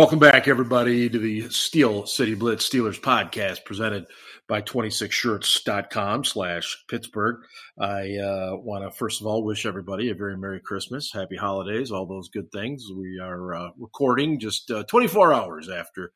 Welcome 0.00 0.18
back, 0.18 0.48
everybody, 0.48 1.10
to 1.10 1.18
the 1.18 1.50
Steel 1.50 2.06
City 2.06 2.34
Blitz 2.34 2.66
Steelers 2.66 2.98
podcast 2.98 3.66
presented 3.66 4.06
by 4.48 4.62
26shirts.com 4.62 6.24
slash 6.24 6.84
Pittsburgh. 6.88 7.42
I 7.78 8.16
uh, 8.16 8.56
want 8.56 8.82
to, 8.82 8.96
first 8.96 9.20
of 9.20 9.26
all, 9.26 9.44
wish 9.44 9.66
everybody 9.66 10.08
a 10.08 10.14
very 10.14 10.38
Merry 10.38 10.58
Christmas, 10.64 11.12
Happy 11.12 11.36
Holidays, 11.36 11.90
all 11.90 12.06
those 12.06 12.30
good 12.30 12.50
things. 12.50 12.86
We 12.96 13.20
are 13.22 13.54
uh, 13.54 13.68
recording 13.78 14.40
just 14.40 14.70
uh, 14.70 14.84
24 14.84 15.34
hours 15.34 15.68
after 15.68 16.12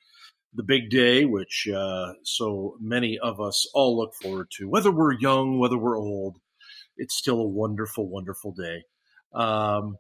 the 0.55 0.63
big 0.63 0.89
day, 0.89 1.27
which 1.27 1.69
uh, 1.69 2.15
so 2.23 2.79
many 2.81 3.19
of 3.19 3.39
us 3.39 3.69
all 3.75 3.99
look 3.99 4.15
forward 4.15 4.47
to. 4.53 4.67
Whether 4.67 4.93
we're 4.93 5.13
young, 5.13 5.59
whether 5.59 5.77
we're 5.77 5.99
old, 5.99 6.39
it's 6.97 7.17
still 7.17 7.39
a 7.39 7.47
wonderful, 7.47 8.09
wonderful 8.09 8.53
day. 8.53 8.83
Um, 9.35 9.99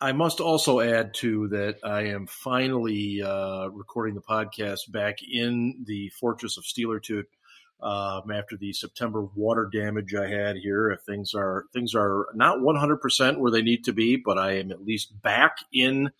I 0.00 0.12
must 0.12 0.40
also 0.40 0.80
add 0.80 1.12
to 1.14 1.48
that 1.48 1.76
I 1.84 2.04
am 2.04 2.26
finally 2.26 3.22
uh, 3.22 3.68
recording 3.68 4.14
the 4.14 4.22
podcast 4.22 4.90
back 4.90 5.18
in 5.22 5.84
the 5.86 6.08
Fortress 6.18 6.56
of 6.56 6.64
Steelertooth 6.64 7.26
um, 7.82 8.30
after 8.30 8.56
the 8.56 8.72
September 8.72 9.26
water 9.34 9.68
damage 9.70 10.14
I 10.14 10.26
had 10.26 10.56
here. 10.56 10.90
If 10.90 11.02
things 11.02 11.34
are 11.34 11.66
things 11.74 11.94
are 11.94 12.28
not 12.34 12.60
100% 12.60 13.38
where 13.38 13.50
they 13.50 13.60
need 13.60 13.84
to 13.84 13.92
be, 13.92 14.16
but 14.16 14.38
I 14.38 14.52
am 14.52 14.70
at 14.70 14.84
least 14.84 15.20
back 15.20 15.58
in 15.70 16.10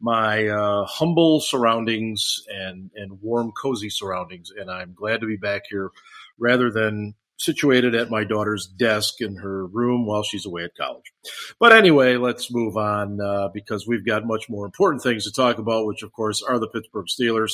my 0.00 0.48
uh, 0.48 0.86
humble 0.86 1.40
surroundings 1.40 2.42
and 2.48 2.90
and 2.94 3.20
warm, 3.20 3.52
cozy 3.52 3.90
surroundings, 3.90 4.50
and 4.50 4.70
I'm 4.70 4.94
glad 4.94 5.20
to 5.20 5.26
be 5.26 5.36
back 5.36 5.64
here 5.68 5.90
rather 6.38 6.70
than 6.70 7.14
situated 7.38 7.94
at 7.94 8.10
my 8.10 8.24
daughter's 8.24 8.66
desk 8.66 9.20
in 9.20 9.36
her 9.36 9.66
room 9.66 10.06
while 10.06 10.22
she's 10.22 10.46
away 10.46 10.64
at 10.64 10.76
college. 10.76 11.12
But 11.58 11.72
anyway, 11.72 12.16
let's 12.16 12.52
move 12.52 12.76
on 12.76 13.20
uh, 13.20 13.48
because 13.52 13.86
we've 13.86 14.06
got 14.06 14.26
much 14.26 14.48
more 14.48 14.64
important 14.64 15.02
things 15.02 15.24
to 15.24 15.32
talk 15.32 15.58
about, 15.58 15.86
which 15.86 16.02
of 16.02 16.12
course 16.12 16.42
are 16.42 16.58
the 16.58 16.68
Pittsburgh 16.68 17.06
Steelers, 17.06 17.52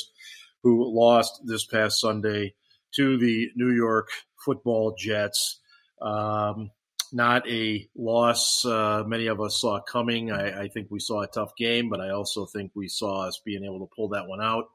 who 0.63 0.93
lost 0.95 1.41
this 1.45 1.65
past 1.65 2.01
Sunday 2.01 2.55
to 2.93 3.19
the 3.19 3.51
New 3.57 3.73
York 3.73 4.11
Football 4.45 4.95
Jets. 4.97 5.59
Um, 6.01 6.71
not 7.13 7.49
a 7.49 7.87
loss 7.95 8.65
uh, 8.65 9.05
many 9.07 9.27
of 9.27 9.41
us 9.41 9.61
saw 9.61 9.81
coming. 9.81 10.33
I, 10.33 10.63
I 10.63 10.69
think 10.69 10.89
we 10.91 10.99
saw 10.99 11.23
a 11.23 11.27
tough 11.27 11.55
game, 11.57 11.91
but 11.91 12.01
I 12.01 12.11
also 12.11 12.47
think 12.47 12.73
we 12.75 12.89
saw 12.89 13.27
us 13.27 13.41
being 13.45 13.65
able 13.65 13.81
to 13.81 13.95
pull 13.95 14.09
that 14.11 14.27
one 14.27 14.41
out 14.41 14.71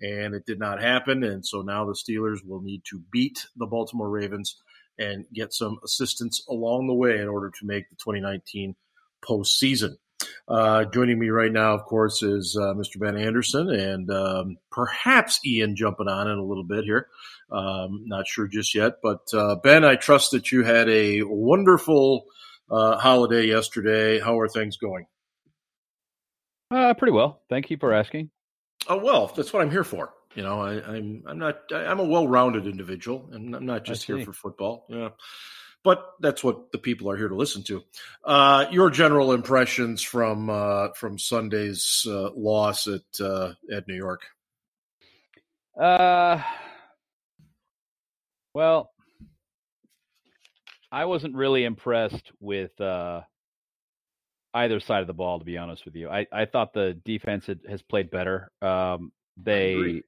and 0.00 0.34
it 0.34 0.46
did 0.46 0.58
not 0.58 0.82
happen. 0.82 1.24
And 1.24 1.44
so 1.44 1.62
now 1.62 1.84
the 1.84 1.92
Steelers 1.92 2.44
will 2.44 2.60
need 2.60 2.82
to 2.90 3.02
beat 3.10 3.46
the 3.56 3.66
Baltimore 3.66 4.10
Ravens 4.10 4.56
and 4.98 5.26
get 5.32 5.52
some 5.52 5.78
assistance 5.84 6.44
along 6.48 6.86
the 6.86 6.94
way 6.94 7.18
in 7.18 7.28
order 7.28 7.50
to 7.50 7.66
make 7.66 7.88
the 7.88 7.96
2019 7.96 8.74
postseason. 9.24 9.96
Uh, 10.48 10.84
joining 10.84 11.18
me 11.18 11.28
right 11.28 11.52
now, 11.52 11.74
of 11.74 11.84
course, 11.84 12.22
is 12.22 12.56
uh, 12.58 12.72
Mr. 12.74 12.98
Ben 12.98 13.16
Anderson 13.16 13.68
and 13.68 14.10
um, 14.10 14.56
perhaps 14.70 15.40
Ian 15.44 15.76
jumping 15.76 16.08
on 16.08 16.28
in 16.30 16.38
a 16.38 16.44
little 16.44 16.64
bit 16.64 16.84
here. 16.84 17.08
Um, 17.50 18.04
not 18.06 18.26
sure 18.26 18.46
just 18.46 18.74
yet, 18.74 18.94
but 19.02 19.22
uh, 19.34 19.56
Ben, 19.56 19.84
I 19.84 19.96
trust 19.96 20.30
that 20.30 20.50
you 20.50 20.64
had 20.64 20.88
a 20.88 21.22
wonderful 21.22 22.24
uh, 22.70 22.96
holiday 22.96 23.46
yesterday. 23.46 24.18
How 24.20 24.38
are 24.38 24.48
things 24.48 24.76
going? 24.76 25.06
Uh, 26.70 26.94
pretty 26.94 27.12
well. 27.12 27.42
Thank 27.48 27.70
you 27.70 27.76
for 27.76 27.92
asking. 27.92 28.30
Oh 28.88 28.98
well, 28.98 29.32
that's 29.34 29.52
what 29.52 29.62
I'm 29.62 29.70
here 29.70 29.84
for. 29.84 30.12
You 30.34 30.42
know, 30.42 30.60
I, 30.60 30.74
am 30.74 30.84
I'm, 30.86 31.22
I'm 31.26 31.38
not 31.38 31.60
I'm 31.72 31.98
a 31.98 32.04
well-rounded 32.04 32.66
individual, 32.66 33.28
and 33.32 33.54
I'm 33.54 33.66
not 33.66 33.84
just 33.84 34.04
here 34.04 34.22
for 34.22 34.32
football. 34.32 34.86
Yeah, 34.88 35.10
but 35.82 36.14
that's 36.20 36.44
what 36.44 36.72
the 36.72 36.78
people 36.78 37.10
are 37.10 37.16
here 37.16 37.28
to 37.28 37.34
listen 37.34 37.62
to. 37.64 37.82
Uh, 38.24 38.66
your 38.70 38.90
general 38.90 39.32
impressions 39.32 40.02
from 40.02 40.50
uh, 40.50 40.88
from 40.94 41.18
Sunday's 41.18 42.06
uh, 42.08 42.30
loss 42.34 42.86
at 42.86 43.20
uh, 43.20 43.52
at 43.72 43.88
New 43.88 43.96
York. 43.96 44.22
Uh, 45.80 46.42
well, 48.54 48.90
I 50.90 51.04
wasn't 51.04 51.34
really 51.34 51.64
impressed 51.64 52.32
with 52.40 52.80
uh, 52.80 53.22
either 54.56 54.80
side 54.80 55.02
of 55.02 55.06
the 55.06 55.12
ball, 55.12 55.38
to 55.38 55.44
be 55.44 55.58
honest 55.58 55.84
with 55.84 55.94
you. 55.94 56.08
I, 56.08 56.26
I 56.32 56.46
thought 56.46 56.72
the 56.72 56.98
defense 57.04 57.46
had, 57.46 57.60
has 57.68 57.82
played 57.82 58.10
better. 58.10 58.50
Um, 58.62 59.12
they 59.36 60.02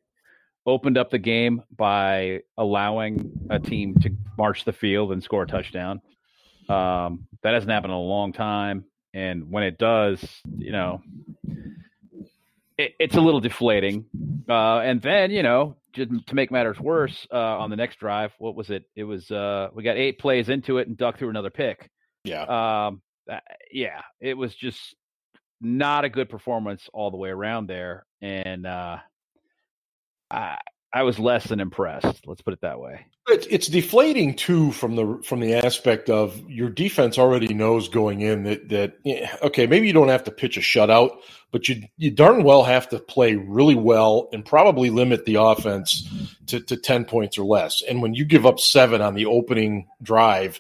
opened 0.66 0.98
up 0.98 1.10
the 1.10 1.18
game 1.18 1.62
by 1.76 2.40
allowing 2.56 3.30
a 3.50 3.58
team 3.58 3.94
to 4.00 4.10
march 4.36 4.64
the 4.64 4.72
field 4.72 5.12
and 5.12 5.22
score 5.22 5.42
a 5.42 5.46
touchdown. 5.46 6.00
Um, 6.68 7.26
that 7.42 7.54
hasn't 7.54 7.70
happened 7.70 7.92
in 7.92 7.98
a 7.98 8.02
long 8.02 8.32
time. 8.32 8.84
And 9.14 9.50
when 9.50 9.64
it 9.64 9.78
does, 9.78 10.22
you 10.56 10.72
know, 10.72 11.02
it, 12.76 12.94
it's 12.98 13.16
a 13.16 13.20
little 13.20 13.40
deflating. 13.40 14.04
Uh, 14.48 14.78
and 14.80 15.00
then, 15.00 15.30
you 15.30 15.42
know, 15.42 15.76
to 15.94 16.34
make 16.34 16.50
matters 16.50 16.78
worse, 16.78 17.26
uh, 17.32 17.58
on 17.58 17.70
the 17.70 17.76
next 17.76 17.98
drive, 17.98 18.32
what 18.38 18.54
was 18.54 18.70
it? 18.70 18.84
It 18.94 19.04
was, 19.04 19.30
uh, 19.30 19.68
we 19.74 19.82
got 19.82 19.96
eight 19.96 20.18
plays 20.18 20.48
into 20.48 20.78
it 20.78 20.88
and 20.88 20.96
Duck 20.96 21.18
threw 21.18 21.30
another 21.30 21.50
pick. 21.50 21.90
Yeah. 22.24 22.42
Um, 22.42 23.02
uh, 23.28 23.40
yeah, 23.70 24.02
it 24.20 24.34
was 24.34 24.54
just 24.54 24.94
not 25.60 26.04
a 26.04 26.08
good 26.08 26.28
performance 26.28 26.88
all 26.92 27.10
the 27.10 27.16
way 27.16 27.30
around 27.30 27.66
there, 27.68 28.06
and 28.20 28.66
uh, 28.66 28.98
I 30.30 30.58
I 30.92 31.02
was 31.02 31.18
less 31.18 31.44
than 31.44 31.60
impressed. 31.60 32.26
Let's 32.26 32.40
put 32.40 32.54
it 32.54 32.62
that 32.62 32.80
way. 32.80 33.04
It's, 33.28 33.46
it's 33.50 33.66
deflating 33.66 34.34
too 34.34 34.72
from 34.72 34.96
the 34.96 35.20
from 35.22 35.40
the 35.40 35.54
aspect 35.54 36.08
of 36.08 36.48
your 36.48 36.70
defense 36.70 37.18
already 37.18 37.52
knows 37.52 37.90
going 37.90 38.22
in 38.22 38.44
that 38.44 38.70
that 38.70 38.94
okay 39.42 39.66
maybe 39.66 39.86
you 39.86 39.92
don't 39.92 40.08
have 40.08 40.24
to 40.24 40.30
pitch 40.30 40.56
a 40.56 40.60
shutout, 40.60 41.18
but 41.50 41.68
you 41.68 41.82
you 41.98 42.10
darn 42.10 42.42
well 42.42 42.62
have 42.62 42.88
to 42.88 42.98
play 42.98 43.36
really 43.36 43.74
well 43.74 44.30
and 44.32 44.46
probably 44.46 44.88
limit 44.88 45.26
the 45.26 45.34
offense 45.34 46.08
to, 46.46 46.60
to 46.60 46.76
ten 46.76 47.04
points 47.04 47.36
or 47.36 47.44
less. 47.44 47.82
And 47.82 48.00
when 48.00 48.14
you 48.14 48.24
give 48.24 48.46
up 48.46 48.58
seven 48.58 49.02
on 49.02 49.14
the 49.14 49.26
opening 49.26 49.88
drive 50.02 50.58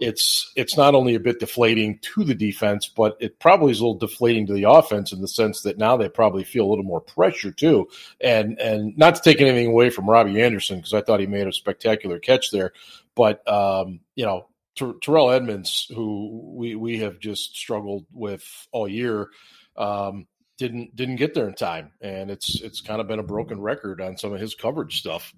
it's 0.00 0.52
it's 0.56 0.76
not 0.76 0.94
only 0.94 1.14
a 1.14 1.20
bit 1.20 1.40
deflating 1.40 1.98
to 2.00 2.24
the 2.24 2.34
defense, 2.34 2.88
but 2.88 3.16
it 3.20 3.38
probably 3.38 3.72
is 3.72 3.80
a 3.80 3.82
little 3.84 3.98
deflating 3.98 4.46
to 4.46 4.52
the 4.52 4.70
offense 4.70 5.12
in 5.12 5.20
the 5.20 5.28
sense 5.28 5.62
that 5.62 5.78
now 5.78 5.96
they 5.96 6.08
probably 6.08 6.44
feel 6.44 6.66
a 6.66 6.70
little 6.70 6.84
more 6.84 7.00
pressure 7.00 7.52
too. 7.52 7.88
And 8.20 8.58
and 8.60 8.96
not 8.96 9.16
to 9.16 9.22
take 9.22 9.40
anything 9.40 9.66
away 9.66 9.90
from 9.90 10.08
Robbie 10.08 10.42
Anderson 10.42 10.76
because 10.78 10.94
I 10.94 11.00
thought 11.00 11.20
he 11.20 11.26
made 11.26 11.46
a 11.46 11.52
spectacular 11.52 12.18
catch 12.18 12.50
there, 12.50 12.72
but 13.14 13.46
um, 13.48 14.00
you 14.14 14.24
know 14.24 14.48
Ter- 14.76 14.98
Terrell 15.02 15.30
Edmunds, 15.30 15.90
who 15.94 16.52
we 16.54 16.74
we 16.76 16.98
have 16.98 17.18
just 17.18 17.56
struggled 17.56 18.06
with 18.12 18.44
all 18.70 18.88
year. 18.88 19.28
Um, 19.76 20.26
didn't 20.58 20.94
didn't 20.94 21.16
get 21.16 21.34
there 21.34 21.48
in 21.48 21.54
time, 21.54 21.92
and 22.00 22.30
it's 22.30 22.60
it's 22.60 22.80
kind 22.80 23.00
of 23.00 23.08
been 23.08 23.18
a 23.18 23.24
broken 23.24 23.60
record 23.60 24.00
on 24.00 24.16
some 24.16 24.32
of 24.32 24.40
his 24.40 24.54
coverage 24.54 24.98
stuff. 24.98 25.34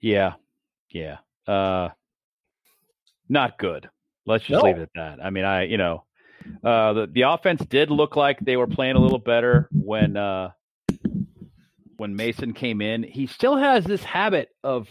Yeah, 0.00 0.34
yeah. 0.90 1.18
Uh, 1.46 1.90
not 3.28 3.58
good. 3.58 3.88
Let's 4.26 4.44
just 4.44 4.62
no. 4.62 4.68
leave 4.68 4.78
it 4.78 4.82
at 4.82 4.90
that. 4.94 5.24
I 5.24 5.30
mean, 5.30 5.44
I 5.44 5.64
you 5.64 5.78
know, 5.78 6.04
uh, 6.64 6.92
the 6.92 7.06
the 7.12 7.22
offense 7.22 7.64
did 7.64 7.90
look 7.90 8.16
like 8.16 8.40
they 8.40 8.56
were 8.56 8.66
playing 8.66 8.96
a 8.96 9.00
little 9.00 9.18
better 9.18 9.68
when 9.72 10.16
uh, 10.16 10.50
when 11.96 12.16
Mason 12.16 12.52
came 12.52 12.80
in. 12.80 13.02
He 13.02 13.26
still 13.26 13.56
has 13.56 13.84
this 13.84 14.02
habit 14.02 14.48
of 14.64 14.88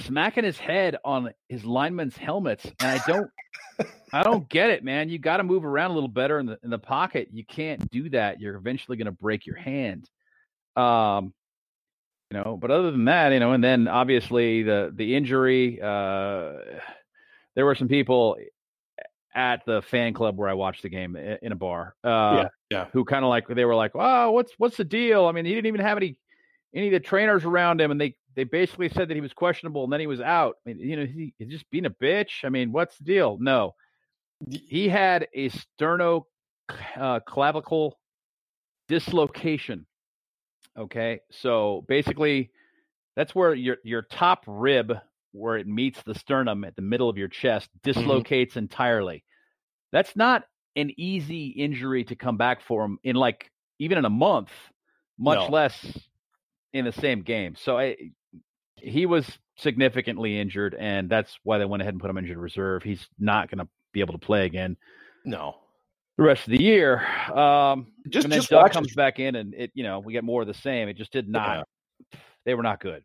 smacking 0.00 0.44
his 0.44 0.58
head 0.58 0.96
on 1.04 1.32
his 1.48 1.64
linemen's 1.64 2.16
helmets, 2.16 2.64
and 2.80 3.00
I 3.00 3.00
don't. 3.06 3.30
I 4.14 4.22
don't 4.22 4.46
get 4.48 4.68
it, 4.68 4.84
man. 4.84 5.08
You 5.08 5.18
got 5.18 5.38
to 5.38 5.42
move 5.42 5.64
around 5.64 5.92
a 5.92 5.94
little 5.94 6.08
better 6.08 6.38
in 6.38 6.46
the 6.46 6.58
in 6.62 6.70
the 6.70 6.78
pocket. 6.78 7.28
You 7.32 7.44
can't 7.44 7.90
do 7.90 8.10
that. 8.10 8.40
You're 8.40 8.56
eventually 8.56 8.96
going 8.96 9.06
to 9.06 9.12
break 9.12 9.46
your 9.46 9.56
hand. 9.56 10.08
Um, 10.76 11.32
you 12.30 12.38
know, 12.38 12.58
but 12.60 12.70
other 12.70 12.90
than 12.90 13.06
that, 13.06 13.32
you 13.32 13.40
know, 13.40 13.52
and 13.52 13.64
then 13.64 13.88
obviously 13.88 14.62
the 14.62 14.92
the 14.94 15.14
injury. 15.14 15.80
Uh, 15.80 16.52
there 17.54 17.66
were 17.66 17.74
some 17.74 17.88
people 17.88 18.36
at 19.34 19.64
the 19.66 19.82
fan 19.82 20.12
club 20.12 20.36
where 20.36 20.48
I 20.48 20.54
watched 20.54 20.82
the 20.82 20.88
game 20.88 21.16
in 21.16 21.52
a 21.52 21.56
bar. 21.56 21.94
Uh, 22.04 22.08
yeah, 22.08 22.48
yeah. 22.70 22.86
Who 22.92 23.04
kind 23.04 23.24
of 23.24 23.28
like 23.28 23.48
they 23.48 23.64
were 23.64 23.74
like, 23.74 23.92
"Oh, 23.94 24.30
what's 24.30 24.52
what's 24.58 24.76
the 24.76 24.84
deal?" 24.84 25.26
I 25.26 25.32
mean, 25.32 25.44
he 25.44 25.54
didn't 25.54 25.66
even 25.66 25.80
have 25.80 25.96
any 25.96 26.16
any 26.74 26.88
of 26.88 26.92
the 26.92 27.00
trainers 27.00 27.44
around 27.44 27.80
him, 27.80 27.90
and 27.90 28.00
they 28.00 28.14
they 28.34 28.44
basically 28.44 28.88
said 28.88 29.08
that 29.08 29.14
he 29.14 29.20
was 29.20 29.32
questionable, 29.32 29.84
and 29.84 29.92
then 29.92 30.00
he 30.00 30.06
was 30.06 30.20
out. 30.20 30.56
I 30.66 30.70
mean, 30.72 30.80
you 30.80 30.96
know, 30.96 31.06
he, 31.06 31.34
he's 31.38 31.48
just 31.48 31.70
being 31.70 31.86
a 31.86 31.90
bitch. 31.90 32.44
I 32.44 32.48
mean, 32.48 32.72
what's 32.72 32.96
the 32.98 33.04
deal? 33.04 33.38
No, 33.40 33.74
he 34.48 34.88
had 34.88 35.28
a 35.34 35.50
sterno 35.50 36.24
uh, 36.96 37.20
clavicle 37.20 37.98
dislocation. 38.88 39.86
Okay, 40.78 41.20
so 41.30 41.84
basically, 41.88 42.50
that's 43.16 43.34
where 43.34 43.54
your 43.54 43.76
your 43.84 44.02
top 44.02 44.44
rib 44.46 44.92
where 45.32 45.56
it 45.56 45.66
meets 45.66 46.02
the 46.02 46.14
sternum 46.14 46.64
at 46.64 46.76
the 46.76 46.82
middle 46.82 47.08
of 47.08 47.18
your 47.18 47.28
chest 47.28 47.68
mm-hmm. 47.70 47.90
dislocates 47.90 48.52
mm-hmm. 48.52 48.60
entirely. 48.60 49.24
That's 49.90 50.14
not 50.16 50.44
an 50.76 50.90
easy 50.96 51.48
injury 51.48 52.04
to 52.04 52.16
come 52.16 52.36
back 52.36 52.62
from 52.62 52.98
in 53.02 53.16
like 53.16 53.50
even 53.78 53.98
in 53.98 54.04
a 54.04 54.10
month, 54.10 54.50
much 55.18 55.38
no. 55.38 55.48
less 55.48 55.98
in 56.72 56.84
the 56.84 56.92
same 56.92 57.22
game. 57.22 57.54
So 57.56 57.78
I, 57.78 57.96
he 58.76 59.06
was 59.06 59.26
significantly 59.56 60.38
injured, 60.38 60.74
and 60.78 61.10
that's 61.10 61.38
why 61.42 61.58
they 61.58 61.64
went 61.64 61.82
ahead 61.82 61.94
and 61.94 62.00
put 62.00 62.10
him 62.10 62.18
injured 62.18 62.38
reserve. 62.38 62.82
He's 62.82 63.06
not 63.18 63.50
going 63.50 63.58
to 63.58 63.68
be 63.92 64.00
able 64.00 64.14
to 64.14 64.24
play 64.24 64.46
again. 64.46 64.76
No. 65.24 65.56
the 66.16 66.24
rest 66.24 66.46
of 66.46 66.52
the 66.52 66.62
year. 66.62 67.06
Um, 67.36 67.88
just 68.08 68.24
and 68.24 68.32
then 68.32 68.40
just 68.40 68.50
Duck 68.50 68.72
comes 68.72 68.94
back 68.94 69.18
in, 69.18 69.34
and 69.36 69.54
it 69.54 69.70
you 69.74 69.82
know 69.82 69.98
we 69.98 70.12
get 70.12 70.24
more 70.24 70.42
of 70.42 70.48
the 70.48 70.54
same. 70.54 70.88
It 70.88 70.96
just 70.96 71.12
did 71.12 71.28
not. 71.28 71.66
Yeah. 72.12 72.18
They 72.44 72.54
were 72.54 72.62
not 72.62 72.80
good. 72.80 73.02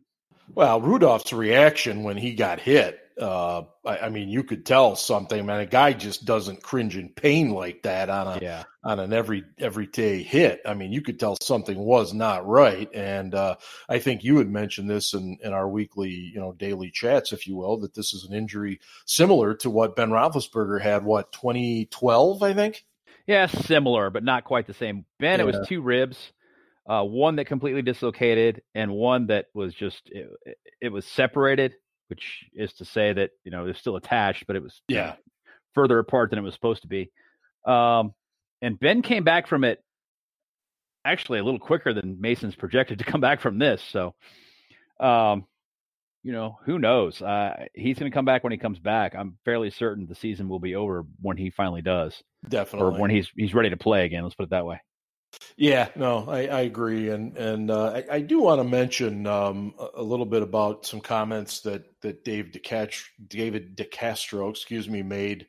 Well, 0.54 0.80
Rudolph's 0.80 1.32
reaction 1.32 2.02
when 2.02 2.16
he 2.16 2.34
got 2.34 2.60
hit, 2.60 3.00
uh, 3.20 3.62
I, 3.84 3.98
I, 3.98 4.08
mean, 4.10 4.28
you 4.28 4.44
could 4.44 4.64
tell 4.64 4.94
something. 4.94 5.44
Man, 5.44 5.60
a 5.60 5.66
guy 5.66 5.92
just 5.92 6.24
doesn't 6.24 6.62
cringe 6.62 6.96
in 6.96 7.08
pain 7.08 7.50
like 7.50 7.82
that 7.82 8.08
on 8.08 8.38
a 8.38 8.40
yeah. 8.40 8.64
on 8.84 9.00
an 9.00 9.12
every 9.12 9.44
everyday 9.58 10.22
hit. 10.22 10.60
I 10.64 10.74
mean, 10.74 10.92
you 10.92 11.02
could 11.02 11.18
tell 11.18 11.36
something 11.42 11.76
was 11.78 12.14
not 12.14 12.46
right. 12.46 12.88
And 12.94 13.34
uh, 13.34 13.56
I 13.88 13.98
think 13.98 14.22
you 14.22 14.38
had 14.38 14.48
mentioned 14.48 14.88
this 14.88 15.14
in, 15.14 15.38
in 15.42 15.52
our 15.52 15.68
weekly, 15.68 16.10
you 16.10 16.38
know, 16.38 16.52
daily 16.52 16.90
chats, 16.90 17.32
if 17.32 17.46
you 17.46 17.56
will, 17.56 17.78
that 17.80 17.94
this 17.94 18.14
is 18.14 18.24
an 18.24 18.34
injury 18.34 18.80
similar 19.04 19.54
to 19.56 19.70
what 19.70 19.96
Ben 19.96 20.10
Roethlisberger 20.10 20.80
had. 20.80 21.04
What 21.04 21.32
2012, 21.32 22.42
I 22.42 22.54
think. 22.54 22.84
Yeah, 23.26 23.46
similar, 23.46 24.10
but 24.10 24.24
not 24.24 24.44
quite 24.44 24.66
the 24.66 24.74
same. 24.74 25.04
Ben, 25.18 25.38
yeah. 25.38 25.44
it 25.44 25.46
was 25.46 25.68
two 25.68 25.82
ribs 25.82 26.32
uh, 26.88 27.04
one 27.04 27.36
that 27.36 27.44
completely 27.44 27.82
dislocated 27.82 28.62
and 28.74 28.90
one 28.90 29.26
that 29.26 29.46
was 29.54 29.74
just 29.74 30.02
it, 30.06 30.28
it, 30.80 30.88
was 30.88 31.04
separated 31.04 31.74
which 32.08 32.44
is 32.54 32.72
to 32.72 32.84
say 32.84 33.12
that 33.12 33.30
you 33.44 33.50
know 33.50 33.66
it's 33.66 33.78
still 33.78 33.96
attached 33.96 34.46
but 34.46 34.56
it 34.56 34.62
was 34.62 34.80
yeah. 34.88 35.14
further 35.74 35.98
apart 35.98 36.30
than 36.30 36.38
it 36.38 36.42
was 36.42 36.54
supposed 36.54 36.82
to 36.82 36.88
be. 36.88 37.10
Um, 37.66 38.14
and 38.62 38.78
ben 38.80 39.02
came 39.02 39.24
back 39.24 39.46
from 39.46 39.64
it 39.64 39.82
actually 41.04 41.38
a 41.38 41.44
little 41.44 41.60
quicker 41.60 41.92
than 41.92 42.20
mason's 42.20 42.54
projected 42.54 42.98
to 42.98 43.04
come 43.04 43.20
back 43.20 43.40
from 43.40 43.58
this 43.58 43.82
so 43.82 44.14
um, 45.00 45.46
you 46.24 46.32
know 46.32 46.58
who 46.64 46.78
knows? 46.78 47.22
Uh, 47.22 47.66
he's 47.74 47.98
going 47.98 48.10
to 48.10 48.14
come 48.14 48.24
back 48.24 48.42
when 48.42 48.50
he 48.50 48.58
comes 48.58 48.78
back. 48.78 49.14
I'm 49.14 49.38
fairly 49.44 49.70
certain 49.70 50.06
the 50.06 50.16
season 50.16 50.48
will 50.48 50.58
be 50.58 50.74
over 50.74 51.06
when 51.20 51.36
he 51.36 51.50
finally 51.50 51.80
does 51.80 52.20
definitely. 52.48 52.96
or 52.96 53.00
when 53.00 53.10
he's 53.10 53.30
he's 53.36 53.54
ready 53.54 53.70
to 53.70 53.76
play 53.76 54.04
again 54.04 54.22
let's 54.22 54.34
put 54.34 54.44
it 54.44 54.50
that 54.50 54.66
way 54.66 54.80
yeah, 55.56 55.88
no, 55.96 56.28
I, 56.28 56.46
I 56.46 56.60
agree, 56.60 57.10
and 57.10 57.36
and 57.36 57.70
uh, 57.70 57.92
I, 57.96 58.16
I, 58.16 58.20
do 58.20 58.40
want 58.40 58.60
to 58.60 58.64
mention 58.64 59.26
um, 59.26 59.74
a 59.94 60.02
little 60.02 60.26
bit 60.26 60.42
about 60.42 60.86
some 60.86 61.00
comments 61.00 61.60
that 61.62 61.84
that 62.02 62.24
Dave 62.24 62.52
DeCast, 62.52 63.02
David 63.26 63.76
DeCastro, 63.76 64.50
excuse 64.50 64.88
me, 64.88 65.02
made 65.02 65.46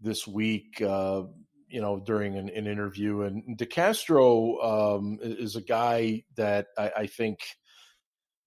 this 0.00 0.26
week. 0.26 0.80
Uh, 0.80 1.24
you 1.68 1.82
know, 1.82 2.00
during 2.00 2.38
an, 2.38 2.48
an 2.48 2.66
interview, 2.66 3.22
and 3.22 3.58
DeCastro 3.58 4.96
um, 4.96 5.18
is 5.20 5.56
a 5.56 5.60
guy 5.60 6.22
that 6.36 6.68
I, 6.78 6.92
I 6.96 7.06
think 7.06 7.40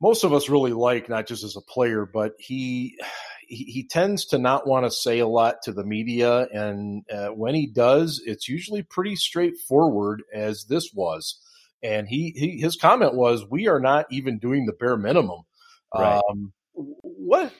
most 0.02 0.24
of 0.24 0.34
us 0.34 0.50
really 0.50 0.74
like, 0.74 1.08
not 1.08 1.28
just 1.28 1.44
as 1.44 1.56
a 1.56 1.62
player, 1.62 2.08
but 2.12 2.34
he 2.40 2.98
he, 3.52 3.66
he 3.66 3.84
tends 3.84 4.26
to 4.28 4.38
not 4.38 4.66
want 4.66 4.86
to 4.86 4.92
say 4.92 5.20
a 5.20 5.28
lot 5.28 5.62
to 5.64 5.74
the 5.74 5.84
media, 5.84 6.48
and 6.54 7.04
uh, 7.12 7.28
when 7.28 7.54
he 7.54 7.68
does, 7.68 8.22
it's 8.26 8.48
usually 8.48 8.82
pretty 8.82 9.16
straightforward, 9.16 10.24
as 10.34 10.64
this 10.66 10.94
was. 10.94 11.40
And 11.84 12.08
he, 12.08 12.34
he 12.36 12.60
his 12.60 12.78
comment 12.78 13.14
was, 13.14 13.46
"We 13.50 13.68
are 13.68 13.80
not 13.80 14.06
even 14.10 14.40
doing 14.40 14.66
the 14.66 14.74
bare 14.74 14.98
minimum." 14.98 15.42
Right. 15.94 16.22
Um, 16.30 16.54
what? 16.74 17.52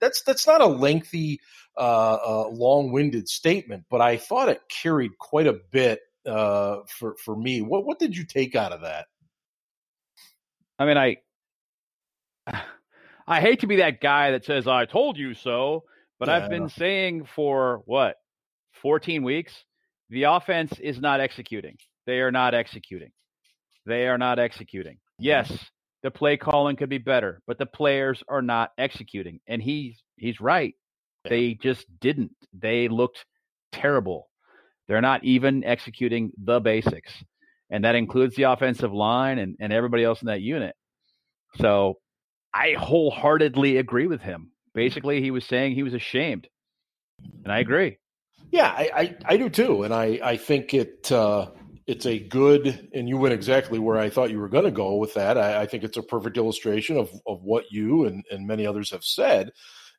That's 0.00 0.22
that's 0.22 0.46
not 0.46 0.62
a 0.62 0.66
lengthy, 0.66 1.40
uh, 1.76 2.14
uh, 2.14 2.48
long-winded 2.48 3.28
statement, 3.28 3.84
but 3.90 4.00
I 4.00 4.16
thought 4.16 4.48
it 4.48 4.62
carried 4.68 5.16
quite 5.18 5.46
a 5.46 5.60
bit 5.70 6.00
uh, 6.26 6.78
for 6.88 7.16
for 7.22 7.36
me. 7.36 7.62
What 7.62 7.84
what 7.84 7.98
did 7.98 8.16
you 8.16 8.24
take 8.24 8.56
out 8.56 8.72
of 8.72 8.80
that? 8.80 9.06
I 10.78 10.86
mean, 10.86 10.96
I 10.96 11.18
I 13.30 13.40
hate 13.40 13.60
to 13.60 13.68
be 13.68 13.76
that 13.76 14.00
guy 14.00 14.32
that 14.32 14.44
says, 14.44 14.66
I 14.66 14.86
told 14.86 15.16
you 15.16 15.34
so, 15.34 15.84
but 16.18 16.28
yeah. 16.28 16.34
I've 16.34 16.50
been 16.50 16.68
saying 16.68 17.28
for 17.36 17.82
what, 17.86 18.16
14 18.82 19.22
weeks? 19.22 19.54
The 20.08 20.24
offense 20.24 20.72
is 20.80 21.00
not 21.00 21.20
executing. 21.20 21.76
They 22.06 22.18
are 22.18 22.32
not 22.32 22.54
executing. 22.54 23.12
They 23.86 24.08
are 24.08 24.18
not 24.18 24.40
executing. 24.40 24.98
Yes, 25.20 25.70
the 26.02 26.10
play 26.10 26.38
calling 26.38 26.74
could 26.74 26.88
be 26.88 26.98
better, 26.98 27.40
but 27.46 27.56
the 27.56 27.66
players 27.66 28.20
are 28.28 28.42
not 28.42 28.72
executing. 28.76 29.38
And 29.46 29.62
he's 29.62 30.02
he's 30.16 30.40
right. 30.40 30.74
They 31.24 31.54
just 31.54 31.86
didn't. 32.00 32.32
They 32.52 32.88
looked 32.88 33.24
terrible. 33.70 34.28
They're 34.88 35.00
not 35.00 35.22
even 35.22 35.62
executing 35.62 36.32
the 36.36 36.58
basics. 36.58 37.12
And 37.70 37.84
that 37.84 37.94
includes 37.94 38.34
the 38.34 38.44
offensive 38.44 38.92
line 38.92 39.38
and, 39.38 39.56
and 39.60 39.72
everybody 39.72 40.02
else 40.02 40.20
in 40.20 40.26
that 40.26 40.40
unit. 40.40 40.74
So 41.60 41.98
I 42.52 42.72
wholeheartedly 42.72 43.76
agree 43.76 44.06
with 44.06 44.20
him. 44.20 44.52
Basically, 44.74 45.20
he 45.20 45.30
was 45.30 45.44
saying 45.44 45.74
he 45.74 45.82
was 45.82 45.94
ashamed, 45.94 46.48
and 47.44 47.52
I 47.52 47.58
agree. 47.60 47.98
Yeah, 48.50 48.68
I, 48.68 48.90
I, 48.94 49.16
I 49.24 49.36
do 49.36 49.48
too, 49.48 49.84
and 49.84 49.94
I, 49.94 50.18
I 50.22 50.36
think 50.36 50.74
it 50.74 51.10
uh, 51.10 51.50
it's 51.86 52.06
a 52.06 52.18
good, 52.18 52.88
and 52.94 53.08
you 53.08 53.16
went 53.16 53.34
exactly 53.34 53.78
where 53.78 53.98
I 53.98 54.10
thought 54.10 54.30
you 54.30 54.38
were 54.38 54.48
going 54.48 54.64
to 54.64 54.70
go 54.70 54.96
with 54.96 55.14
that. 55.14 55.36
I, 55.36 55.62
I, 55.62 55.66
think 55.66 55.82
it's 55.82 55.96
a 55.96 56.02
perfect 56.02 56.36
illustration 56.36 56.96
of 56.96 57.10
of 57.26 57.42
what 57.42 57.64
you 57.70 58.06
and, 58.06 58.24
and 58.30 58.46
many 58.46 58.66
others 58.66 58.90
have 58.90 59.04
said, 59.04 59.50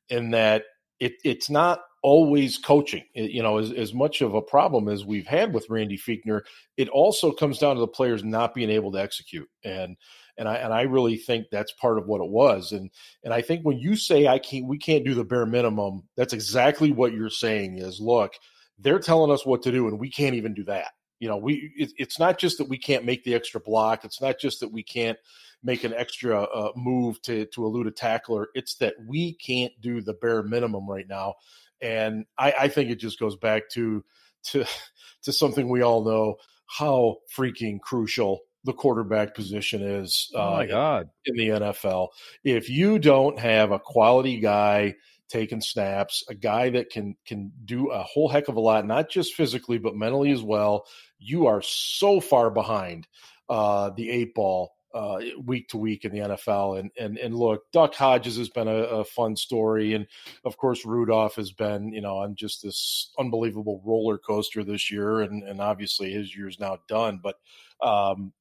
in 0.09 0.31
that 0.31 0.63
it 0.99 1.13
it's 1.23 1.49
not 1.49 1.81
always 2.03 2.57
coaching. 2.57 3.03
It, 3.13 3.31
you 3.31 3.43
know, 3.43 3.57
as, 3.57 3.71
as 3.71 3.93
much 3.93 4.21
of 4.21 4.33
a 4.33 4.41
problem 4.41 4.87
as 4.87 5.05
we've 5.05 5.27
had 5.27 5.53
with 5.53 5.69
Randy 5.69 5.97
Fichtner, 5.97 6.41
it 6.77 6.89
also 6.89 7.31
comes 7.31 7.59
down 7.59 7.75
to 7.75 7.81
the 7.81 7.87
players 7.87 8.23
not 8.23 8.53
being 8.53 8.69
able 8.69 8.91
to 8.93 8.99
execute 8.99 9.49
and 9.63 9.97
and 10.37 10.47
I 10.47 10.55
and 10.55 10.73
I 10.73 10.81
really 10.83 11.17
think 11.17 11.47
that's 11.49 11.71
part 11.73 11.97
of 11.97 12.07
what 12.07 12.21
it 12.21 12.29
was. 12.29 12.71
And 12.71 12.89
and 13.23 13.33
I 13.33 13.41
think 13.41 13.63
when 13.63 13.77
you 13.77 13.95
say 13.95 14.27
I 14.27 14.39
can't, 14.39 14.67
we 14.67 14.77
can't 14.77 15.05
do 15.05 15.13
the 15.13 15.23
bare 15.23 15.45
minimum, 15.45 16.03
that's 16.15 16.33
exactly 16.33 16.91
what 16.91 17.13
you're 17.13 17.29
saying. 17.29 17.77
Is 17.77 17.99
look, 17.99 18.33
they're 18.79 18.99
telling 18.99 19.31
us 19.31 19.45
what 19.45 19.63
to 19.63 19.71
do, 19.71 19.87
and 19.87 19.99
we 19.99 20.09
can't 20.09 20.35
even 20.35 20.53
do 20.53 20.63
that. 20.65 20.87
You 21.19 21.29
know, 21.29 21.37
we 21.37 21.71
it, 21.77 21.91
it's 21.97 22.19
not 22.19 22.39
just 22.39 22.57
that 22.57 22.69
we 22.69 22.77
can't 22.77 23.05
make 23.05 23.23
the 23.23 23.35
extra 23.35 23.61
block. 23.61 24.03
It's 24.05 24.21
not 24.21 24.39
just 24.39 24.59
that 24.59 24.71
we 24.71 24.83
can't 24.83 25.17
make 25.63 25.83
an 25.83 25.93
extra 25.93 26.43
uh, 26.43 26.71
move 26.75 27.21
to 27.23 27.45
to 27.47 27.65
elude 27.65 27.87
a 27.87 27.91
tackler. 27.91 28.47
It's 28.55 28.75
that 28.75 28.95
we 29.05 29.33
can't 29.33 29.73
do 29.81 30.01
the 30.01 30.13
bare 30.13 30.43
minimum 30.43 30.89
right 30.89 31.07
now. 31.07 31.35
And 31.81 32.25
I, 32.37 32.53
I 32.61 32.67
think 32.67 32.89
it 32.89 32.99
just 32.99 33.19
goes 33.19 33.35
back 33.35 33.69
to 33.73 34.03
to 34.45 34.65
to 35.23 35.31
something 35.31 35.69
we 35.69 35.81
all 35.81 36.03
know 36.03 36.35
how 36.67 37.17
freaking 37.35 37.79
crucial 37.81 38.39
the 38.63 38.73
quarterback 38.73 39.33
position 39.33 39.81
is. 39.81 40.29
Uh, 40.35 40.47
oh 40.47 40.51
my 40.51 40.65
God. 40.65 41.09
In, 41.25 41.39
in 41.39 41.47
the 41.47 41.59
NFL. 41.59 42.09
If 42.43 42.69
you 42.69 42.99
don't 42.99 43.39
have 43.39 43.71
a 43.71 43.79
quality 43.79 44.39
guy 44.39 44.95
taking 45.29 45.61
snaps, 45.61 46.23
a 46.29 46.35
guy 46.35 46.69
that 46.69 46.89
can 46.89 47.15
can 47.25 47.51
do 47.65 47.89
a 47.89 48.03
whole 48.03 48.27
heck 48.27 48.47
of 48.47 48.57
a 48.57 48.59
lot, 48.59 48.85
not 48.85 49.09
just 49.09 49.33
physically 49.33 49.77
but 49.77 49.95
mentally 49.95 50.31
as 50.31 50.43
well, 50.43 50.85
you 51.19 51.47
are 51.47 51.61
so 51.61 52.19
far 52.19 52.49
behind 52.49 53.07
uh, 53.49 53.89
the 53.95 54.09
eight 54.09 54.35
ball 54.35 54.73
uh, 54.93 55.19
week 55.45 55.69
to 55.69 55.77
week 55.77 56.05
in 56.05 56.11
the 56.11 56.19
NFL. 56.19 56.79
And 56.79 56.91
and 56.97 57.17
and 57.17 57.35
look, 57.35 57.63
Duck 57.71 57.93
Hodges 57.95 58.37
has 58.37 58.49
been 58.49 58.67
a, 58.67 58.75
a, 58.75 59.05
fun 59.05 59.35
story, 59.35 59.93
and 59.93 60.05
of 60.43 60.57
course 60.57 60.85
Rudolph 60.85 61.35
has 61.35 61.51
been, 61.51 61.93
you 61.93 62.01
know, 62.01 62.17
on 62.17 62.35
just 62.35 62.61
this 62.61 63.11
unbelievable 63.17 63.81
roller 63.85 64.17
coaster 64.17 64.63
this 64.63 64.91
year, 64.91 65.21
and 65.21 65.43
and 65.43 65.61
obviously 65.61 66.11
his 66.11 66.35
year's 66.35 66.59
now 66.59 66.77
done. 66.87 67.19
But 67.23 67.35
um, 67.81 68.33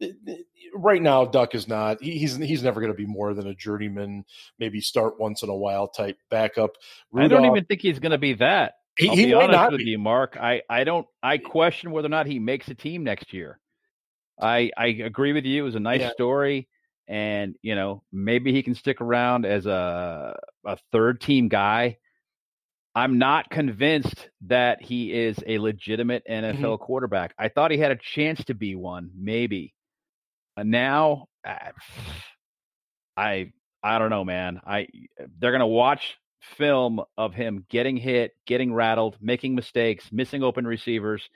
right 0.75 1.01
now, 1.01 1.25
Duck 1.25 1.55
is 1.55 1.67
not. 1.67 2.03
He's 2.03 2.37
he's 2.37 2.63
never 2.63 2.81
going 2.81 2.93
to 2.93 2.97
be 2.97 3.07
more 3.07 3.35
than 3.35 3.47
a 3.47 3.55
journeyman, 3.55 4.25
maybe 4.59 4.81
start 4.81 5.19
once 5.19 5.43
in 5.43 5.49
a 5.49 5.57
while 5.57 5.89
type 5.89 6.19
backup. 6.31 6.73
Rudolph, 7.13 7.33
I 7.33 7.35
don't 7.35 7.57
even 7.57 7.65
think 7.65 7.81
he's 7.81 7.99
going 7.99 8.13
to 8.13 8.19
be 8.19 8.35
that. 8.35 8.75
He, 8.97 9.09
I'll 9.09 9.17
he 9.17 9.27
be 9.27 9.35
honest 9.35 9.73
with 9.73 9.79
be. 9.79 9.91
you, 9.91 9.99
Mark. 9.99 10.37
I, 10.37 10.63
I 10.69 10.85
don't. 10.85 11.07
I 11.23 11.39
question 11.39 11.91
whether 11.91 12.07
or 12.07 12.11
not 12.11 12.27
he 12.27 12.39
makes 12.39 12.69
a 12.69 12.75
team 12.75 13.05
next 13.05 13.33
year. 13.33 13.59
I 14.39 14.71
I 14.77 14.87
agree 14.87 15.33
with 15.33 15.45
you. 15.45 15.63
It 15.63 15.65
was 15.65 15.75
a 15.75 15.81
nice 15.81 16.01
yeah. 16.01 16.13
story, 16.13 16.69
and 17.09 17.57
you 17.63 17.75
know 17.75 18.03
maybe 18.13 18.53
he 18.53 18.63
can 18.63 18.75
stick 18.75 19.01
around 19.01 19.47
as 19.47 19.67
a 19.67 20.39
a 20.67 20.79
third 20.93 21.21
team 21.21 21.49
guy. 21.49 21.99
I'm 22.95 23.19
not 23.19 23.51
convinced 23.51 24.29
that 24.47 24.83
he 24.83 25.13
is 25.13 25.39
a 25.47 25.59
legitimate 25.59 26.25
NFL 26.29 26.55
mm-hmm. 26.55 26.85
quarterback. 26.85 27.35
I 27.39 27.49
thought 27.49 27.71
he 27.71 27.79
had 27.79 27.93
a 27.93 27.97
chance 27.97 28.45
to 28.45 28.55
be 28.55 28.75
one, 28.75 29.11
maybe. 29.17 29.75
Uh, 30.57 30.65
now, 30.65 31.27
uh, 31.47 31.55
I 33.17 33.53
I 33.83 33.99
don't 33.99 34.11
know, 34.11 34.25
man. 34.25 34.61
I 34.67 34.89
they're 35.39 35.53
gonna 35.53 35.67
watch 35.67 36.17
film 36.57 37.01
of 37.17 37.35
him 37.35 37.65
getting 37.69 37.97
hit, 37.97 38.33
getting 38.47 38.73
rattled, 38.73 39.17
making 39.21 39.55
mistakes, 39.55 40.09
missing 40.11 40.43
open 40.43 40.67
receivers, 40.67 41.29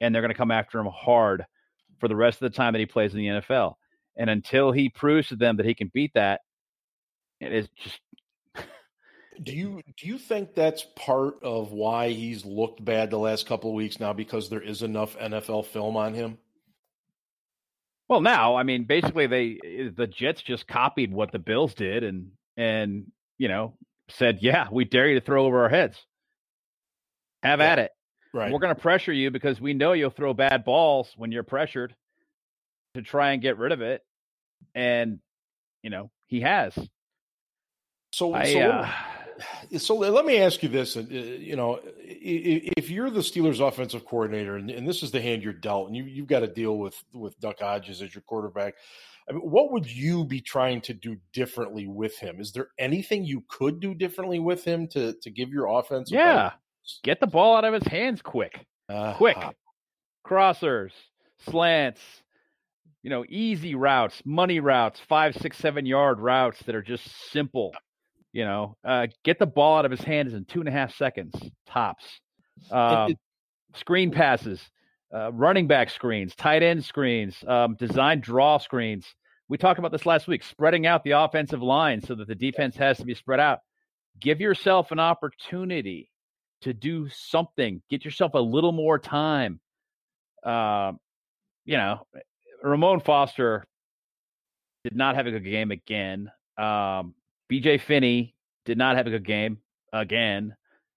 and 0.00 0.14
they're 0.14 0.22
gonna 0.22 0.34
come 0.34 0.50
after 0.50 0.78
him 0.78 0.86
hard 0.86 1.44
for 2.00 2.08
the 2.08 2.16
rest 2.16 2.40
of 2.40 2.50
the 2.50 2.56
time 2.56 2.72
that 2.72 2.78
he 2.78 2.86
plays 2.86 3.12
in 3.12 3.18
the 3.18 3.26
NFL. 3.26 3.74
And 4.16 4.30
until 4.30 4.72
he 4.72 4.88
proves 4.88 5.28
to 5.28 5.36
them 5.36 5.56
that 5.56 5.66
he 5.66 5.74
can 5.74 5.90
beat 5.92 6.12
that, 6.14 6.40
it 7.40 7.52
is 7.52 7.68
just 7.82 8.00
do 9.42 9.52
you 9.52 9.82
do 9.96 10.06
you 10.06 10.18
think 10.18 10.54
that's 10.54 10.86
part 10.96 11.42
of 11.42 11.72
why 11.72 12.10
he's 12.10 12.44
looked 12.44 12.84
bad 12.84 13.10
the 13.10 13.18
last 13.18 13.46
couple 13.46 13.70
of 13.70 13.76
weeks 13.76 14.00
now 14.00 14.12
because 14.12 14.48
there 14.48 14.60
is 14.62 14.82
enough 14.82 15.16
NFL 15.18 15.66
film 15.66 15.96
on 15.96 16.14
him? 16.14 16.38
Well, 18.08 18.20
now 18.20 18.56
I 18.56 18.62
mean, 18.62 18.84
basically, 18.84 19.26
they 19.26 19.90
the 19.96 20.06
Jets 20.06 20.42
just 20.42 20.66
copied 20.66 21.12
what 21.12 21.32
the 21.32 21.38
Bills 21.38 21.74
did, 21.74 22.04
and 22.04 22.32
and 22.56 23.10
you 23.38 23.48
know 23.48 23.74
said, 24.08 24.38
"Yeah, 24.40 24.68
we 24.70 24.84
dare 24.84 25.08
you 25.08 25.18
to 25.18 25.24
throw 25.24 25.46
over 25.46 25.62
our 25.62 25.68
heads. 25.68 25.98
Have 27.42 27.60
yeah. 27.60 27.66
at 27.66 27.78
it." 27.78 27.90
Right. 28.34 28.52
We're 28.52 28.58
going 28.58 28.74
to 28.74 28.80
pressure 28.80 29.12
you 29.12 29.30
because 29.30 29.60
we 29.60 29.74
know 29.74 29.92
you'll 29.92 30.10
throw 30.10 30.34
bad 30.34 30.64
balls 30.64 31.12
when 31.16 31.30
you're 31.30 31.44
pressured 31.44 31.94
to 32.94 33.02
try 33.02 33.30
and 33.30 33.40
get 33.40 33.58
rid 33.58 33.70
of 33.70 33.80
it. 33.80 34.02
And, 34.74 35.20
you 35.84 35.90
know, 35.90 36.10
he 36.26 36.40
has. 36.40 36.76
So, 38.12 38.34
I, 38.34 38.52
so, 38.52 38.60
uh, 38.60 38.90
so 39.78 39.94
let 39.96 40.24
me 40.24 40.38
ask 40.38 40.62
you 40.62 40.68
this: 40.68 40.96
uh, 40.96 41.00
you 41.00 41.56
know, 41.56 41.80
if 41.98 42.90
you're 42.90 43.10
the 43.10 43.20
Steelers' 43.20 43.66
offensive 43.66 44.04
coordinator, 44.04 44.56
and, 44.56 44.70
and 44.70 44.86
this 44.86 45.02
is 45.02 45.10
the 45.10 45.20
hand 45.20 45.42
you're 45.42 45.52
dealt, 45.52 45.88
and 45.88 45.96
you, 45.96 46.04
you've 46.04 46.26
got 46.26 46.40
to 46.40 46.46
deal 46.46 46.78
with 46.78 47.02
with 47.12 47.38
Duck 47.40 47.60
Hodges 47.60 48.02
as 48.02 48.14
your 48.14 48.22
quarterback, 48.22 48.74
I 49.28 49.32
mean, 49.32 49.42
what 49.42 49.72
would 49.72 49.90
you 49.90 50.24
be 50.24 50.40
trying 50.40 50.80
to 50.82 50.94
do 50.94 51.16
differently 51.32 51.86
with 51.86 52.18
him? 52.18 52.40
Is 52.40 52.52
there 52.52 52.68
anything 52.78 53.24
you 53.24 53.44
could 53.48 53.80
do 53.80 53.94
differently 53.94 54.38
with 54.38 54.64
him 54.64 54.88
to 54.88 55.14
to 55.22 55.30
give 55.30 55.50
your 55.50 55.66
offense? 55.66 56.10
Yeah. 56.10 56.52
Get 57.02 57.20
the 57.20 57.26
ball 57.26 57.56
out 57.56 57.64
of 57.64 57.72
his 57.72 57.84
hands 57.84 58.20
quick. 58.20 58.66
Uh, 58.88 59.14
Quick. 59.14 59.38
uh, 59.38 59.52
Crossers, 60.26 60.90
slants, 61.48 62.00
you 63.02 63.10
know, 63.10 63.24
easy 63.28 63.74
routes, 63.74 64.20
money 64.24 64.60
routes, 64.60 65.00
five, 65.08 65.34
six, 65.36 65.56
seven 65.56 65.86
yard 65.86 66.20
routes 66.20 66.62
that 66.64 66.74
are 66.74 66.82
just 66.82 67.04
simple. 67.30 67.74
You 68.34 68.44
know, 68.44 68.76
uh, 68.84 69.06
get 69.22 69.38
the 69.38 69.46
ball 69.46 69.78
out 69.78 69.84
of 69.84 69.92
his 69.92 70.00
hands 70.00 70.34
in 70.34 70.44
two 70.44 70.58
and 70.58 70.68
a 70.68 70.72
half 70.72 70.92
seconds, 70.96 71.36
tops. 71.68 72.04
Um, 72.68 73.14
screen 73.76 74.10
passes, 74.10 74.60
uh, 75.14 75.32
running 75.32 75.68
back 75.68 75.88
screens, 75.88 76.34
tight 76.34 76.64
end 76.64 76.84
screens, 76.84 77.36
um, 77.46 77.76
design 77.76 78.18
draw 78.18 78.58
screens. 78.58 79.06
We 79.48 79.56
talked 79.56 79.78
about 79.78 79.92
this 79.92 80.04
last 80.04 80.26
week, 80.26 80.42
spreading 80.42 80.84
out 80.84 81.04
the 81.04 81.12
offensive 81.12 81.62
line 81.62 82.00
so 82.00 82.16
that 82.16 82.26
the 82.26 82.34
defense 82.34 82.74
has 82.76 82.98
to 82.98 83.04
be 83.04 83.14
spread 83.14 83.38
out. 83.38 83.60
Give 84.18 84.40
yourself 84.40 84.90
an 84.90 84.98
opportunity 84.98 86.10
to 86.62 86.74
do 86.74 87.08
something. 87.10 87.82
Get 87.88 88.04
yourself 88.04 88.34
a 88.34 88.40
little 88.40 88.72
more 88.72 88.98
time. 88.98 89.60
Um, 90.42 90.98
you 91.64 91.76
know, 91.76 92.04
Ramon 92.64 92.98
Foster 92.98 93.64
did 94.82 94.96
not 94.96 95.14
have 95.14 95.28
a 95.28 95.30
good 95.30 95.44
game 95.44 95.70
again. 95.70 96.32
Um, 96.58 97.14
BJ 97.60 97.80
Finney 97.80 98.34
did 98.64 98.78
not 98.78 98.96
have 98.96 99.06
a 99.06 99.10
good 99.10 99.24
game 99.26 99.58
again. 99.92 100.54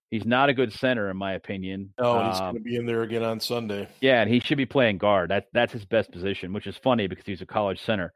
He's 0.10 0.26
not 0.26 0.48
a 0.50 0.54
good 0.54 0.72
center, 0.72 1.10
in 1.10 1.18
my 1.18 1.34
opinion. 1.34 1.94
no, 2.00 2.18
and 2.18 2.28
he's 2.32 2.40
Um, 2.40 2.54
going 2.54 2.64
to 2.64 2.70
be 2.70 2.76
in 2.78 2.86
there 2.86 3.04
again 3.04 3.24
on 3.24 3.40
Sunday. 3.42 3.90
yeah, 4.00 4.22
and 4.22 4.30
he 4.32 4.40
should 4.40 4.58
be 4.58 4.66
playing 4.66 4.98
guard. 5.00 5.32
That 5.32 5.48
that's 5.54 5.74
his 5.74 5.84
best 5.86 6.12
position, 6.12 6.54
which 6.54 6.66
is 6.66 6.78
funny 6.78 7.08
because 7.08 7.26
he's 7.26 7.42
a 7.42 7.46
college 7.46 7.82
center. 7.82 8.14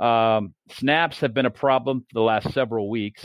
Um, 0.00 0.54
snaps 0.70 1.20
have 1.20 1.34
been 1.34 1.46
a 1.46 1.50
problem 1.50 2.00
for 2.00 2.14
the 2.14 2.22
last 2.22 2.52
several 2.52 2.88
weeks. 2.88 3.24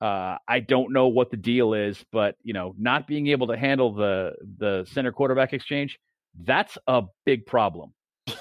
Uh, 0.00 0.36
I 0.46 0.60
don't 0.60 0.92
know 0.92 1.08
what 1.08 1.30
the 1.30 1.36
deal 1.36 1.74
is, 1.74 2.02
but 2.12 2.36
you 2.42 2.52
know, 2.52 2.74
not 2.78 3.06
being 3.08 3.26
able 3.28 3.48
to 3.48 3.56
handle 3.56 3.92
the 3.94 4.34
the 4.58 4.84
center 4.92 5.10
quarterback 5.12 5.52
exchange, 5.52 5.98
that's 6.40 6.78
a 6.86 7.02
big 7.26 7.46
problem. 7.46 7.92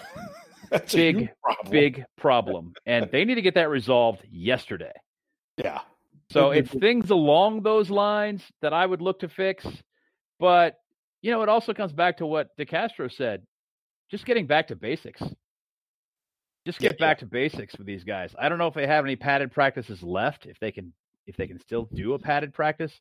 Big, 0.91 1.29
problem. 1.43 1.71
Big 1.71 2.03
problem. 2.17 2.73
And 2.87 3.07
they 3.11 3.25
need 3.25 3.35
to 3.35 3.43
get 3.43 3.53
that 3.55 3.69
resolved 3.69 4.21
yesterday. 4.31 4.91
Yeah. 5.57 5.81
So 6.29 6.51
it's 6.51 6.71
things 6.71 7.11
along 7.11 7.61
those 7.61 7.89
lines 7.89 8.41
that 8.61 8.73
I 8.73 8.85
would 8.85 9.01
look 9.01 9.19
to 9.19 9.29
fix. 9.29 9.65
But, 10.39 10.79
you 11.21 11.31
know, 11.31 11.43
it 11.43 11.49
also 11.49 11.73
comes 11.73 11.93
back 11.93 12.17
to 12.17 12.25
what 12.25 12.55
DeCastro 12.57 13.11
said 13.11 13.43
just 14.09 14.25
getting 14.25 14.45
back 14.47 14.67
to 14.67 14.75
basics. 14.75 15.21
Just 16.65 16.81
Yeah, 16.81 16.89
get 16.89 16.99
back 16.99 17.19
to 17.19 17.25
basics 17.25 17.75
with 17.77 17.87
these 17.87 18.03
guys. 18.03 18.33
I 18.39 18.47
don't 18.47 18.57
know 18.57 18.67
if 18.67 18.73
they 18.73 18.87
have 18.87 19.03
any 19.05 19.15
padded 19.15 19.51
practices 19.51 20.01
left, 20.01 20.45
if 20.45 20.59
they 20.59 20.71
can 20.71 20.93
if 21.25 21.35
they 21.37 21.47
can 21.47 21.59
still 21.59 21.89
do 21.93 22.13
a 22.13 22.19
padded 22.19 22.53
practice. 22.53 22.99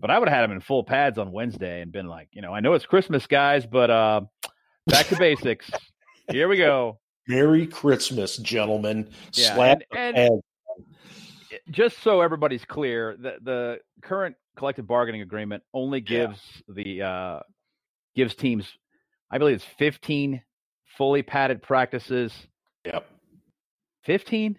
But 0.00 0.10
I 0.10 0.18
would 0.18 0.28
have 0.28 0.36
had 0.36 0.42
them 0.42 0.52
in 0.52 0.60
full 0.60 0.84
pads 0.84 1.18
on 1.18 1.32
Wednesday 1.32 1.80
and 1.82 1.92
been 1.92 2.06
like, 2.06 2.28
you 2.32 2.42
know, 2.42 2.52
I 2.52 2.60
know 2.60 2.74
it's 2.74 2.86
Christmas, 2.86 3.26
guys, 3.26 3.66
but 3.66 3.90
uh, 3.90 4.22
back 4.86 5.06
to 5.08 5.16
basics. 5.16 5.70
Here 6.30 6.48
we 6.48 6.56
go. 6.56 6.98
Merry 7.28 7.66
Christmas, 7.66 8.36
gentlemen. 8.36 9.08
Yeah, 9.32 9.54
Slap 9.54 9.82
and- 9.94 10.16
and-. 10.16 10.42
Just 11.70 11.98
so 12.02 12.20
everybody's 12.20 12.64
clear, 12.64 13.16
the 13.18 13.36
the 13.42 13.78
current 14.02 14.36
collective 14.56 14.86
bargaining 14.86 15.22
agreement 15.22 15.62
only 15.72 15.98
Yeah. 16.00 16.26
gives 16.26 16.40
the 16.68 17.02
uh, 17.02 17.40
gives 18.14 18.34
teams, 18.34 18.66
I 19.30 19.38
believe 19.38 19.56
it's 19.56 19.64
15 19.78 20.42
fully 20.96 21.22
padded 21.22 21.62
practices. 21.62 22.32
Yep. 22.84 23.06
15 24.04 24.58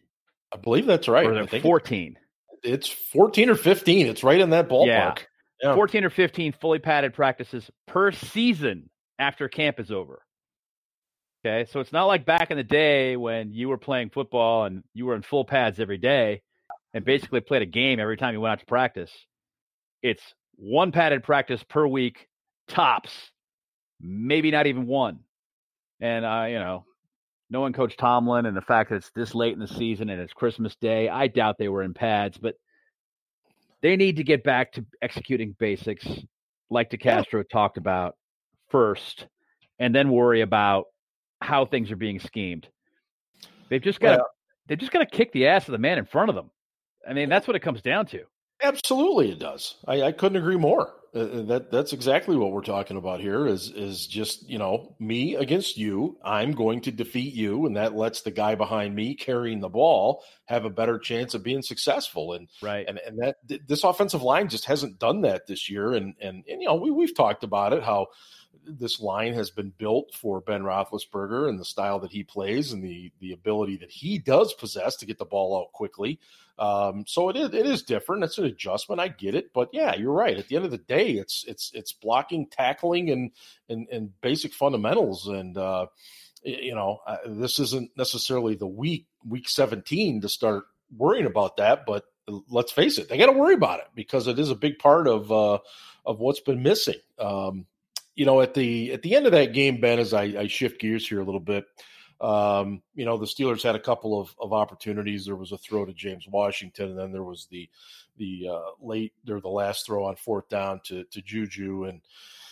I 0.54 0.58
believe 0.58 0.86
that's 0.86 1.08
right. 1.08 1.26
or 1.26 1.36
I 1.36 1.40
is 1.42 1.48
it 1.48 1.52
think 1.52 1.64
14? 1.64 2.18
it's 2.64 2.90
14 2.90 3.50
or 3.50 3.56
15. 3.56 4.08
It's 4.08 4.24
right 4.24 4.40
in 4.40 4.50
that 4.52 4.68
ballpark. 4.70 5.20
Yeah. 5.62 5.74
14 5.76 6.04
or 6.04 6.10
15 6.10 6.54
fully 6.54 6.80
padded 6.80 7.14
practices 7.14 7.70
per 7.88 8.12
season 8.12 8.90
after 9.20 9.48
camp 9.48 9.80
is 9.80 9.92
over. 9.92 10.22
Okay, 11.46 11.70
so 11.72 11.80
it's 11.80 11.94
not 11.94 12.06
like 12.06 12.26
back 12.26 12.50
in 12.52 12.58
the 12.58 12.64
day 12.64 13.16
when 13.18 13.52
you 13.52 13.70
were 13.70 13.78
playing 13.78 14.10
football 14.10 14.66
and 14.66 14.84
you 14.94 15.06
were 15.06 15.16
in 15.16 15.22
full 15.22 15.46
pads 15.46 15.80
every 15.80 15.98
day 16.00 16.42
and 16.96 17.04
basically 17.04 17.42
played 17.42 17.62
a 17.62 17.68
game 17.68 18.00
every 18.00 18.16
time 18.16 18.34
he 18.34 18.38
went 18.38 18.54
out 18.54 18.60
to 18.62 18.66
practice. 18.66 19.12
It's 20.02 20.24
one 20.56 20.94
padded 20.94 21.24
practice 21.24 21.62
per 21.62 21.86
week, 21.86 22.30
tops, 22.70 23.12
maybe 24.00 24.50
not 24.50 24.66
even 24.66 24.88
one. 24.88 25.20
And 26.00 26.24
uh, 26.25 26.46
you 26.48 26.58
know, 26.58 26.86
knowing 27.50 27.74
Coach 27.74 27.98
Tomlin 27.98 28.46
and 28.46 28.56
the 28.56 28.62
fact 28.62 28.90
that 28.90 28.96
it's 28.96 29.12
this 29.12 29.36
late 29.36 29.54
in 29.54 29.60
the 29.60 29.68
season 29.68 30.10
and 30.10 30.22
it's 30.22 30.32
Christmas 30.32 30.75
Day, 30.78 31.10
I 31.10 31.28
doubt 31.28 31.58
they 31.60 31.68
were 31.68 31.84
in 31.84 31.94
pads, 31.94 32.38
but 32.38 32.56
they 33.82 33.98
need 33.98 34.16
to 34.16 34.24
get 34.24 34.44
back 34.46 34.72
to 34.74 34.86
executing 35.02 35.54
basics 35.60 36.08
like 36.70 36.90
DeCastro 36.90 37.44
talked 37.48 37.78
about 37.78 38.16
first, 38.70 39.28
and 39.80 39.94
then 39.94 40.10
worry 40.12 40.42
about 40.42 40.86
how 41.42 41.66
things 41.66 41.92
are 41.92 41.98
being 41.98 42.20
schemed. 42.20 42.68
They've 43.70 43.82
just 43.82 44.00
got 44.00 44.12
to 44.12 44.18
Well- 44.20 44.30
they've 44.68 44.78
just 44.80 44.94
got 44.94 45.00
to 45.00 45.06
kick 45.06 45.34
the 45.34 45.48
ass 45.48 45.68
of 45.68 45.74
the 45.74 45.78
man 45.78 45.98
in 45.98 46.06
front 46.06 46.30
of 46.30 46.36
them. 46.36 46.50
I 47.08 47.14
mean, 47.14 47.30
that's 47.30 47.48
what 47.48 47.56
it 47.56 47.62
comes 47.62 47.82
down 47.82 48.06
to. 48.08 48.24
Absolutely, 48.62 49.32
it 49.32 49.40
does. 49.40 49.76
I, 49.88 50.04
I 50.04 50.12
couldn't 50.12 50.38
agree 50.38 50.56
more. 50.58 50.94
Uh, 51.14 51.44
that 51.44 51.72
that's 51.72 51.94
exactly 51.94 52.36
what 52.36 52.52
we're 52.52 52.62
talking 52.62 52.98
about 52.98 53.22
here. 53.22 53.48
Is 53.48 53.70
is 53.70 54.06
just 54.06 54.50
you 54.50 54.58
know 54.58 54.96
me 55.00 55.36
against 55.36 55.78
you. 55.78 56.18
I'm 56.24 56.52
going 56.52 56.82
to 56.82 56.92
defeat 56.92 57.34
you, 57.34 57.66
and 57.66 57.78
that 57.78 57.96
lets 57.96 58.22
the 58.22 58.32
guy 58.32 58.56
behind 58.56 58.96
me 58.96 59.16
carrying 59.16 59.60
the 59.62 59.70
ball 59.70 60.24
have 60.46 60.66
a 60.66 60.70
better 60.70 61.00
chance 61.00 61.34
of 61.34 61.44
being 61.44 61.62
successful. 61.62 62.34
And 62.34 62.50
Right. 62.62 62.86
and 62.88 63.00
and 63.06 63.20
that 63.20 63.36
th- 63.48 63.62
this 63.68 63.84
offensive 63.84 64.24
line 64.24 64.50
just 64.50 64.66
hasn't 64.66 65.00
done 65.00 65.22
that 65.22 65.48
this 65.48 65.70
year. 65.70 65.94
And 65.94 66.16
and, 66.20 66.44
and 66.50 66.62
you 66.62 66.68
know 66.68 66.76
we 66.76 66.92
we've 66.92 67.16
talked 67.16 67.44
about 67.46 67.72
it 67.72 67.84
how 67.84 68.08
this 68.67 69.00
line 69.00 69.34
has 69.34 69.50
been 69.51 69.72
built 69.77 70.13
for 70.13 70.41
Ben 70.41 70.63
Roethlisberger 70.63 71.50
and 71.50 71.60
the 71.60 71.65
style 71.65 72.00
that 72.00 72.12
he 72.12 72.24
plays 72.24 72.72
and 72.72 72.84
the 72.84 73.12
the 73.19 73.31
ability 73.31 73.77
that 73.77 73.91
he 73.91 74.17
does 74.17 74.53
possess 74.53 74.95
to 74.98 75.05
get 75.05 75.17
the 75.17 75.25
ball 75.25 75.57
out 75.57 75.72
quickly. 75.72 76.19
Um, 76.57 77.05
so 77.07 77.29
it 77.29 77.36
is 77.36 77.53
it 77.53 77.65
is 77.65 77.84
different. 77.84 78.24
It's 78.24 78.38
an 78.38 78.45
adjustment. 78.45 79.01
I 79.01 79.10
get 79.10 79.36
it, 79.36 79.51
but 79.53 79.69
yeah, 79.74 79.95
you're 79.95 80.13
right. 80.13 80.38
At 80.38 80.48
the 80.48 80.55
end 80.55 80.65
of 80.65 80.72
the 80.72 80.77
day, 80.77 81.12
it's 81.12 81.43
it's 81.48 81.72
it's 81.74 81.91
blocking, 81.91 82.48
tackling, 82.48 83.10
and 83.10 83.31
and 83.69 83.88
and 83.91 84.22
basic 84.22 84.53
fundamentals. 84.53 85.27
And 85.27 85.57
uh, 85.57 85.88
you 86.43 86.75
know, 86.75 87.00
uh, 87.05 87.17
this 87.25 87.60
isn't 87.60 87.91
necessarily 87.98 88.55
the 88.55 88.67
week 88.67 89.07
week 89.27 89.50
17 89.50 90.22
to 90.22 90.29
start 90.29 90.65
worrying 90.95 91.25
about 91.25 91.57
that, 91.57 91.86
but 91.86 92.05
let's 92.50 92.72
face 92.72 92.98
it, 92.98 93.10
they 93.10 93.17
got 93.17 93.27
to 93.27 93.31
worry 93.31 93.53
about 93.53 93.79
it 93.79 93.88
because 93.95 94.27
it 94.27 94.39
is 94.39 94.50
a 94.50 94.55
big 94.55 94.79
part 94.79 95.07
of 95.07 95.31
uh, 95.31 95.60
of 96.05 96.19
what's 96.19 96.39
been 96.39 96.63
missing. 96.63 97.00
Um, 97.19 97.65
you 98.15 98.25
know, 98.25 98.41
at 98.41 98.53
the 98.53 98.93
at 98.93 99.01
the 99.01 99.15
end 99.15 99.25
of 99.25 99.34
that 99.34 99.53
game, 99.53 99.79
Ben, 99.79 100.00
as 100.00 100.13
I, 100.13 100.24
I 100.24 100.48
shift 100.48 100.79
gears 100.79 101.07
here 101.07 101.19
a 101.19 101.24
little 101.24 101.39
bit, 101.39 101.65
um, 102.22 102.81
you 102.93 103.05
know, 103.05 103.17
the 103.17 103.25
Steelers 103.25 103.62
had 103.62 103.75
a 103.75 103.79
couple 103.79 104.19
of, 104.19 104.34
of 104.39 104.53
opportunities. 104.53 105.25
There 105.25 105.36
was 105.36 105.51
a 105.51 105.57
throw 105.57 105.86
to 105.86 105.93
James 105.93 106.25
Washington, 106.27 106.91
and 106.91 107.00
then 107.00 107.12
there 107.12 107.24
was 107.24 107.48
the 107.51 107.69
the 108.17 108.48
uh, 108.50 108.72
late 108.81 109.13
or 109.29 109.41
the 109.41 109.50
last 109.50 109.86
throw 109.86 110.05
on 110.05 110.15
fourth 110.15 110.48
down 110.48 110.79
to 110.86 111.03
to 111.03 111.22
Juju, 111.22 111.86
and 111.86 112.01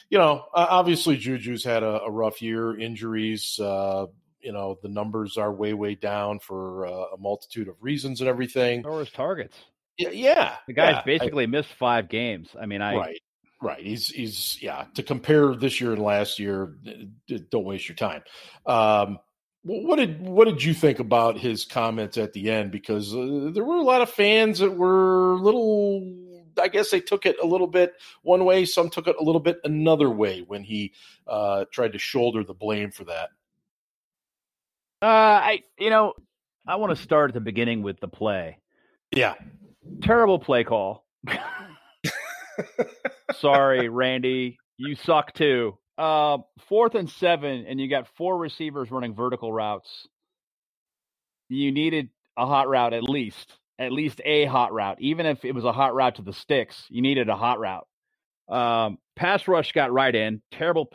you 0.10 0.18
know, 0.18 0.46
obviously 0.54 1.16
Juju's 1.16 1.64
had 1.64 1.82
a, 1.82 2.02
a 2.02 2.12
rough 2.12 2.42
year, 2.42 2.78
injuries. 2.78 3.58
Uh, 3.60 4.08
you 4.42 4.52
know, 4.52 4.78
the 4.84 4.90
numbers 4.90 5.38
are 5.38 5.54
way 5.54 5.74
way 5.74 5.96
down 5.96 6.40
for 6.40 6.86
uh, 6.86 7.06
a 7.14 7.18
multitude 7.18 7.70
of 7.70 7.76
reasons 7.80 8.20
and 8.20 8.30
everything. 8.30 8.86
Or 8.86 9.00
his 9.00 9.12
targets. 9.12 9.56
Yeah, 9.98 10.10
yeah. 10.10 10.56
The 10.68 10.74
guy's 10.74 10.96
yeah, 10.96 11.00
I- 11.00 11.04
basically 11.06 11.48
missed 11.48 11.74
five 11.80 12.10
games. 12.10 12.50
I 12.60 12.66
mean, 12.66 12.82
I 12.82 12.96
right 12.98 13.22
right 13.64 13.86
he's 13.86 14.08
he's 14.08 14.62
yeah 14.62 14.86
to 14.94 15.02
compare 15.02 15.56
this 15.56 15.80
year 15.80 15.94
and 15.94 16.02
last 16.02 16.38
year 16.38 16.76
don't 17.50 17.64
waste 17.64 17.88
your 17.88 17.96
time 17.96 18.22
um 18.66 19.18
what 19.64 19.96
did 19.96 20.22
what 20.22 20.46
did 20.46 20.62
you 20.62 20.74
think 20.74 21.00
about 21.00 21.38
his 21.38 21.64
comments 21.64 22.18
at 22.18 22.34
the 22.34 22.52
end 22.52 22.72
because 22.72 23.16
uh, 23.16 23.50
there 23.54 23.64
were 23.64 23.78
a 23.78 23.84
lot 23.84 24.02
of 24.02 24.10
fans 24.10 24.60
that 24.60 24.76
were 24.76 25.34
a 25.34 25.38
little 25.38 26.20
I 26.62 26.68
guess 26.68 26.92
they 26.92 27.00
took 27.00 27.26
it 27.26 27.38
a 27.42 27.48
little 27.48 27.68
bit 27.68 27.94
one 28.24 28.44
way 28.44 28.66
some 28.66 28.90
took 28.90 29.08
it 29.08 29.16
a 29.20 29.24
little 29.24 29.40
bit 29.40 29.60
another 29.64 30.10
way 30.10 30.44
when 30.46 30.64
he 30.64 30.94
uh 31.28 31.64
tried 31.72 31.94
to 31.94 32.00
shoulder 32.00 32.44
the 32.44 32.54
blame 32.54 32.92
for 32.92 33.06
that 33.06 33.30
uh 35.02 35.06
I 35.06 35.64
you 35.80 35.90
know, 35.90 36.14
I 36.68 36.76
want 36.76 36.96
to 36.96 37.02
start 37.02 37.30
at 37.32 37.34
the 37.34 37.42
beginning 37.42 37.84
with 37.84 38.00
the 38.02 38.10
play. 38.10 38.60
yeah 39.16 39.36
Terrible 40.02 40.40
play 40.40 40.64
call. 40.66 41.06
Sorry, 43.36 43.90
Randy. 43.90 44.58
you 44.78 44.96
suck 44.96 45.34
too. 45.34 45.78
Uh, 45.98 46.40
fourth 46.70 46.96
and 46.96 47.10
seven, 47.10 47.66
and 47.68 47.80
you 47.80 47.90
got 47.90 48.08
four 48.18 48.38
receivers 48.38 48.90
running 48.92 49.14
vertical 49.14 49.52
routes. 49.52 50.08
You 51.50 51.72
needed 51.72 52.10
a 52.38 52.46
hot 52.48 52.68
route 52.68 52.94
at 52.94 53.04
least, 53.04 53.52
at 53.78 53.92
least 53.92 54.20
a 54.26 54.46
hot 54.46 54.74
route. 54.74 54.98
Even 55.00 55.26
if 55.26 55.46
it 55.46 55.54
was 55.54 55.66
a 55.66 55.72
hot 55.72 55.94
route 55.94 56.16
to 56.16 56.22
the 56.24 56.34
sticks, 56.34 56.86
you 56.90 57.02
needed 57.02 57.30
a 57.30 57.36
hot 57.36 57.60
route. 57.60 57.88
Um, 58.50 58.98
pass 59.16 59.48
rush 59.48 59.72
got 59.72 59.92
right 59.94 60.14
in. 60.14 60.42
Terrible, 60.52 60.90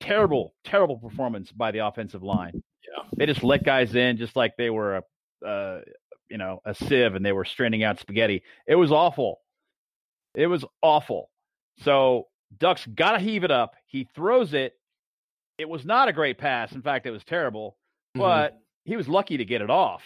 terrible, 0.00 0.54
terrible 0.64 0.98
performance 0.98 1.50
by 1.50 1.70
the 1.70 1.86
offensive 1.86 2.22
line. 2.22 2.52
Yeah, 2.54 3.04
they 3.16 3.26
just 3.26 3.42
let 3.42 3.64
guys 3.64 3.94
in 3.94 4.18
just 4.18 4.36
like 4.36 4.52
they 4.58 4.70
were 4.70 4.96
a, 5.42 5.46
uh, 5.46 5.80
you 6.28 6.36
know, 6.38 6.60
a 6.64 6.74
sieve, 6.74 7.14
and 7.14 7.24
they 7.24 7.32
were 7.32 7.44
straining 7.44 7.84
out 7.84 8.00
spaghetti. 8.00 8.42
It 8.66 8.74
was 8.74 8.92
awful. 8.92 9.40
It 10.34 10.46
was 10.46 10.64
awful. 10.80 11.30
So 11.80 12.28
Ducks 12.58 12.86
got 12.86 13.12
to 13.12 13.18
heave 13.18 13.44
it 13.44 13.50
up. 13.50 13.74
He 13.86 14.08
throws 14.14 14.54
it. 14.54 14.74
It 15.58 15.68
was 15.68 15.84
not 15.84 16.08
a 16.08 16.12
great 16.12 16.38
pass. 16.38 16.72
In 16.72 16.82
fact, 16.82 17.06
it 17.06 17.10
was 17.10 17.24
terrible, 17.24 17.76
mm-hmm. 18.16 18.20
but 18.20 18.58
he 18.84 18.96
was 18.96 19.08
lucky 19.08 19.36
to 19.36 19.44
get 19.44 19.62
it 19.62 19.70
off. 19.70 20.02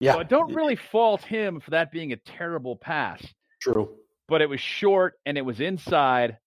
Yeah. 0.00 0.14
So 0.14 0.20
I 0.20 0.22
don't 0.24 0.54
really 0.54 0.76
fault 0.76 1.22
him 1.22 1.60
for 1.60 1.70
that 1.70 1.90
being 1.90 2.12
a 2.12 2.16
terrible 2.16 2.76
pass. 2.76 3.22
True. 3.60 3.90
But 4.28 4.42
it 4.42 4.48
was 4.48 4.60
short 4.60 5.14
and 5.26 5.36
it 5.36 5.42
was 5.42 5.60
inside. 5.60 6.38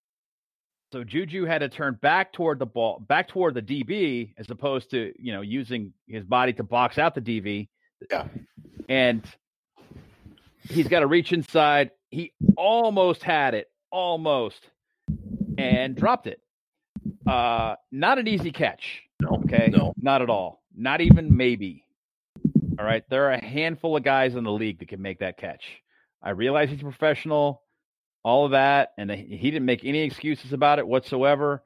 So 0.92 1.04
Juju 1.04 1.46
had 1.46 1.60
to 1.60 1.70
turn 1.70 1.98
back 2.02 2.32
toward 2.34 2.60
the 2.60 2.66
ball, 2.66 3.04
back 3.08 3.28
toward 3.28 3.54
the 3.54 3.62
DB, 3.62 4.34
as 4.38 4.50
opposed 4.50 4.92
to, 4.92 5.14
you 5.20 5.34
know, 5.34 5.42
using 5.42 5.94
his 6.08 6.24
body 6.24 6.54
to 6.54 6.64
box 6.64 6.98
out 6.98 7.14
the 7.14 7.22
DB. 7.22 7.68
Yeah. 8.10 8.28
And 8.88 9.24
he's 10.70 10.88
got 10.88 11.02
to 11.02 11.08
reach 11.08 11.34
inside. 11.34 11.92
He 12.10 12.34
almost 12.56 13.24
had 13.24 13.54
it, 13.54 13.70
almost 13.92 14.70
and 15.58 15.96
dropped 15.96 16.28
it. 16.28 16.40
Uh, 17.26 17.76
not 17.92 18.20
an 18.20 18.28
easy 18.28 18.52
catch. 18.52 19.02
No, 19.22 19.42
okay, 19.44 19.70
no, 19.72 19.94
not 20.00 20.22
at 20.22 20.30
all. 20.30 20.62
Not 20.76 21.02
even 21.02 21.36
maybe. 21.36 21.84
All 22.80 22.86
right, 22.86 23.04
there 23.10 23.26
are 23.26 23.34
a 23.34 23.44
handful 23.44 23.98
of 23.98 24.04
guys 24.04 24.36
in 24.36 24.44
the 24.44 24.52
league 24.52 24.80
that 24.80 24.88
can 24.88 25.02
make 25.02 25.20
that 25.20 25.38
catch. 25.38 25.64
I 26.22 26.32
realize 26.32 26.70
he's 26.70 26.82
a 26.82 26.84
professional, 26.84 27.64
all 28.24 28.46
of 28.46 28.52
that, 28.52 28.94
and 28.98 29.10
he 29.10 29.52
didn't 29.52 29.66
make 29.66 29.84
any 29.84 30.04
excuses 30.04 30.54
about 30.54 30.80
it 30.80 30.88
whatsoever. 30.88 31.64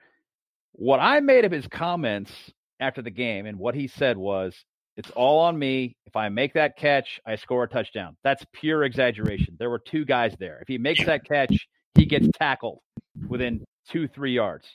What 0.74 1.00
I 1.00 1.20
made 1.20 1.44
of 1.44 1.52
his 1.52 1.68
comments 1.68 2.32
after 2.80 3.02
the 3.02 3.12
game 3.12 3.46
and 3.46 3.60
what 3.60 3.76
he 3.76 3.88
said 3.88 4.18
was, 4.18 4.56
"It's 4.98 5.10
all 5.12 5.40
on 5.40 5.58
me. 5.58 5.96
If 6.06 6.16
I 6.16 6.30
make 6.30 6.54
that 6.54 6.78
catch, 6.78 7.20
I 7.26 7.36
score 7.36 7.64
a 7.64 7.68
touchdown." 7.68 8.18
That's 8.24 8.46
pure 8.54 8.84
exaggeration. 8.84 9.56
There 9.58 9.70
were 9.70 9.80
two 9.80 10.06
guys 10.06 10.36
there. 10.40 10.60
If 10.62 10.68
he 10.68 10.78
makes 10.78 11.06
that 11.06 11.26
catch, 11.26 11.68
he 11.96 12.06
gets 12.06 12.28
tackled 12.38 12.80
within 13.28 13.64
two, 13.90 14.08
three 14.08 14.34
yards. 14.34 14.68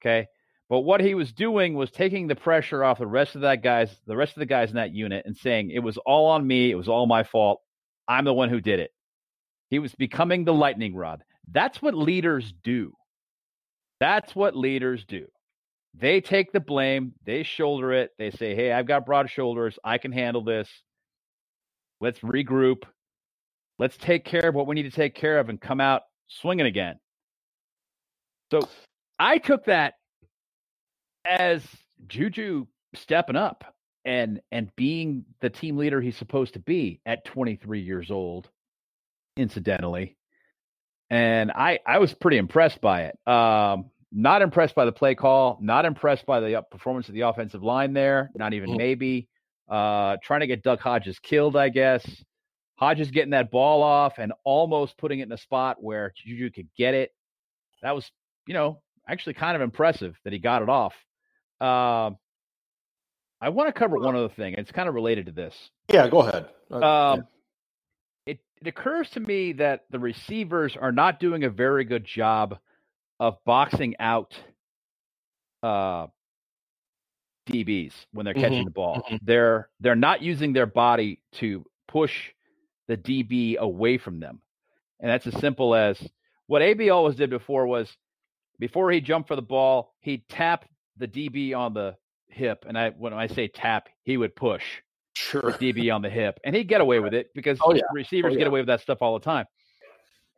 Okay. 0.00 0.26
But 0.68 0.80
what 0.80 1.00
he 1.00 1.14
was 1.14 1.32
doing 1.32 1.74
was 1.74 1.90
taking 1.90 2.26
the 2.26 2.34
pressure 2.34 2.82
off 2.82 2.98
the 2.98 3.06
rest 3.06 3.36
of 3.36 3.42
that 3.42 3.62
guys, 3.62 3.94
the 4.06 4.16
rest 4.16 4.32
of 4.32 4.40
the 4.40 4.46
guys 4.46 4.70
in 4.70 4.76
that 4.76 4.92
unit, 4.92 5.24
and 5.24 5.36
saying 5.36 5.70
it 5.70 5.78
was 5.78 5.96
all 5.98 6.26
on 6.26 6.44
me. 6.46 6.70
It 6.70 6.74
was 6.74 6.88
all 6.88 7.06
my 7.06 7.22
fault. 7.22 7.60
I'm 8.08 8.24
the 8.24 8.34
one 8.34 8.48
who 8.48 8.60
did 8.60 8.80
it. 8.80 8.90
He 9.70 9.78
was 9.78 9.94
becoming 9.94 10.44
the 10.44 10.54
lightning 10.54 10.94
rod. 10.94 11.22
That's 11.50 11.80
what 11.80 11.94
leaders 11.94 12.52
do. 12.64 12.92
That's 14.00 14.34
what 14.34 14.56
leaders 14.56 15.04
do. 15.04 15.26
They 15.98 16.20
take 16.20 16.52
the 16.52 16.60
blame, 16.60 17.14
they 17.24 17.42
shoulder 17.42 17.92
it. 17.92 18.10
They 18.18 18.30
say, 18.30 18.54
Hey, 18.54 18.72
I've 18.72 18.86
got 18.86 19.06
broad 19.06 19.30
shoulders. 19.30 19.78
I 19.82 19.98
can 19.98 20.12
handle 20.12 20.44
this. 20.44 20.68
Let's 22.00 22.20
regroup. 22.20 22.82
Let's 23.78 23.96
take 23.96 24.24
care 24.24 24.48
of 24.48 24.54
what 24.54 24.66
we 24.66 24.74
need 24.74 24.84
to 24.84 24.90
take 24.90 25.14
care 25.14 25.38
of 25.38 25.48
and 25.48 25.60
come 25.60 25.80
out 25.80 26.02
swinging 26.28 26.66
again. 26.66 26.96
So 28.50 28.60
I 29.18 29.38
took 29.38 29.64
that 29.66 29.94
as 31.24 31.62
Juju 32.06 32.66
stepping 32.94 33.36
up 33.36 33.64
and 34.04 34.40
and 34.52 34.70
being 34.76 35.24
the 35.40 35.50
team 35.50 35.76
leader 35.76 36.00
he's 36.00 36.16
supposed 36.16 36.54
to 36.54 36.60
be 36.60 37.00
at 37.04 37.24
23 37.24 37.80
years 37.80 38.10
old 38.10 38.48
incidentally 39.36 40.16
and 41.10 41.50
i 41.50 41.78
i 41.84 41.98
was 41.98 42.14
pretty 42.14 42.38
impressed 42.38 42.80
by 42.80 43.02
it 43.10 43.18
um 43.26 43.90
not 44.12 44.42
impressed 44.42 44.74
by 44.74 44.84
the 44.84 44.92
play 44.92 45.14
call 45.14 45.58
not 45.60 45.84
impressed 45.84 46.24
by 46.26 46.40
the 46.40 46.62
performance 46.70 47.08
of 47.08 47.14
the 47.14 47.22
offensive 47.22 47.62
line 47.62 47.92
there 47.92 48.30
not 48.34 48.54
even 48.54 48.70
mm. 48.70 48.76
maybe 48.76 49.28
uh 49.68 50.16
trying 50.22 50.40
to 50.40 50.46
get 50.46 50.62
Duck 50.62 50.80
hodges 50.80 51.18
killed 51.18 51.56
i 51.56 51.68
guess 51.68 52.04
hodges 52.76 53.10
getting 53.10 53.30
that 53.30 53.50
ball 53.50 53.82
off 53.82 54.14
and 54.18 54.32
almost 54.44 54.96
putting 54.98 55.20
it 55.20 55.24
in 55.24 55.32
a 55.32 55.38
spot 55.38 55.76
where 55.80 56.12
juju 56.16 56.50
could 56.50 56.68
get 56.76 56.94
it 56.94 57.10
that 57.82 57.94
was 57.94 58.10
you 58.46 58.54
know, 58.54 58.80
actually 59.08 59.34
kind 59.34 59.56
of 59.56 59.62
impressive 59.62 60.16
that 60.24 60.32
he 60.32 60.38
got 60.38 60.62
it 60.62 60.68
off. 60.68 60.94
Uh, 61.60 62.10
I 63.40 63.50
want 63.50 63.68
to 63.68 63.78
cover 63.78 63.98
one 63.98 64.16
other 64.16 64.30
thing. 64.30 64.54
It's 64.56 64.72
kind 64.72 64.88
of 64.88 64.94
related 64.94 65.26
to 65.26 65.32
this. 65.32 65.54
Yeah, 65.92 66.08
go 66.08 66.20
ahead. 66.20 66.48
Uh, 66.70 66.76
um, 66.76 66.82
yeah. 68.26 68.32
it, 68.32 68.38
it 68.62 68.68
occurs 68.68 69.10
to 69.10 69.20
me 69.20 69.52
that 69.54 69.84
the 69.90 69.98
receivers 69.98 70.76
are 70.80 70.92
not 70.92 71.20
doing 71.20 71.44
a 71.44 71.50
very 71.50 71.84
good 71.84 72.04
job 72.04 72.58
of 73.18 73.36
boxing 73.44 73.94
out 73.98 74.34
uh, 75.62 76.06
DBs 77.48 77.92
when 78.12 78.24
they're 78.24 78.34
catching 78.34 78.58
mm-hmm. 78.58 78.64
the 78.64 78.70
ball. 78.70 79.02
Mm-hmm. 79.06 79.16
They're 79.22 79.68
they're 79.80 79.96
not 79.96 80.22
using 80.22 80.52
their 80.52 80.66
body 80.66 81.20
to 81.34 81.64
push 81.88 82.30
the 82.88 82.96
DB 82.96 83.56
away 83.56 83.98
from 83.98 84.20
them, 84.20 84.40
and 85.00 85.10
that's 85.10 85.26
as 85.26 85.38
simple 85.40 85.74
as 85.74 85.98
what 86.46 86.62
AB 86.62 86.90
always 86.90 87.16
did 87.16 87.30
before 87.30 87.66
was 87.66 87.88
before 88.58 88.90
he 88.90 89.00
jumped 89.00 89.28
for 89.28 89.36
the 89.36 89.42
ball, 89.42 89.94
he'd 90.00 90.28
tap 90.28 90.64
the 90.96 91.08
DB 91.08 91.56
on 91.56 91.74
the 91.74 91.96
hip. 92.28 92.64
And 92.68 92.78
I 92.78 92.90
when 92.90 93.12
I 93.12 93.26
say 93.26 93.48
tap, 93.48 93.88
he 94.02 94.16
would 94.16 94.34
push 94.34 94.62
sure. 95.14 95.42
DB 95.42 95.94
on 95.94 96.02
the 96.02 96.10
hip. 96.10 96.38
And 96.44 96.54
he'd 96.54 96.68
get 96.68 96.80
away 96.80 97.00
with 97.00 97.14
it 97.14 97.30
because 97.34 97.58
oh, 97.62 97.74
yeah. 97.74 97.82
receivers 97.92 98.30
oh, 98.30 98.32
yeah. 98.34 98.38
get 98.38 98.46
away 98.46 98.60
with 98.60 98.68
that 98.68 98.80
stuff 98.80 98.98
all 99.00 99.18
the 99.18 99.24
time. 99.24 99.46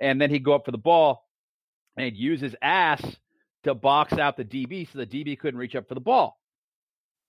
And 0.00 0.20
then 0.20 0.30
he'd 0.30 0.44
go 0.44 0.54
up 0.54 0.64
for 0.64 0.70
the 0.70 0.78
ball 0.78 1.27
and 1.98 2.04
he'd 2.04 2.16
use 2.16 2.40
his 2.40 2.54
ass 2.62 3.02
to 3.64 3.74
box 3.74 4.12
out 4.14 4.36
the 4.36 4.44
DB 4.44 4.90
so 4.90 4.98
the 4.98 5.06
DB 5.06 5.38
couldn't 5.38 5.58
reach 5.58 5.74
up 5.74 5.88
for 5.88 5.94
the 5.94 6.00
ball. 6.00 6.38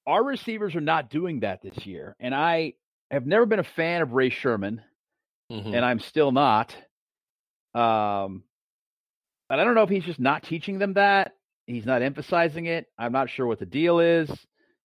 Our 0.06 0.24
receivers 0.24 0.76
are 0.76 0.82
not 0.82 1.10
doing 1.10 1.40
that 1.42 1.62
this 1.62 1.86
year. 1.86 2.16
And 2.20 2.36
I 2.36 2.74
have 3.10 3.26
never 3.26 3.46
been 3.46 3.60
a 3.60 3.64
fan 3.64 4.02
of 4.02 4.14
Ray 4.14 4.30
Sherman, 4.30 4.82
mm-hmm. 5.52 5.74
and 5.74 5.84
I'm 5.84 6.00
still 6.00 6.32
not. 6.32 6.76
Um, 7.74 8.44
but 9.50 9.60
I 9.60 9.64
don't 9.64 9.74
know 9.74 9.84
if 9.84 9.90
he's 9.90 10.06
just 10.06 10.20
not 10.20 10.44
teaching 10.44 10.78
them 10.78 10.94
that. 10.94 11.34
He's 11.66 11.86
not 11.86 12.04
emphasizing 12.04 12.68
it. 12.68 12.86
I'm 12.98 13.12
not 13.12 13.30
sure 13.30 13.48
what 13.48 13.60
the 13.60 13.66
deal 13.66 14.00
is. 14.00 14.30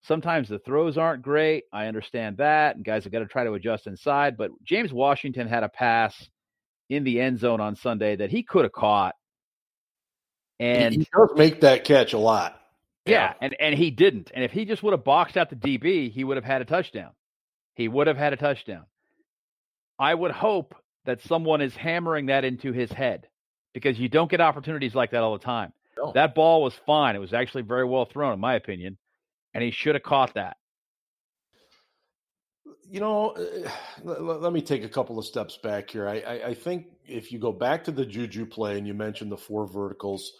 Sometimes 0.02 0.48
the 0.48 0.58
throws 0.58 0.98
aren't 0.98 1.22
great. 1.22 1.64
I 1.72 1.86
understand 1.86 2.38
that. 2.38 2.76
And 2.76 2.84
guys 2.84 3.04
have 3.04 3.12
got 3.12 3.20
to 3.20 3.26
try 3.26 3.44
to 3.44 3.54
adjust 3.54 3.86
inside. 3.86 4.36
But 4.36 4.50
James 4.62 4.92
Washington 4.92 5.46
had 5.46 5.62
a 5.62 5.68
pass 5.68 6.28
in 6.90 7.04
the 7.04 7.20
end 7.20 7.38
zone 7.38 7.60
on 7.60 7.76
Sunday 7.76 8.16
that 8.16 8.30
he 8.30 8.42
could 8.42 8.64
have 8.64 8.72
caught. 8.72 9.14
And 10.60 10.94
he 10.94 11.08
does 11.12 11.30
make 11.36 11.60
that 11.60 11.84
catch 11.84 12.12
a 12.12 12.18
lot. 12.18 12.60
Yeah, 13.06 13.12
yeah, 13.12 13.34
and, 13.40 13.56
and 13.60 13.74
he 13.74 13.90
didn't. 13.90 14.30
And 14.34 14.44
if 14.44 14.50
he 14.50 14.64
just 14.64 14.82
would 14.82 14.92
have 14.92 15.04
boxed 15.04 15.36
out 15.36 15.50
the 15.50 15.56
DB, 15.56 16.10
he 16.10 16.24
would 16.24 16.36
have 16.36 16.44
had 16.44 16.62
a 16.62 16.64
touchdown. 16.64 17.10
He 17.74 17.88
would 17.88 18.06
have 18.06 18.16
had 18.16 18.32
a 18.32 18.36
touchdown. 18.36 18.84
I 19.98 20.14
would 20.14 20.30
hope 20.30 20.74
that 21.04 21.20
someone 21.22 21.60
is 21.60 21.74
hammering 21.74 22.26
that 22.26 22.44
into 22.44 22.72
his 22.72 22.90
head 22.90 23.28
because 23.74 23.98
you 23.98 24.08
don't 24.08 24.30
get 24.30 24.40
opportunities 24.40 24.94
like 24.94 25.10
that 25.10 25.22
all 25.22 25.36
the 25.36 25.44
time. 25.44 25.72
No. 25.98 26.12
That 26.12 26.34
ball 26.34 26.62
was 26.62 26.74
fine. 26.86 27.14
It 27.14 27.20
was 27.20 27.34
actually 27.34 27.62
very 27.62 27.84
well 27.84 28.04
thrown, 28.04 28.32
in 28.32 28.40
my 28.40 28.54
opinion, 28.54 28.96
and 29.52 29.62
he 29.62 29.70
should 29.70 29.94
have 29.94 30.02
caught 30.02 30.34
that. 30.34 30.56
You 32.90 33.00
know, 33.00 33.30
uh, 33.30 34.20
let, 34.20 34.52
me 34.52 34.60
take 34.60 34.84
a 34.84 34.88
couple 34.88 35.18
of 35.18 35.24
steps 35.24 35.56
back 35.56 35.90
here. 35.90 36.08
I, 36.08 36.20
I, 36.20 36.46
I, 36.48 36.54
think 36.54 36.86
if 37.06 37.32
you 37.32 37.38
go 37.38 37.50
back 37.50 37.82
to 37.84 37.90
the 37.90 38.04
Juju 38.04 38.46
play 38.46 38.76
and 38.76 38.86
you 38.86 38.94
mentioned 38.94 39.32
the 39.32 39.36
four 39.36 39.66
verticals, 39.66 40.32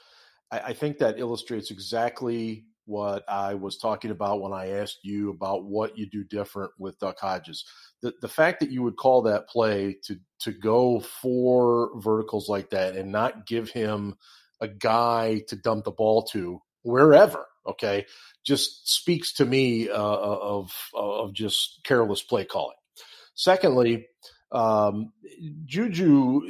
I, 0.50 0.59
I 0.59 0.72
think 0.72 0.98
that 0.98 1.18
illustrates 1.18 1.70
exactly 1.70 2.66
what 2.87 3.24
I 3.28 3.54
was 3.54 3.78
talking 3.78 4.11
about 4.11 4.40
when 4.40 4.52
I 4.52 4.70
asked 4.72 4.98
you 5.02 5.30
about 5.30 5.64
what 5.64 5.96
you 5.96 6.07
do 6.07 6.24
different 6.24 6.70
with 6.78 6.98
Duck 6.98 7.18
Hodges. 7.18 7.64
The 8.02 8.12
the 8.20 8.28
fact 8.28 8.61
that 8.61 8.70
you 8.70 8.83
would 8.83 8.96
call 8.96 9.22
that 9.22 9.48
play 9.48 9.96
to 10.04 10.18
to 10.40 10.52
go 10.52 11.00
for 11.00 11.90
verticals 12.00 12.48
like 12.48 12.70
that 12.70 12.96
and 12.96 13.11
not 13.11 13.46
give 13.46 13.70
him 13.70 14.16
a 14.61 14.68
guy 14.68 15.42
to 15.48 15.57
dump 15.57 15.85
the 15.85 15.90
ball 15.90 16.22
to 16.24 16.61
wherever, 16.83 17.46
okay, 17.66 18.07
just 18.44 18.88
speaks 18.88 19.33
to 19.35 19.44
me 19.44 19.88
uh, 19.88 19.94
of 19.94 20.72
of 20.94 21.33
just 21.33 21.81
careless 21.85 22.22
play 22.22 22.44
calling. 22.44 22.77
Secondly, 23.35 24.07
um, 24.53 25.12
Juju, 25.64 26.40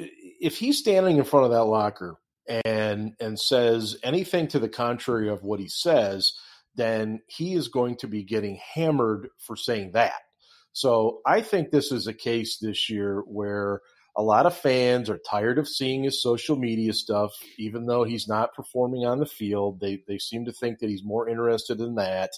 if 0.41 0.57
he's 0.59 0.79
standing 0.79 1.17
in 1.17 1.25
front 1.25 1.47
of 1.47 1.53
that 1.53 1.65
locker 1.65 2.17
and 2.65 3.15
and 3.21 3.39
says 3.39 3.97
anything 4.03 4.49
to 4.49 4.59
the 4.59 4.69
contrary 4.69 5.29
of 5.29 5.43
what 5.43 5.61
he 5.61 5.69
says, 5.69 6.33
then 6.75 7.21
he 7.27 7.55
is 7.55 7.69
going 7.69 7.97
to 7.97 8.09
be 8.09 8.23
getting 8.23 8.61
hammered 8.75 9.29
for 9.39 9.57
saying 9.57 9.93
that. 9.93 10.21
So 10.73 11.21
I 11.25 11.41
think 11.41 11.71
this 11.71 11.93
is 11.93 12.07
a 12.07 12.13
case 12.13 12.59
this 12.59 12.91
year 12.91 13.21
where 13.27 13.81
a 14.17 14.23
lot 14.23 14.47
of 14.47 14.57
fans 14.57 15.11
are 15.11 15.19
tired 15.19 15.59
of 15.59 15.69
seeing 15.69 16.05
his 16.05 16.23
social 16.23 16.57
media 16.57 16.93
stuff, 16.93 17.33
even 17.59 17.87
though 17.87 18.05
he's 18.05 18.29
not 18.29 18.55
performing 18.55 19.05
on 19.05 19.19
the 19.19 19.27
field. 19.27 19.81
They 19.81 20.03
they 20.07 20.19
seem 20.19 20.45
to 20.45 20.53
think 20.53 20.79
that 20.79 20.91
he's 20.91 21.05
more 21.05 21.29
interested 21.29 21.81
in 21.81 21.97
that. 21.97 22.31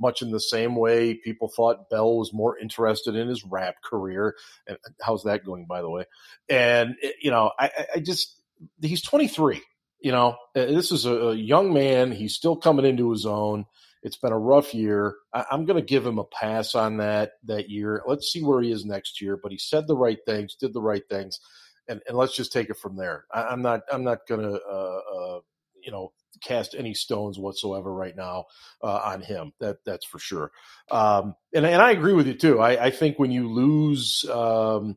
Much 0.00 0.22
in 0.22 0.30
the 0.30 0.40
same 0.40 0.76
way 0.76 1.14
people 1.14 1.48
thought 1.48 1.90
Bell 1.90 2.16
was 2.16 2.32
more 2.32 2.58
interested 2.58 3.14
in 3.14 3.28
his 3.28 3.44
rap 3.44 3.74
career. 3.84 4.34
And 4.66 4.78
uh, 4.84 4.90
how's 5.02 5.24
that 5.24 5.44
going, 5.44 5.66
by 5.66 5.82
the 5.82 5.90
way? 5.90 6.04
And 6.48 6.96
uh, 7.04 7.08
you 7.20 7.30
know, 7.30 7.52
I, 7.58 7.70
I 7.96 8.00
just 8.00 8.40
he's 8.80 9.02
23. 9.02 9.62
You 10.00 10.12
know, 10.12 10.36
uh, 10.56 10.64
this 10.64 10.90
is 10.90 11.04
a 11.06 11.36
young 11.36 11.74
man. 11.74 12.10
He's 12.10 12.34
still 12.34 12.56
coming 12.56 12.86
into 12.86 13.10
his 13.10 13.26
own. 13.26 13.66
It's 14.02 14.16
been 14.16 14.32
a 14.32 14.38
rough 14.38 14.74
year. 14.74 15.16
I, 15.34 15.44
am 15.50 15.64
going 15.64 15.80
to 15.80 15.86
give 15.86 16.06
him 16.06 16.18
a 16.18 16.24
pass 16.24 16.74
on 16.74 16.96
that 16.98 17.32
that 17.44 17.68
year. 17.68 18.02
Let's 18.06 18.32
see 18.32 18.42
where 18.42 18.62
he 18.62 18.72
is 18.72 18.84
next 18.84 19.20
year. 19.20 19.36
But 19.36 19.52
he 19.52 19.58
said 19.58 19.86
the 19.86 19.96
right 19.96 20.18
things, 20.26 20.54
did 20.54 20.72
the 20.72 20.80
right 20.80 21.02
things, 21.10 21.40
and, 21.88 22.00
and 22.08 22.16
let's 22.16 22.34
just 22.34 22.52
take 22.52 22.70
it 22.70 22.78
from 22.78 22.96
there. 22.96 23.26
I, 23.32 23.52
am 23.52 23.62
not 23.62 23.82
I'm 23.92 24.04
not 24.04 24.26
going 24.26 24.42
to 24.42 24.60
uh, 24.70 25.00
uh, 25.16 25.40
you 25.82 25.92
know 25.92 26.12
cast 26.42 26.74
any 26.74 26.94
stones 26.94 27.38
whatsoever 27.38 27.92
right 27.92 28.16
now 28.16 28.46
uh, 28.82 29.00
on 29.04 29.20
him. 29.20 29.52
That 29.60 29.78
that's 29.84 30.06
for 30.06 30.18
sure. 30.18 30.50
Um, 30.90 31.34
and 31.54 31.66
and 31.66 31.82
I 31.82 31.90
agree 31.90 32.14
with 32.14 32.26
you 32.26 32.34
too. 32.34 32.60
I, 32.60 32.86
I 32.86 32.90
think 32.90 33.18
when 33.18 33.30
you 33.30 33.50
lose. 33.50 34.24
Um, 34.30 34.96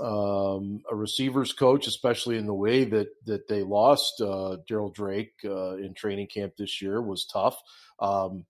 um, 0.00 0.82
a 0.90 0.94
receivers 0.94 1.52
coach, 1.52 1.86
especially 1.86 2.36
in 2.36 2.46
the 2.46 2.54
way 2.54 2.84
that 2.84 3.08
that 3.24 3.48
they 3.48 3.62
lost 3.62 4.20
uh, 4.20 4.56
Darryl 4.70 4.92
Drake 4.92 5.32
uh, 5.44 5.76
in 5.76 5.94
training 5.94 6.28
camp 6.28 6.54
this 6.56 6.80
year, 6.80 7.00
was 7.02 7.24
tough. 7.24 7.60
Um, 7.98 8.44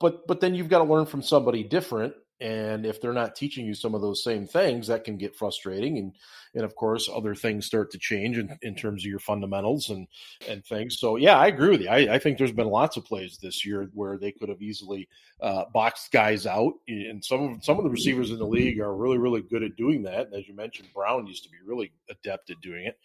but 0.00 0.26
but 0.26 0.40
then 0.40 0.54
you've 0.54 0.68
got 0.68 0.78
to 0.78 0.92
learn 0.92 1.06
from 1.06 1.22
somebody 1.22 1.62
different, 1.62 2.14
and 2.40 2.84
if 2.84 3.00
they're 3.00 3.12
not 3.12 3.34
teaching 3.34 3.64
you 3.64 3.74
some 3.74 3.94
of 3.94 4.02
those 4.02 4.22
same 4.22 4.46
things, 4.46 4.86
that 4.88 5.04
can 5.04 5.16
get 5.16 5.36
frustrating. 5.36 5.98
And 5.98 6.14
and 6.54 6.64
of 6.64 6.74
course, 6.74 7.08
other 7.12 7.34
things 7.34 7.66
start 7.66 7.90
to 7.92 7.98
change 7.98 8.38
in, 8.38 8.56
in 8.62 8.74
terms 8.74 9.02
of 9.02 9.10
your 9.10 9.18
fundamentals 9.18 9.90
and 9.90 10.06
and 10.48 10.64
things. 10.64 10.98
So 10.98 11.16
yeah, 11.16 11.38
I 11.38 11.46
agree 11.46 11.70
with 11.70 11.80
you. 11.80 11.88
I, 11.88 12.14
I 12.14 12.18
think 12.18 12.36
there's 12.36 12.52
been 12.52 12.68
lots 12.68 12.96
of 12.96 13.04
plays 13.04 13.38
this 13.40 13.64
year 13.64 13.90
where 13.94 14.18
they 14.18 14.32
could 14.32 14.48
have 14.48 14.60
easily 14.60 15.08
uh, 15.40 15.64
boxed 15.72 16.12
guys 16.12 16.46
out, 16.46 16.74
and 16.88 17.24
some 17.24 17.54
of 17.54 17.64
some 17.64 17.78
of 17.78 17.84
the 17.84 17.90
receivers 17.90 18.30
in 18.30 18.38
the 18.38 18.46
league 18.46 18.80
are 18.80 18.94
really 18.94 19.18
really 19.18 19.42
good 19.42 19.62
at 19.62 19.76
doing 19.76 20.02
that. 20.02 20.26
And 20.26 20.34
as 20.34 20.46
you 20.46 20.54
mentioned, 20.54 20.88
Brown 20.94 21.26
used 21.26 21.44
to 21.44 21.50
be 21.50 21.58
really 21.64 21.92
adept 22.10 22.50
at 22.50 22.60
doing 22.60 22.86
it. 22.86 22.98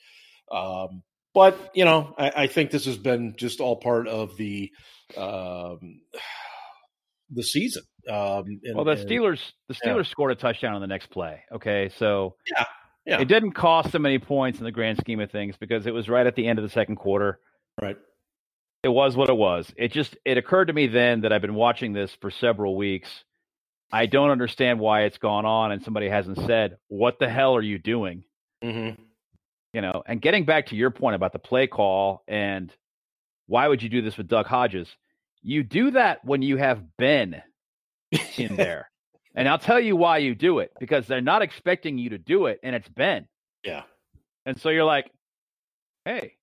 Um, 0.53 1.03
but 1.33 1.71
you 1.73 1.85
know, 1.85 2.13
I, 2.17 2.31
I, 2.35 2.47
think 2.47 2.71
this 2.71 2.85
has 2.85 2.97
been 2.97 3.35
just 3.37 3.61
all 3.61 3.77
part 3.77 4.09
of 4.09 4.35
the 4.35 4.69
um, 5.15 6.01
the 7.31 7.43
season. 7.43 7.83
Um, 8.09 8.45
and, 8.63 8.75
well, 8.75 8.85
the 8.85 8.95
Steelers 8.95 9.39
the 9.67 9.75
Steelers 9.75 10.05
yeah. 10.05 10.11
scored 10.11 10.31
a 10.31 10.35
touchdown 10.35 10.73
on 10.73 10.81
the 10.81 10.87
next 10.87 11.07
play. 11.07 11.43
Okay, 11.51 11.89
so 11.97 12.35
yeah, 12.55 12.65
yeah, 13.05 13.21
it 13.21 13.27
didn't 13.27 13.53
cost 13.53 13.91
them 13.91 14.05
any 14.05 14.19
points 14.19 14.59
in 14.59 14.65
the 14.65 14.71
grand 14.71 14.97
scheme 14.97 15.19
of 15.19 15.31
things 15.31 15.55
because 15.59 15.85
it 15.85 15.93
was 15.93 16.09
right 16.09 16.25
at 16.25 16.35
the 16.35 16.47
end 16.47 16.59
of 16.59 16.63
the 16.63 16.69
second 16.69 16.95
quarter. 16.97 17.39
Right. 17.81 17.97
It 18.83 18.89
was 18.89 19.15
what 19.15 19.29
it 19.29 19.37
was. 19.37 19.71
It 19.77 19.91
just 19.91 20.17
it 20.25 20.37
occurred 20.37 20.65
to 20.65 20.73
me 20.73 20.87
then 20.87 21.21
that 21.21 21.31
I've 21.31 21.41
been 21.41 21.53
watching 21.53 21.93
this 21.93 22.15
for 22.21 22.31
several 22.31 22.75
weeks. 22.75 23.09
I 23.91 24.05
don't 24.05 24.31
understand 24.31 24.79
why 24.79 25.01
it's 25.03 25.17
gone 25.17 25.45
on, 25.45 25.71
and 25.71 25.83
somebody 25.83 26.09
hasn't 26.09 26.39
said, 26.47 26.77
"What 26.87 27.19
the 27.19 27.29
hell 27.29 27.55
are 27.55 27.61
you 27.61 27.77
doing?" 27.77 28.23
Mm-hmm 28.63 29.01
you 29.73 29.81
know, 29.81 30.03
and 30.05 30.21
getting 30.21 30.45
back 30.45 30.67
to 30.67 30.75
your 30.75 30.91
point 30.91 31.15
about 31.15 31.33
the 31.33 31.39
play 31.39 31.67
call 31.67 32.23
and 32.27 32.73
why 33.47 33.67
would 33.67 33.81
you 33.81 33.89
do 33.89 34.01
this 34.01 34.17
with 34.17 34.27
Duck 34.27 34.47
Hodges? 34.47 34.87
You 35.43 35.63
do 35.63 35.91
that 35.91 36.23
when 36.23 36.41
you 36.41 36.57
have 36.57 36.83
Ben 36.97 37.41
in 38.37 38.55
there. 38.57 38.89
and 39.35 39.47
I'll 39.47 39.57
tell 39.59 39.79
you 39.79 39.95
why 39.95 40.19
you 40.19 40.35
do 40.35 40.59
it 40.59 40.71
because 40.79 41.07
they're 41.07 41.21
not 41.21 41.41
expecting 41.41 41.97
you 41.97 42.09
to 42.09 42.17
do 42.17 42.45
it 42.47 42.59
and 42.63 42.75
it's 42.75 42.89
Ben. 42.89 43.27
Yeah. 43.63 43.83
And 44.45 44.59
so 44.59 44.69
you're 44.69 44.85
like, 44.85 45.09
hey. 46.05 46.35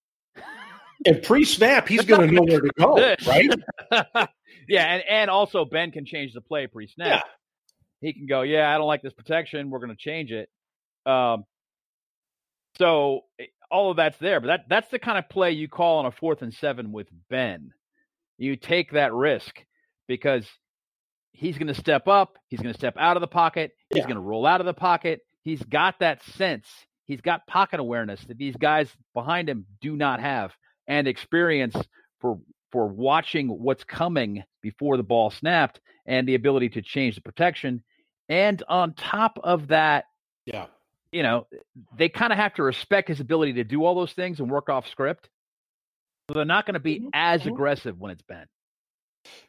And 1.06 1.22
pre 1.22 1.44
snap, 1.44 1.87
he's 1.87 2.04
going 2.04 2.28
to 2.28 2.34
know 2.34 2.42
where 2.42 2.61
to 2.61 2.70
go, 2.78 3.14
right? 3.26 4.28
yeah. 4.68 4.94
And, 4.94 5.02
and 5.08 5.30
also, 5.30 5.64
Ben 5.64 5.92
can 5.92 6.04
change 6.04 6.32
the 6.32 6.40
play 6.40 6.66
pre 6.66 6.88
snap. 6.88 7.24
Yeah. 7.24 7.30
He 8.00 8.12
can 8.12 8.26
go, 8.26 8.42
yeah, 8.42 8.72
I 8.72 8.78
don't 8.78 8.87
like 8.87 9.02
this 9.02 9.12
protection. 9.12 9.70
We're 9.70 9.78
going 9.78 9.90
to 9.90 9.96
change 9.96 10.32
it. 10.32 10.48
Um, 11.06 11.44
so 12.78 13.22
eh, 13.38 13.46
all 13.70 13.90
of 13.90 13.96
that's 13.96 14.18
there, 14.18 14.40
but 14.40 14.46
that 14.48 14.64
that's 14.68 14.90
the 14.90 14.98
kind 14.98 15.18
of 15.18 15.28
play 15.28 15.52
you 15.52 15.68
call 15.68 15.98
on 15.98 16.06
a 16.06 16.11
fourth 16.11 16.42
and 16.42 16.52
seven 16.52 16.92
with 16.92 17.08
Ben. 17.28 17.72
You 18.38 18.57
take 18.57 18.92
that 18.92 19.12
risk 19.12 19.64
because 20.07 20.46
he's 21.33 21.59
going 21.59 21.68
to 21.68 21.74
step 21.74 22.09
up, 22.09 22.38
he's 22.48 22.61
going 22.61 22.72
to 22.72 22.79
step 22.79 22.94
out 22.98 23.16
of 23.16 23.20
the 23.20 23.27
pocket, 23.27 23.72
he's 23.90 23.98
yeah. 23.98 24.05
going 24.05 24.16
to 24.16 24.20
roll 24.20 24.46
out 24.46 24.61
of 24.61 24.66
the 24.66 24.74
pocket. 24.74 25.20
He's 25.42 25.62
got 25.62 26.01
that 26.01 26.22
sense. 26.24 26.66
He's 27.05 27.20
got 27.20 27.46
pocket 27.46 27.81
awareness 27.81 28.20
that 28.27 28.37
these 28.37 28.57
guys 28.57 28.90
behind 29.14 29.48
him 29.48 29.66
do 29.81 29.96
not 29.96 30.20
have 30.20 30.53
and 30.87 31.09
experience 31.09 31.77
for 32.20 32.38
for 32.70 32.87
watching 32.87 33.48
what's 33.48 33.85
coming 33.85 34.44
before 34.62 34.98
the 34.98 35.03
ball 35.03 35.31
snapped 35.31 35.81
and 36.07 36.29
the 36.29 36.35
ability 36.35 36.68
to 36.70 36.83
change 36.83 37.14
the 37.14 37.22
protection. 37.22 37.83
And 38.29 38.62
on 38.68 38.92
top 38.92 39.38
of 39.42 39.68
that, 39.68 40.05
yeah, 40.44 40.66
you 41.12 41.22
know, 41.22 41.46
they 41.96 42.09
kind 42.09 42.33
of 42.33 42.38
have 42.38 42.55
to 42.55 42.62
respect 42.62 43.09
his 43.09 43.20
ability 43.20 43.55
to 43.55 43.64
do 43.64 43.85
all 43.85 43.94
those 43.94 44.12
things 44.12 44.40
and 44.40 44.51
work 44.51 44.68
off 44.68 44.88
script. 44.88 45.29
So 46.29 46.35
they're 46.35 46.45
not 46.45 46.67
going 46.67 46.75
to 46.75 46.81
be 46.81 47.01
mm-hmm. 47.01 47.09
as 47.14 47.41
mm-hmm. 47.41 47.51
aggressive 47.51 47.99
when 47.99 48.11
it's 48.11 48.23
Ben. 48.23 48.47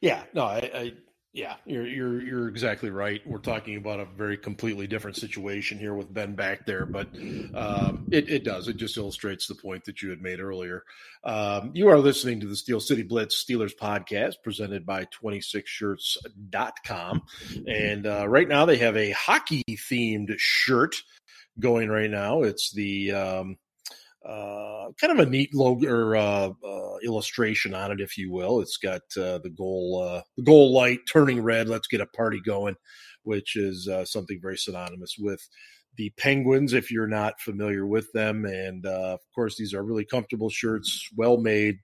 Yeah, 0.02 0.24
no, 0.34 0.44
I, 0.44 0.72
I, 0.74 0.94
yeah, 1.32 1.58
you're 1.66 1.86
you're 1.86 2.20
you're 2.22 2.48
exactly 2.48 2.90
right. 2.90 3.22
We're 3.26 3.38
talking 3.38 3.78
about 3.78 4.00
a 4.00 4.06
very 4.06 4.36
completely 4.36 4.88
different 4.88 5.16
situation 5.16 5.78
here 5.78 5.94
with 5.94 6.12
Ben 6.12 6.34
back 6.34 6.66
there, 6.66 6.88
but 6.88 7.08
um, 7.54 8.08
it 8.12 8.28
it 8.30 8.44
does. 8.44 8.68
It 8.68 8.78
just 8.78 8.98
illustrates 8.98 9.46
the 9.46 9.54
point 9.54 9.86
that 9.86 10.02
you 10.02 10.10
had 10.10 10.24
made 10.24 10.40
earlier. 10.40 10.86
Um, 11.24 11.70
you 11.76 11.88
are 11.90 12.00
listening 12.00 12.40
to 12.40 12.48
the 12.48 12.56
Steel 12.56 12.80
City 12.80 13.04
Blitz 13.04 13.44
Steelers 13.44 13.74
podcast 13.80 14.38
presented 14.44 14.88
by 14.88 15.06
26shirts.com. 15.06 17.22
And 17.68 18.08
uh, 18.08 18.28
right 18.28 18.48
now 18.48 18.66
they 18.66 18.78
have 18.78 18.98
a 18.98 19.12
hockey 19.12 19.62
themed 19.70 20.34
shirt 20.38 20.96
going 21.60 21.90
right 21.90 22.10
now. 22.10 22.42
It's 22.42 22.72
the 22.72 23.12
um, 23.12 23.58
uh, 24.26 24.88
kind 25.00 25.18
of 25.18 25.26
a 25.26 25.30
neat 25.30 25.54
logo 25.54 25.88
or 25.88 26.16
uh, 26.16 26.50
uh, 26.66 26.98
illustration 27.04 27.74
on 27.74 27.92
it, 27.92 28.02
if 28.02 28.18
you 28.18 28.32
will. 28.32 28.60
It's 28.62 28.78
got 28.78 29.02
uh, 29.18 29.40
the 29.40 29.54
goal 29.56 30.04
uh, 30.06 30.22
the 30.38 30.44
goal 30.44 30.74
light 30.74 31.00
turning 31.12 31.42
red. 31.42 31.70
Let's 31.70 31.88
get 31.88 32.02
a 32.02 32.06
party 32.08 32.42
going, 32.46 32.76
which 33.24 33.56
is 33.56 33.88
uh, 33.88 34.06
something 34.06 34.40
very 34.42 34.58
synonymous 34.58 35.16
with 35.18 35.42
the 35.96 36.12
Penguins. 36.18 36.74
If 36.74 36.92
you're 36.92 37.08
not 37.08 37.40
familiar 37.40 37.86
with 37.86 38.12
them, 38.14 38.46
and 38.46 38.86
of 38.86 39.20
course 39.34 39.58
these 39.58 39.74
are 39.74 39.84
really 39.84 40.06
comfortable 40.06 40.50
shirts, 40.50 41.08
well 41.16 41.38
made 41.38 41.78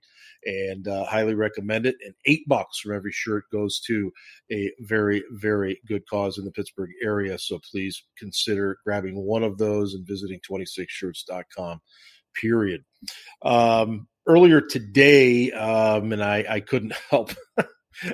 and 0.44 0.86
highly 1.08 1.34
recommend 1.34 1.86
it. 1.86 1.96
And 2.04 2.14
eight 2.26 2.46
bucks 2.46 2.78
from 2.78 2.94
every 2.94 3.10
shirt 3.10 3.44
goes 3.50 3.80
to 3.80 4.12
a 4.52 4.70
very, 4.80 5.24
very 5.32 5.80
good 5.88 6.06
cause 6.08 6.38
in 6.38 6.44
the 6.44 6.52
Pittsburgh 6.52 6.90
area. 7.02 7.36
So 7.38 7.58
please 7.68 8.04
consider 8.16 8.78
grabbing 8.84 9.16
one 9.16 9.42
of 9.42 9.58
those 9.58 9.94
and 9.94 10.06
visiting 10.06 10.38
26shirts.com, 10.48 11.80
period. 12.40 12.84
Um, 13.42 14.08
earlier 14.26 14.60
today, 14.60 15.52
um, 15.52 16.12
and 16.12 16.22
I, 16.22 16.44
I 16.48 16.60
couldn't 16.60 16.94
help. 17.10 17.32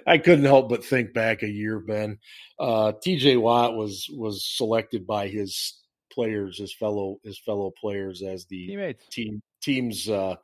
I 0.06 0.18
couldn't 0.18 0.44
help 0.44 0.68
but 0.68 0.85
think 0.85 1.12
back 1.12 1.42
a 1.42 1.48
year, 1.48 1.80
Ben. 1.80 2.18
Uh, 2.58 2.92
T.J. 3.02 3.37
Watt 3.37 3.74
was 3.74 4.08
was 4.12 4.46
selected 4.46 5.06
by 5.06 5.28
his 5.28 5.76
players, 6.12 6.58
his 6.58 6.72
fellow 6.72 7.18
his 7.24 7.40
fellow 7.44 7.72
players, 7.80 8.22
as 8.22 8.46
the 8.46 8.68
Teammates. 8.68 9.08
team 9.08 9.42
team's 9.61 10.08
uh, 10.08 10.37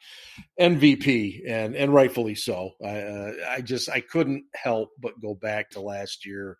MVP, 0.60 1.42
and 1.48 1.76
and 1.76 1.94
rightfully 1.94 2.34
so. 2.34 2.72
I 2.84 2.98
uh, 3.00 3.32
I 3.50 3.60
just 3.60 3.88
I 3.88 4.00
couldn't 4.00 4.44
help 4.54 4.90
but 5.00 5.20
go 5.20 5.34
back 5.34 5.70
to 5.70 5.80
last 5.80 6.26
year, 6.26 6.58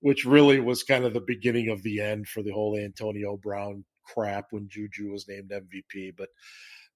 which 0.00 0.24
really 0.24 0.60
was 0.60 0.84
kind 0.84 1.04
of 1.04 1.14
the 1.14 1.20
beginning 1.20 1.70
of 1.70 1.82
the 1.82 2.00
end 2.00 2.28
for 2.28 2.42
the 2.42 2.52
whole 2.52 2.78
Antonio 2.78 3.36
Brown 3.36 3.84
crap 4.14 4.46
when 4.50 4.68
Juju 4.68 5.10
was 5.10 5.28
named 5.28 5.50
MVP. 5.50 6.14
But 6.16 6.28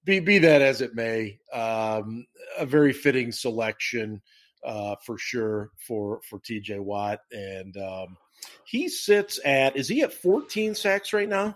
be 0.03 0.19
be 0.19 0.37
that 0.39 0.61
as 0.61 0.81
it 0.81 0.95
may, 0.95 1.39
um, 1.53 2.25
a 2.57 2.65
very 2.65 2.93
fitting 2.93 3.31
selection 3.31 4.21
uh, 4.63 4.95
for 5.05 5.17
sure 5.17 5.71
for 5.79 6.21
for 6.29 6.39
T.J. 6.39 6.79
Watt, 6.79 7.19
and 7.31 7.75
um, 7.77 8.17
he 8.65 8.89
sits 8.89 9.39
at 9.45 9.75
is 9.75 9.87
he 9.87 10.01
at 10.03 10.13
14 10.13 10.75
sacks 10.75 11.13
right 11.13 11.29
now? 11.29 11.55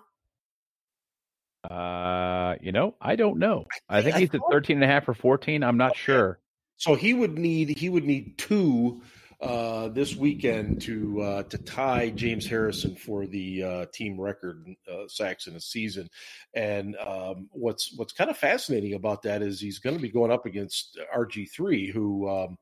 Uh, 1.70 2.56
you 2.62 2.72
know, 2.72 2.96
I 3.02 3.16
don't 3.16 3.38
know. 3.38 3.66
I 3.90 4.02
think, 4.02 4.16
I 4.16 4.20
think 4.20 4.32
he's 4.32 4.40
at 4.40 4.52
13 4.52 4.78
and 4.78 4.84
a 4.84 4.88
half 4.88 5.10
or 5.10 5.14
14. 5.14 5.64
I'm 5.64 5.78
not 5.78 5.92
okay. 5.92 6.00
sure. 6.00 6.40
So 6.78 6.96
he 6.96 7.14
would 7.14 7.38
need 7.38 7.78
he 7.78 7.90
would 7.90 8.06
need 8.06 8.38
two 8.38 9.02
uh, 9.42 9.88
this 9.88 10.16
weekend 10.16 10.82
to 10.82 11.22
uh, 11.22 11.44
to 11.44 11.58
tie 11.58 12.10
James 12.10 12.46
Harrison 12.46 12.96
for 12.96 13.26
the 13.26 13.64
uh, 13.64 13.86
team 13.94 14.20
record 14.20 14.66
uh, 14.92 15.08
sacks 15.08 15.48
in 15.48 15.56
a 15.56 15.62
season. 15.62 16.10
And 16.54 16.98
um, 16.98 17.48
what's 17.52 17.94
what's 17.96 18.12
kind 18.12 18.30
of 18.30 18.38
fascinating 18.38 18.96
about 18.96 19.24
that 19.24 19.42
is 19.42 19.62
he's 19.62 19.80
going 19.80 19.96
to 19.96 20.02
be 20.02 20.12
going 20.12 20.32
up 20.32 20.46
against 20.46 21.00
RG 21.16 21.52
three, 21.52 21.90
who 21.90 22.28
um, 22.28 22.58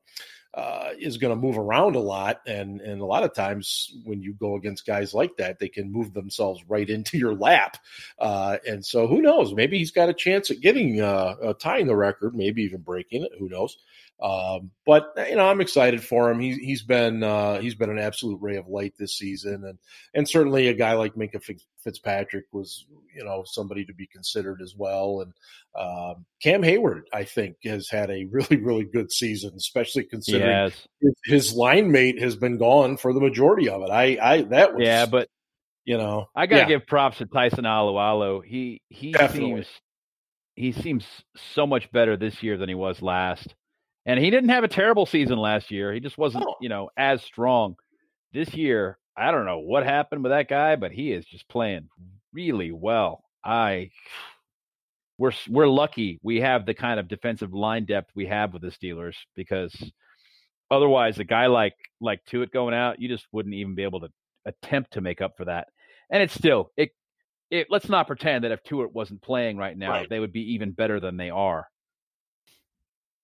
uh, 0.54 0.90
is 0.96 1.16
going 1.16 1.34
to 1.34 1.40
move 1.40 1.58
around 1.58 1.96
a 1.96 2.00
lot, 2.00 2.42
and 2.46 2.80
and 2.80 3.00
a 3.00 3.06
lot 3.06 3.24
of 3.24 3.34
times 3.34 3.92
when 4.04 4.22
you 4.22 4.34
go 4.34 4.54
against 4.54 4.86
guys 4.86 5.12
like 5.12 5.36
that, 5.38 5.58
they 5.58 5.68
can 5.68 5.90
move 5.90 6.14
themselves 6.14 6.62
right 6.68 6.88
into 6.88 7.18
your 7.18 7.34
lap. 7.34 7.76
And 8.20 8.86
so, 8.86 9.08
who 9.08 9.20
knows? 9.20 9.52
Maybe 9.52 9.78
he's 9.78 9.90
got 9.90 10.10
a 10.10 10.14
chance 10.14 10.48
at 10.52 10.60
getting 10.60 10.98
tying 11.58 11.88
the 11.88 11.96
record, 11.96 12.36
maybe 12.36 12.62
even 12.62 12.82
breaking 12.82 13.24
it. 13.24 13.32
Who 13.36 13.48
knows? 13.48 13.76
Um, 14.20 14.72
but 14.84 15.12
you 15.28 15.36
know, 15.36 15.48
I'm 15.48 15.60
excited 15.60 16.02
for 16.02 16.28
him. 16.30 16.40
He's 16.40 16.56
he's 16.56 16.82
been 16.82 17.22
uh, 17.22 17.60
he's 17.60 17.76
been 17.76 17.90
an 17.90 18.00
absolute 18.00 18.40
ray 18.42 18.56
of 18.56 18.66
light 18.66 18.94
this 18.98 19.16
season, 19.16 19.64
and 19.64 19.78
and 20.12 20.28
certainly 20.28 20.66
a 20.66 20.74
guy 20.74 20.94
like 20.94 21.14
Minkah 21.14 21.40
Fitzpatrick 21.78 22.46
was 22.50 22.86
you 23.14 23.24
know 23.24 23.44
somebody 23.46 23.84
to 23.84 23.94
be 23.94 24.08
considered 24.08 24.60
as 24.60 24.74
well. 24.76 25.20
And 25.20 25.32
um, 25.78 26.26
Cam 26.42 26.62
Heyward, 26.62 27.02
I 27.12 27.22
think, 27.22 27.58
has 27.64 27.88
had 27.88 28.10
a 28.10 28.24
really 28.30 28.56
really 28.56 28.84
good 28.84 29.12
season, 29.12 29.52
especially 29.56 30.02
considering 30.02 30.50
yes. 30.50 30.88
his, 31.00 31.14
his 31.24 31.54
line 31.54 31.92
mate 31.92 32.20
has 32.20 32.34
been 32.34 32.58
gone 32.58 32.96
for 32.96 33.12
the 33.12 33.20
majority 33.20 33.68
of 33.68 33.82
it. 33.82 33.90
I 33.90 34.18
I 34.20 34.42
that 34.42 34.74
was 34.74 34.84
yeah, 34.84 35.06
but 35.06 35.28
you 35.84 35.96
know, 35.96 36.26
I 36.34 36.46
gotta 36.46 36.62
yeah. 36.62 36.68
give 36.68 36.88
props 36.88 37.18
to 37.18 37.26
Tyson 37.26 37.64
Alualu. 37.64 38.44
He 38.44 38.82
he 38.88 39.12
Definitely. 39.12 39.62
seems 39.62 39.66
he 40.56 40.72
seems 40.72 41.06
so 41.54 41.68
much 41.68 41.90
better 41.92 42.16
this 42.16 42.42
year 42.42 42.56
than 42.56 42.68
he 42.68 42.74
was 42.74 43.00
last. 43.00 43.54
And 44.08 44.18
he 44.18 44.30
didn't 44.30 44.48
have 44.48 44.64
a 44.64 44.68
terrible 44.68 45.04
season 45.04 45.36
last 45.36 45.70
year. 45.70 45.92
He 45.92 46.00
just 46.00 46.16
wasn't, 46.16 46.46
oh. 46.48 46.54
you 46.62 46.70
know, 46.70 46.88
as 46.96 47.22
strong. 47.22 47.76
This 48.32 48.54
year, 48.54 48.98
I 49.14 49.30
don't 49.30 49.44
know 49.44 49.58
what 49.58 49.84
happened 49.84 50.22
with 50.22 50.32
that 50.32 50.48
guy, 50.48 50.76
but 50.76 50.92
he 50.92 51.12
is 51.12 51.26
just 51.26 51.46
playing 51.48 51.90
really 52.32 52.72
well. 52.72 53.22
I 53.44 53.90
we're 55.18 55.32
we're 55.48 55.68
lucky 55.68 56.20
we 56.22 56.40
have 56.40 56.64
the 56.64 56.74
kind 56.74 56.98
of 56.98 57.08
defensive 57.08 57.52
line 57.52 57.84
depth 57.84 58.10
we 58.14 58.26
have 58.26 58.52
with 58.52 58.62
the 58.62 58.68
Steelers 58.68 59.16
because 59.34 59.74
otherwise 60.70 61.18
a 61.18 61.24
guy 61.24 61.46
like 61.46 61.74
like 62.00 62.24
Tuitt 62.24 62.50
going 62.50 62.74
out, 62.74 63.00
you 63.00 63.08
just 63.08 63.26
wouldn't 63.30 63.54
even 63.54 63.74
be 63.74 63.82
able 63.82 64.00
to 64.00 64.08
attempt 64.46 64.92
to 64.92 65.02
make 65.02 65.20
up 65.20 65.36
for 65.36 65.44
that. 65.44 65.68
And 66.10 66.22
it's 66.22 66.34
still 66.34 66.70
it 66.78 66.92
it 67.50 67.66
let's 67.68 67.90
not 67.90 68.06
pretend 68.06 68.44
that 68.44 68.52
if 68.52 68.62
Tuitt 68.62 68.92
wasn't 68.92 69.20
playing 69.20 69.58
right 69.58 69.76
now, 69.76 69.90
right. 69.90 70.08
they 70.08 70.20
would 70.20 70.32
be 70.32 70.54
even 70.54 70.72
better 70.72 70.98
than 70.98 71.18
they 71.18 71.28
are. 71.28 71.68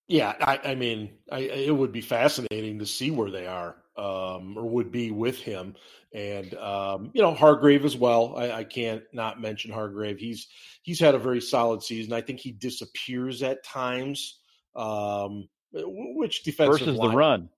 Yeah, 0.07 0.35
I, 0.41 0.61
I 0.65 0.75
mean, 0.75 1.13
I, 1.33 1.41
it 1.41 1.75
would 1.75 1.93
be 1.93 2.03
fascinating 2.03 2.79
to 2.79 2.87
see 2.87 3.11
where 3.11 3.31
they 3.31 3.47
are, 3.47 3.77
um, 3.97 4.57
or 4.57 4.69
would 4.69 4.93
be 4.93 5.11
with 5.11 5.39
him, 5.39 5.75
and 6.13 6.53
um, 6.55 7.11
you 7.15 7.23
know 7.23 7.33
Hargrave 7.33 7.85
as 7.87 7.97
well. 7.97 8.35
I, 8.37 8.51
I, 8.51 8.65
can't 8.65 9.03
not 9.15 9.41
mention 9.41 9.73
Hargrave. 9.73 10.19
He's 10.19 10.49
he's 10.83 11.01
had 11.01 11.15
a 11.15 11.19
very 11.19 11.41
solid 11.41 11.83
season. 11.83 12.13
I 12.13 12.21
think 12.21 12.41
he 12.41 12.53
disappears 12.53 13.43
at 13.43 13.65
times, 13.65 14.41
um, 14.77 15.49
which 15.73 16.43
defensive 16.43 16.81
versus 16.81 16.99
line, 16.99 17.11
the 17.11 17.17
run. 17.17 17.49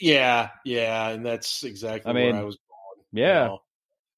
Yeah, 0.00 0.50
yeah, 0.64 1.08
and 1.08 1.26
that's 1.26 1.64
exactly 1.64 2.10
I 2.10 2.14
mean, 2.14 2.34
where 2.34 2.42
I 2.42 2.44
was 2.44 2.56
going. 2.56 3.04
Yeah. 3.12 3.42
You 3.42 3.48
know? 3.48 3.62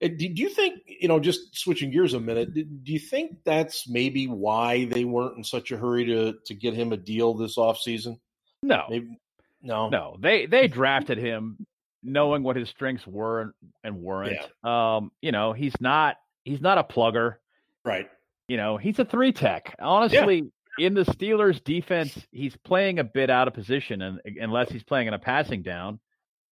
Do 0.00 0.26
you 0.26 0.48
think, 0.48 0.82
you 0.86 1.08
know, 1.08 1.18
just 1.18 1.56
switching 1.56 1.90
gears 1.90 2.14
a 2.14 2.20
minute, 2.20 2.54
do 2.54 2.92
you 2.92 3.00
think 3.00 3.38
that's 3.44 3.88
maybe 3.88 4.28
why 4.28 4.84
they 4.84 5.04
weren't 5.04 5.36
in 5.36 5.42
such 5.42 5.72
a 5.72 5.76
hurry 5.76 6.04
to 6.06 6.34
to 6.44 6.54
get 6.54 6.74
him 6.74 6.92
a 6.92 6.96
deal 6.96 7.34
this 7.34 7.56
offseason? 7.56 8.20
No. 8.62 8.84
Maybe, 8.88 9.18
no. 9.60 9.88
No. 9.88 10.16
They 10.20 10.46
they 10.46 10.68
drafted 10.68 11.18
him 11.18 11.66
knowing 12.02 12.44
what 12.44 12.54
his 12.54 12.68
strengths 12.68 13.06
were 13.06 13.54
and 13.82 14.00
weren't. 14.00 14.38
Yeah. 14.64 14.96
Um, 14.96 15.10
you 15.20 15.32
know, 15.32 15.52
he's 15.52 15.74
not 15.80 16.16
he's 16.44 16.60
not 16.60 16.78
a 16.78 16.84
plugger. 16.84 17.36
Right. 17.84 18.08
You 18.46 18.56
know, 18.56 18.76
he's 18.76 18.98
a 18.98 19.04
three 19.04 19.32
tech. 19.32 19.74
Honestly, 19.80 20.50
yeah. 20.78 20.86
in 20.86 20.94
the 20.94 21.04
Steelers 21.04 21.62
defense, 21.62 22.16
he's 22.30 22.56
playing 22.56 22.98
a 22.98 23.04
bit 23.04 23.30
out 23.30 23.48
of 23.48 23.54
position 23.54 24.00
and 24.00 24.20
unless 24.40 24.70
he's 24.70 24.84
playing 24.84 25.08
in 25.08 25.14
a 25.14 25.18
passing 25.18 25.62
down. 25.62 25.98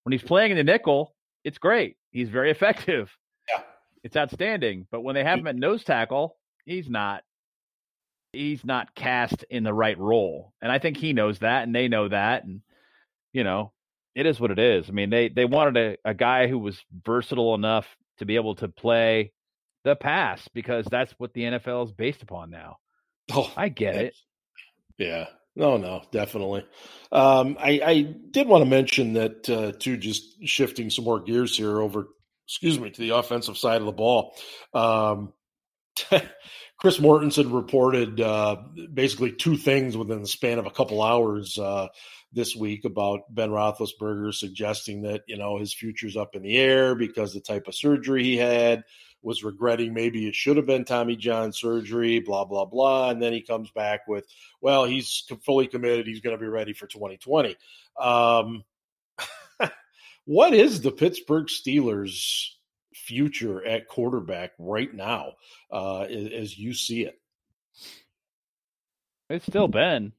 When 0.03 0.11
he's 0.11 0.23
playing 0.23 0.51
in 0.51 0.57
the 0.57 0.63
nickel, 0.63 1.15
it's 1.43 1.57
great. 1.57 1.97
He's 2.11 2.29
very 2.29 2.51
effective. 2.57 3.15
It's 4.07 4.15
outstanding. 4.15 4.87
But 4.89 5.01
when 5.01 5.15
they 5.15 5.23
have 5.25 5.39
him 5.39 5.47
at 5.47 5.55
nose 5.57 5.83
tackle, 5.83 6.37
he's 6.63 6.89
not 6.89 7.23
he's 8.31 8.63
not 8.63 8.95
cast 8.95 9.43
in 9.49 9.63
the 9.63 9.73
right 9.73 9.97
role. 9.97 10.53
And 10.61 10.71
I 10.71 10.79
think 10.79 10.95
he 10.95 11.11
knows 11.11 11.39
that 11.39 11.63
and 11.63 11.75
they 11.75 11.89
know 11.89 12.07
that. 12.07 12.45
And 12.45 12.61
you 13.33 13.43
know, 13.43 13.73
it 14.15 14.25
is 14.25 14.39
what 14.39 14.51
it 14.51 14.59
is. 14.59 14.87
I 14.87 14.93
mean, 14.93 15.09
they 15.09 15.27
they 15.27 15.43
wanted 15.43 15.99
a, 16.05 16.09
a 16.11 16.13
guy 16.13 16.47
who 16.47 16.57
was 16.57 16.81
versatile 17.05 17.53
enough 17.53 17.85
to 18.19 18.25
be 18.25 18.37
able 18.37 18.55
to 18.55 18.69
play 18.69 19.33
the 19.83 19.97
pass 19.97 20.47
because 20.53 20.85
that's 20.89 21.13
what 21.17 21.33
the 21.33 21.41
NFL 21.41 21.87
is 21.87 21.91
based 21.91 22.23
upon 22.23 22.49
now. 22.49 22.77
Oh, 23.29 23.51
I 23.57 23.67
get 23.67 23.95
it. 23.95 24.15
Yeah. 24.97 25.25
No, 25.53 25.75
no, 25.75 26.01
definitely. 26.11 26.65
Um, 27.11 27.57
I, 27.59 27.81
I, 27.83 28.01
did 28.31 28.47
want 28.47 28.63
to 28.63 28.69
mention 28.69 29.13
that 29.13 29.49
uh, 29.49 29.73
too. 29.77 29.97
Just 29.97 30.47
shifting 30.47 30.89
some 30.89 31.03
more 31.03 31.19
gears 31.19 31.57
here 31.57 31.81
over 31.81 32.07
excuse 32.47 32.79
me, 32.79 32.89
to 32.89 33.01
the 33.01 33.09
offensive 33.11 33.57
side 33.57 33.81
of 33.81 33.85
the 33.85 33.91
ball. 33.91 34.35
Um, 34.73 35.33
Chris 36.77 36.99
Mortensen 36.99 37.53
reported 37.53 38.21
uh, 38.21 38.57
basically 38.93 39.31
two 39.31 39.57
things 39.57 39.97
within 39.97 40.21
the 40.21 40.27
span 40.27 40.59
of 40.59 40.67
a 40.67 40.71
couple 40.71 41.01
hours 41.01 41.57
uh, 41.57 41.87
this 42.31 42.55
week 42.55 42.85
about 42.85 43.21
Ben 43.33 43.49
Roethlisberger, 43.49 44.33
suggesting 44.33 45.01
that 45.01 45.23
you 45.27 45.37
know 45.37 45.57
his 45.57 45.73
future's 45.73 46.15
up 46.15 46.35
in 46.35 46.43
the 46.43 46.57
air 46.57 46.93
because 46.93 47.33
the 47.33 47.41
type 47.41 47.67
of 47.67 47.75
surgery 47.75 48.23
he 48.23 48.37
had 48.37 48.83
was 49.23 49.43
regretting 49.43 49.93
maybe 49.93 50.27
it 50.27 50.35
should 50.35 50.55
have 50.55 50.67
been 50.67 50.85
Tommy 50.85 51.15
John 51.15 51.51
surgery, 51.51 52.19
blah 52.19 52.45
blah 52.45 52.65
blah, 52.65 53.09
and 53.09 53.21
then 53.21 53.33
he 53.33 53.41
comes 53.41 53.71
back 53.71 54.07
with, 54.07 54.25
well, 54.61 54.85
he's 54.85 55.23
fully 55.43 55.65
committed, 55.65 56.05
he's 56.05 56.21
going 56.21 56.37
to 56.37 56.41
be 56.41 56.47
ready 56.47 56.73
for 56.73 56.85
2020. 56.85 57.55
Um, 57.99 58.63
what 60.27 60.53
is 60.53 60.81
the 60.81 60.91
Pittsburgh 60.91 61.47
Steelers' 61.47 62.49
future 62.93 63.65
at 63.65 63.87
quarterback 63.87 64.51
right 64.59 64.93
now, 64.93 65.31
uh, 65.71 66.01
as 66.01 66.57
you 66.57 66.73
see 66.73 67.05
it? 67.05 67.17
It's 69.29 69.45
still 69.45 69.69
Ben. 69.69 70.11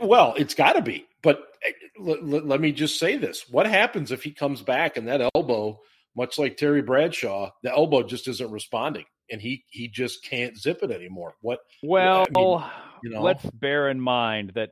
Well, 0.00 0.34
it's 0.36 0.54
got 0.54 0.72
to 0.72 0.82
be. 0.82 1.06
But 1.22 1.46
eh, 1.64 1.72
let 1.98 2.60
me 2.60 2.72
just 2.72 2.98
say 2.98 3.16
this: 3.16 3.48
What 3.48 3.66
happens 3.66 4.10
if 4.10 4.24
he 4.24 4.32
comes 4.32 4.62
back 4.62 4.96
and 4.96 5.06
that 5.06 5.30
elbow, 5.36 5.78
much 6.16 6.36
like 6.36 6.56
Terry 6.56 6.82
Bradshaw, 6.82 7.50
the 7.62 7.70
elbow 7.70 8.02
just 8.02 8.26
isn't 8.26 8.50
responding, 8.50 9.04
and 9.30 9.40
he 9.40 9.64
he 9.70 9.86
just 9.86 10.24
can't 10.24 10.58
zip 10.58 10.82
it 10.82 10.90
anymore? 10.90 11.36
What? 11.40 11.60
Well, 11.84 12.26
I 12.36 12.38
mean, 12.38 12.64
you 13.04 13.10
know, 13.10 13.22
let's 13.22 13.48
bear 13.50 13.90
in 13.90 14.00
mind 14.00 14.52
that 14.56 14.70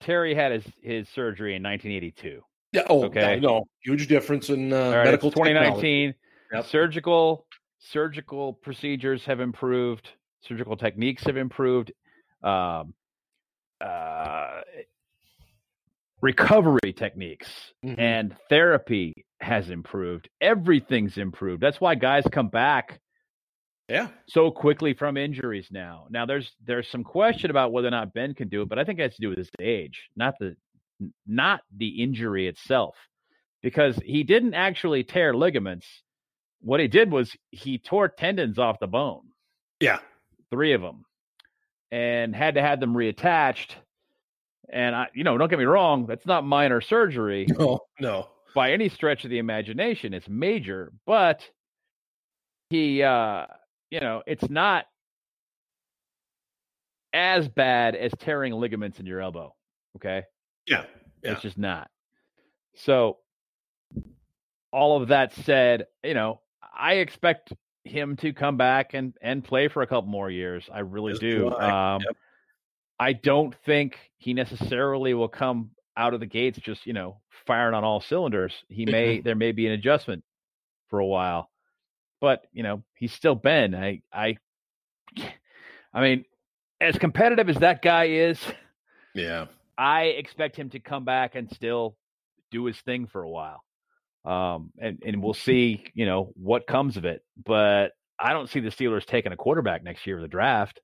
Terry 0.00 0.36
had 0.36 0.52
his 0.52 0.64
his 0.82 1.08
surgery 1.08 1.56
in 1.56 1.64
1982. 1.64 2.42
Yeah. 2.72 2.82
Oh, 2.88 3.04
okay. 3.04 3.40
No, 3.40 3.64
huge 3.82 4.08
difference 4.08 4.50
in 4.50 4.72
uh, 4.72 4.90
right, 4.90 5.04
medical. 5.04 5.30
2019 5.30 6.14
yep. 6.52 6.66
surgical 6.66 7.46
surgical 7.78 8.52
procedures 8.52 9.24
have 9.24 9.40
improved. 9.40 10.08
Surgical 10.40 10.76
techniques 10.76 11.24
have 11.24 11.36
improved. 11.36 11.92
Um, 12.42 12.94
uh, 13.80 14.60
recovery 16.20 16.92
techniques 16.94 17.48
mm-hmm. 17.84 17.98
and 17.98 18.36
therapy 18.48 19.24
has 19.40 19.70
improved. 19.70 20.28
Everything's 20.40 21.16
improved. 21.16 21.62
That's 21.62 21.80
why 21.80 21.94
guys 21.94 22.24
come 22.30 22.48
back 22.48 23.00
yeah 23.88 24.08
so 24.28 24.50
quickly 24.50 24.92
from 24.92 25.16
injuries 25.16 25.68
now 25.70 26.06
now 26.10 26.26
there's 26.26 26.52
there's 26.64 26.88
some 26.90 27.02
question 27.02 27.50
about 27.50 27.72
whether 27.72 27.88
or 27.88 27.90
not 27.90 28.12
ben 28.12 28.34
can 28.34 28.48
do 28.48 28.62
it 28.62 28.68
but 28.68 28.78
i 28.78 28.84
think 28.84 28.98
it 28.98 29.02
has 29.02 29.14
to 29.14 29.20
do 29.20 29.30
with 29.30 29.38
his 29.38 29.50
age 29.60 30.08
not 30.14 30.34
the 30.38 30.54
not 31.26 31.60
the 31.76 32.02
injury 32.02 32.48
itself, 32.48 32.96
because 33.62 33.96
he 34.04 34.22
didn't 34.24 34.54
actually 34.54 35.04
tear 35.04 35.34
ligaments. 35.34 35.86
What 36.60 36.80
he 36.80 36.88
did 36.88 37.10
was 37.10 37.36
he 37.50 37.78
tore 37.78 38.08
tendons 38.08 38.58
off 38.58 38.80
the 38.80 38.86
bone. 38.86 39.28
Yeah. 39.80 40.00
Three 40.50 40.72
of 40.72 40.80
them 40.80 41.04
and 41.90 42.34
had 42.34 42.54
to 42.54 42.62
have 42.62 42.80
them 42.80 42.94
reattached. 42.94 43.70
And 44.70 44.94
I, 44.94 45.08
you 45.14 45.24
know, 45.24 45.38
don't 45.38 45.48
get 45.48 45.58
me 45.58 45.64
wrong, 45.64 46.06
that's 46.06 46.26
not 46.26 46.44
minor 46.44 46.80
surgery. 46.80 47.46
No, 47.58 47.80
no. 48.00 48.28
By 48.54 48.72
any 48.72 48.88
stretch 48.88 49.24
of 49.24 49.30
the 49.30 49.38
imagination, 49.38 50.14
it's 50.14 50.28
major, 50.28 50.92
but 51.06 51.42
he, 52.70 53.02
uh, 53.02 53.46
you 53.90 54.00
know, 54.00 54.22
it's 54.26 54.48
not 54.50 54.86
as 57.12 57.46
bad 57.48 57.94
as 57.94 58.10
tearing 58.18 58.52
ligaments 58.52 58.98
in 59.00 59.06
your 59.06 59.20
elbow. 59.20 59.54
Okay. 59.96 60.24
Yeah. 60.68 60.84
yeah. 61.22 61.32
It's 61.32 61.42
just 61.42 61.58
not. 61.58 61.90
So, 62.76 63.18
all 64.72 65.00
of 65.00 65.08
that 65.08 65.34
said, 65.34 65.86
you 66.04 66.14
know, 66.14 66.40
I 66.76 66.94
expect 66.94 67.52
him 67.84 68.16
to 68.16 68.32
come 68.32 68.56
back 68.56 68.94
and 68.94 69.14
and 69.20 69.42
play 69.42 69.68
for 69.68 69.82
a 69.82 69.86
couple 69.86 70.10
more 70.10 70.30
years. 70.30 70.68
I 70.72 70.80
really 70.80 71.14
do. 71.14 71.50
Um, 71.50 72.02
yep. 72.06 72.16
I 73.00 73.12
don't 73.12 73.54
think 73.64 73.96
he 74.18 74.34
necessarily 74.34 75.14
will 75.14 75.28
come 75.28 75.70
out 75.96 76.14
of 76.14 76.20
the 76.20 76.26
gates 76.26 76.58
just 76.58 76.86
you 76.86 76.92
know 76.92 77.20
firing 77.46 77.74
on 77.74 77.84
all 77.84 78.00
cylinders. 78.00 78.52
He 78.68 78.86
may 78.86 79.20
there 79.20 79.34
may 79.34 79.52
be 79.52 79.66
an 79.66 79.72
adjustment 79.72 80.22
for 80.88 81.00
a 81.00 81.06
while, 81.06 81.50
but 82.20 82.46
you 82.52 82.62
know 82.62 82.82
he's 82.94 83.12
still 83.12 83.34
Ben. 83.34 83.74
I 83.74 84.02
I 84.12 84.36
I 85.92 86.00
mean, 86.00 86.24
as 86.80 86.98
competitive 86.98 87.48
as 87.48 87.56
that 87.56 87.82
guy 87.82 88.04
is, 88.04 88.38
yeah, 89.14 89.46
I 89.78 90.06
expect 90.06 90.56
him 90.56 90.70
to 90.70 90.80
come 90.80 91.04
back 91.04 91.36
and 91.36 91.48
still 91.52 91.96
do 92.50 92.64
his 92.64 92.76
thing 92.80 93.06
for 93.06 93.22
a 93.22 93.30
while. 93.30 93.62
Um, 94.24 94.72
and, 94.78 95.00
and 95.06 95.22
we'll 95.22 95.34
see, 95.34 95.84
you 95.94 96.04
know, 96.04 96.32
what 96.34 96.66
comes 96.66 96.96
of 96.96 97.04
it. 97.04 97.22
But 97.42 97.92
I 98.18 98.32
don't 98.32 98.50
see 98.50 98.60
the 98.60 98.70
Steelers 98.70 99.06
taking 99.06 99.32
a 99.32 99.36
quarterback 99.36 99.84
next 99.84 100.06
year 100.06 100.16
of 100.16 100.22
the 100.22 100.28
draft. 100.28 100.80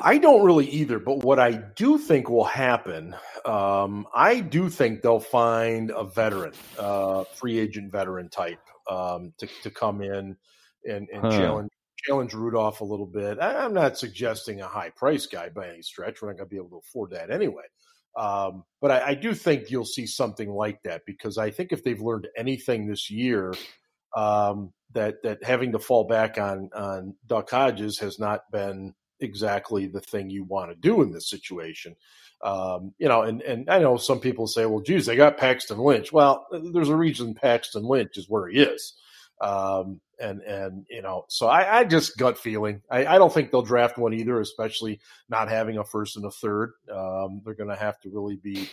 I 0.00 0.18
don't 0.18 0.44
really 0.44 0.68
either, 0.68 0.98
but 0.98 1.24
what 1.24 1.38
I 1.38 1.52
do 1.52 1.98
think 1.98 2.28
will 2.28 2.44
happen, 2.44 3.16
um, 3.46 4.06
I 4.14 4.40
do 4.40 4.68
think 4.68 5.00
they'll 5.02 5.18
find 5.18 5.90
a 5.90 6.04
veteran, 6.04 6.52
uh, 6.78 7.24
free 7.24 7.58
agent 7.58 7.90
veteran 7.90 8.28
type, 8.28 8.60
um, 8.90 9.32
to, 9.38 9.48
to 9.62 9.70
come 9.70 10.02
in 10.02 10.36
and, 10.84 11.08
and 11.10 11.22
huh. 11.22 11.30
challenge 11.30 11.70
challenge 12.06 12.34
Rudolph 12.34 12.80
a 12.80 12.84
little 12.84 13.06
bit. 13.06 13.38
I, 13.40 13.64
am 13.64 13.74
not 13.74 13.98
suggesting 13.98 14.60
a 14.60 14.66
high 14.66 14.90
price 14.90 15.26
guy 15.26 15.48
by 15.48 15.68
any 15.68 15.82
stretch. 15.82 16.20
We're 16.20 16.28
not 16.28 16.38
going 16.38 16.48
to 16.48 16.50
be 16.50 16.56
able 16.56 16.70
to 16.70 16.82
afford 16.88 17.10
that 17.10 17.30
anyway. 17.30 17.64
Um, 18.16 18.64
but 18.80 18.90
I, 18.90 19.08
I, 19.08 19.14
do 19.14 19.34
think 19.34 19.70
you'll 19.70 19.84
see 19.84 20.06
something 20.06 20.48
like 20.48 20.80
that 20.84 21.02
because 21.04 21.36
I 21.36 21.50
think 21.50 21.72
if 21.72 21.82
they've 21.82 22.00
learned 22.00 22.28
anything 22.36 22.86
this 22.86 23.10
year, 23.10 23.52
um, 24.16 24.72
that 24.92 25.16
that 25.24 25.42
having 25.42 25.72
to 25.72 25.80
fall 25.80 26.04
back 26.04 26.38
on 26.38 26.70
on 26.74 27.16
Duck 27.26 27.50
Hodges 27.50 27.98
has 27.98 28.20
not 28.20 28.42
been 28.52 28.94
exactly 29.20 29.88
the 29.88 30.00
thing 30.00 30.30
you 30.30 30.44
want 30.44 30.70
to 30.70 30.76
do 30.76 31.02
in 31.02 31.10
this 31.10 31.28
situation. 31.28 31.96
Um, 32.42 32.92
you 32.98 33.08
know, 33.08 33.22
and, 33.22 33.42
and 33.42 33.68
I 33.70 33.78
know 33.78 33.96
some 33.96 34.20
people 34.20 34.46
say, 34.46 34.66
well, 34.66 34.80
geez, 34.80 35.06
they 35.06 35.16
got 35.16 35.38
Paxton 35.38 35.78
Lynch. 35.78 36.12
Well, 36.12 36.46
there's 36.72 36.90
a 36.90 36.96
reason 36.96 37.34
Paxton 37.34 37.84
Lynch 37.84 38.16
is 38.16 38.28
where 38.28 38.48
he 38.48 38.60
is. 38.60 38.94
Um, 39.40 40.00
and, 40.20 40.40
and, 40.42 40.86
you 40.88 41.02
know, 41.02 41.24
so 41.28 41.46
I, 41.46 41.80
I 41.80 41.84
just 41.84 42.16
gut 42.16 42.38
feeling. 42.38 42.82
I, 42.90 43.06
I, 43.06 43.18
don't 43.18 43.32
think 43.32 43.50
they'll 43.50 43.62
draft 43.62 43.98
one 43.98 44.14
either, 44.14 44.40
especially 44.40 45.00
not 45.28 45.48
having 45.48 45.78
a 45.78 45.84
first 45.84 46.16
and 46.16 46.24
a 46.24 46.30
third. 46.30 46.72
Um, 46.92 47.40
they're 47.44 47.54
going 47.54 47.70
to 47.70 47.76
have 47.76 48.00
to 48.00 48.10
really 48.10 48.36
be, 48.36 48.68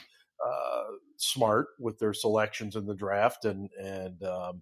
uh, 0.45 0.83
smart 1.17 1.69
with 1.79 1.99
their 1.99 2.13
selections 2.13 2.75
in 2.75 2.85
the 2.85 2.95
draft 2.95 3.45
and, 3.45 3.69
and, 3.79 4.23
um, 4.23 4.61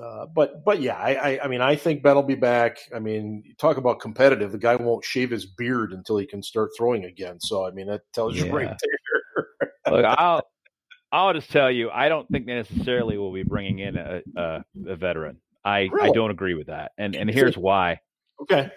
uh, 0.00 0.26
but 0.26 0.64
but 0.64 0.80
yeah, 0.80 0.96
I, 0.96 1.14
I, 1.14 1.44
I 1.44 1.48
mean 1.48 1.60
I 1.60 1.76
think 1.76 2.02
Ben 2.02 2.16
will 2.16 2.22
be 2.22 2.34
back. 2.34 2.78
I 2.94 2.98
mean, 2.98 3.54
talk 3.56 3.76
about 3.76 4.00
competitive. 4.00 4.52
The 4.52 4.58
guy 4.58 4.76
won't 4.76 5.04
shave 5.04 5.30
his 5.30 5.46
beard 5.46 5.92
until 5.92 6.18
he 6.18 6.26
can 6.26 6.42
start 6.42 6.70
throwing 6.76 7.04
again. 7.04 7.40
So 7.40 7.66
I 7.66 7.70
mean 7.70 7.86
that 7.86 8.02
tells 8.12 8.36
you 8.36 8.52
right 8.52 8.76
there. 8.76 9.70
Look, 9.90 10.04
I'll 10.04 10.42
I'll 11.12 11.32
just 11.32 11.50
tell 11.50 11.70
you, 11.70 11.90
I 11.90 12.08
don't 12.08 12.28
think 12.28 12.46
they 12.46 12.54
necessarily 12.54 13.16
we'll 13.16 13.32
be 13.32 13.44
bringing 13.44 13.78
in 13.78 13.96
a 13.96 14.22
a, 14.36 14.64
a 14.88 14.96
veteran. 14.96 15.38
I 15.66 15.88
really? 15.92 16.10
I 16.10 16.12
don't 16.12 16.30
agree 16.30 16.54
with 16.54 16.68
that, 16.68 16.92
and 16.96 17.16
and 17.16 17.28
here's 17.28 17.58
why. 17.58 18.00
Okay. 18.40 18.70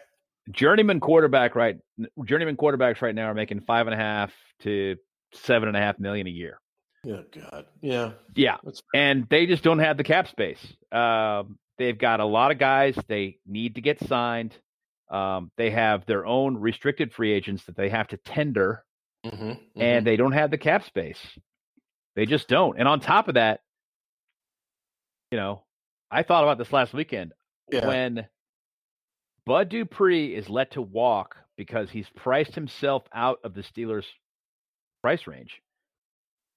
Journeyman 0.52 0.99
quarterback 0.99 1.56
right 1.56 1.78
journeyman 2.25 2.58
quarterbacks 2.58 3.04
right 3.04 3.13
now 3.13 3.25
are 3.25 3.36
making 3.36 3.62
five 3.62 3.86
and 3.86 3.93
a 3.93 3.97
half 3.97 4.34
to 4.62 4.95
seven 5.34 5.67
and 5.67 5.78
a 5.78 5.80
half 5.80 5.99
million 5.99 6.25
a 6.25 6.32
year. 6.32 6.60
Oh 7.08 7.23
God, 7.32 7.65
yeah, 7.82 8.13
yeah, 8.36 8.58
and 8.93 9.28
they 9.30 9.45
just 9.45 9.63
don't 9.63 9.80
have 9.80 9.97
the 9.97 10.04
cap 10.04 10.28
space. 10.28 10.60
Um, 10.91 11.60
they've 11.78 11.97
got 11.97 12.19
a 12.19 12.25
lot 12.25 12.52
of 12.52 12.58
guys 12.58 12.97
they 13.08 13.38
need 13.45 13.75
to 13.75 13.82
get 13.82 14.06
signed. 14.08 14.58
Um, 15.12 15.52
they 15.58 15.69
have 15.69 16.06
their 16.08 16.25
own 16.25 16.58
restricted 16.58 17.13
free 17.13 17.32
agents 17.32 17.63
that 17.65 17.78
they 17.78 17.89
have 17.89 18.08
to 18.08 18.17
tender, 18.17 18.84
mm-hmm, 19.23 19.43
mm-hmm. 19.43 19.82
and 19.82 20.08
they 20.08 20.17
don't 20.17 20.32
have 20.32 20.49
the 20.49 20.58
cap 20.58 20.84
space. 20.86 21.19
They 22.15 22.25
just 22.25 22.47
don't. 22.47 22.80
And 22.80 22.88
on 22.88 22.99
top 22.99 23.28
of 23.28 23.36
that, 23.36 23.62
you 25.32 25.38
know, 25.38 25.63
I 26.12 26.24
thought 26.24 26.43
about 26.43 26.58
this 26.58 26.74
last 26.74 26.93
weekend 26.93 27.34
yeah. 27.72 27.88
when 27.88 28.28
Bud 29.45 29.69
Dupree 29.69 30.36
is 30.36 30.50
let 30.50 30.72
to 30.72 30.82
walk 30.82 31.36
because 31.56 31.89
he's 31.89 32.10
priced 32.15 32.56
himself 32.56 33.04
out 33.13 33.39
of 33.43 33.54
the 33.54 33.62
Steelers' 33.62 34.06
price 35.02 35.28
range 35.28 35.62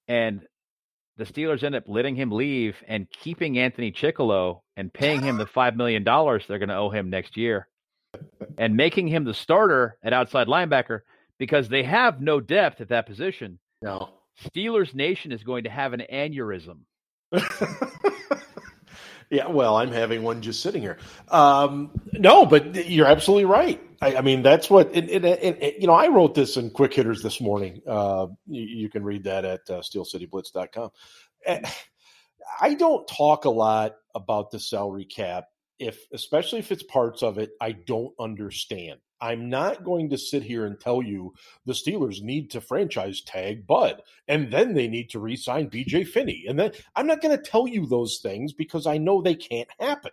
and 0.07 0.41
the 1.17 1.25
Steelers 1.25 1.63
end 1.63 1.75
up 1.75 1.83
letting 1.87 2.15
him 2.15 2.31
leave 2.31 2.75
and 2.87 3.07
keeping 3.09 3.57
Anthony 3.59 3.91
Chickillo 3.91 4.61
and 4.75 4.91
paying 4.91 5.21
him 5.21 5.37
the 5.37 5.45
five 5.45 5.75
million 5.75 6.03
dollars 6.03 6.43
they're 6.47 6.59
going 6.59 6.69
to 6.69 6.75
owe 6.75 6.89
him 6.89 7.09
next 7.09 7.37
year, 7.37 7.67
and 8.57 8.75
making 8.75 9.07
him 9.07 9.23
the 9.23 9.33
starter 9.33 9.97
at 10.03 10.13
outside 10.13 10.47
linebacker 10.47 11.01
because 11.37 11.69
they 11.69 11.83
have 11.83 12.21
no 12.21 12.39
depth 12.39 12.81
at 12.81 12.89
that 12.89 13.05
position. 13.05 13.59
No, 13.81 14.09
Steelers 14.43 14.95
Nation 14.95 15.31
is 15.31 15.43
going 15.43 15.65
to 15.65 15.69
have 15.69 15.93
an 15.93 16.03
aneurysm. 16.11 16.79
Yeah, 19.33 19.47
well, 19.47 19.77
I'm 19.77 19.91
having 19.91 20.21
one 20.21 20.43
just 20.43 20.61
sitting 20.61 20.83
here. 20.83 20.99
Um, 21.29 21.89
no, 22.11 22.45
but 22.45 22.87
you're 22.87 23.07
absolutely 23.07 23.45
right. 23.45 23.81
I, 23.99 24.17
I 24.17 24.21
mean, 24.21 24.43
that's 24.43 24.69
what 24.69 24.95
it, 24.95 25.09
it, 25.09 25.25
it, 25.25 25.75
you 25.79 25.87
know. 25.87 25.93
I 25.93 26.09
wrote 26.09 26.35
this 26.35 26.55
in 26.55 26.69
Quick 26.69 26.93
Hitters 26.93 27.23
this 27.23 27.41
morning. 27.41 27.81
Uh, 27.87 28.27
you, 28.45 28.61
you, 28.61 28.89
can 28.91 29.03
read 29.03 29.23
that 29.23 29.43
at 29.43 29.61
uh, 29.71 29.81
SteelCityBlitz.com. 29.81 30.91
Eh, 31.47 31.61
I 32.61 32.75
don't 32.75 33.07
talk 33.07 33.45
a 33.45 33.49
lot 33.49 33.95
about 34.13 34.51
the 34.51 34.59
salary 34.59 35.05
cap, 35.05 35.45
if 35.79 36.05
especially 36.13 36.59
if 36.59 36.71
it's 36.71 36.83
parts 36.83 37.23
of 37.23 37.39
it 37.39 37.53
I 37.59 37.71
don't 37.71 38.13
understand. 38.19 38.99
I'm 39.23 39.49
not 39.49 39.85
going 39.85 40.09
to 40.09 40.17
sit 40.17 40.43
here 40.43 40.65
and 40.65 40.77
tell 40.77 41.01
you 41.01 41.33
the 41.65 41.71
Steelers 41.71 42.21
need 42.21 42.51
to 42.51 42.59
franchise 42.59 43.21
tag 43.21 43.65
Bud 43.65 44.01
and 44.27 44.51
then 44.51 44.73
they 44.73 44.89
need 44.89 45.09
to 45.11 45.19
re 45.19 45.37
sign 45.37 45.69
BJ 45.69 46.05
Finney. 46.05 46.43
And 46.45 46.59
then 46.59 46.73
I'm 46.97 47.07
not 47.07 47.21
going 47.21 47.35
to 47.35 47.41
tell 47.41 47.65
you 47.65 47.85
those 47.85 48.19
things 48.21 48.51
because 48.51 48.85
I 48.85 48.97
know 48.97 49.21
they 49.21 49.35
can't 49.35 49.69
happen 49.79 50.11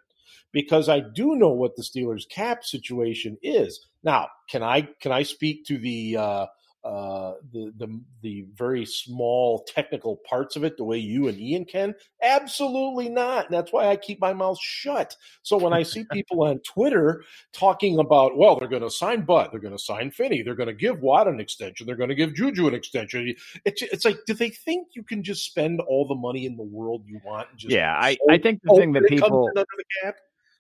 because 0.53 0.89
I 0.89 1.01
do 1.01 1.35
know 1.35 1.49
what 1.49 1.75
the 1.75 1.83
Steelers 1.83 2.29
cap 2.29 2.65
situation 2.65 3.37
is. 3.43 3.89
Now, 4.05 4.29
can 4.49 4.63
I 4.63 4.83
can 5.01 5.11
I 5.11 5.25
speak 5.25 5.67
to 5.67 5.79
the 5.79 6.17
uh, 6.17 6.47
uh, 6.83 7.35
the 7.53 7.73
the 7.77 8.01
the 8.23 8.47
very 8.55 8.87
small 8.87 9.63
technical 9.65 10.17
parts 10.29 10.57
of 10.57 10.65
it 10.65 10.79
the 10.79 10.85
way 10.85 10.97
you 10.97 11.29
and 11.29 11.39
Ian 11.39 11.67
can? 11.67 11.95
Absolutely 12.23 13.11
not. 13.11 13.47
And 13.47 13.55
that's 13.55 13.73
why 13.73 13.89
I 13.89 13.97
keep 13.97 14.19
my 14.19 14.33
mouth 14.33 14.59
shut. 14.59 15.15
So 15.43 15.59
when 15.59 15.75
I 15.75 15.83
see 15.83 16.05
people 16.13 16.43
on 16.43 16.59
Twitter 16.61 17.23
talking 17.53 17.99
about, 17.99 18.37
well, 18.37 18.59
they're 18.59 18.69
going 18.69 18.83
to 18.83 18.91
sign 18.91 19.23
Bud, 19.23 19.51
they're 19.53 19.61
going 19.61 19.77
to 19.77 19.83
sign 19.83 20.11
Finney, 20.11 20.43
they're 20.43 20.55
going 20.55 20.69
to 20.69 20.75
give 20.75 21.01
Watt 21.01 21.29
an 21.29 21.39
extension, 21.39 21.87
they're 21.87 21.97
going 21.97 22.09
to 22.09 22.15
give 22.15 22.35
Juju 22.35 22.69
an 22.69 22.75
extension. 22.75 23.35
It's 23.65 23.83
it's 23.83 24.05
like, 24.07 24.19
do 24.27 24.33
they 24.33 24.51
think 24.51 24.89
you 24.95 25.03
can 25.03 25.23
just 25.23 25.45
spend 25.45 25.81
all 25.81 26.09
the 26.09 26.15
money 26.15 26.47
in 26.47 26.57
the 26.57 26.63
world 26.63 27.03
you 27.07 27.21
want? 27.25 27.49
yeah, 27.59 27.95
I, 27.99 28.17
I 28.29 28.39
think 28.39 28.61
the 28.63 28.75
thing 28.75 28.93
that 28.93 29.05
people. 29.07 29.51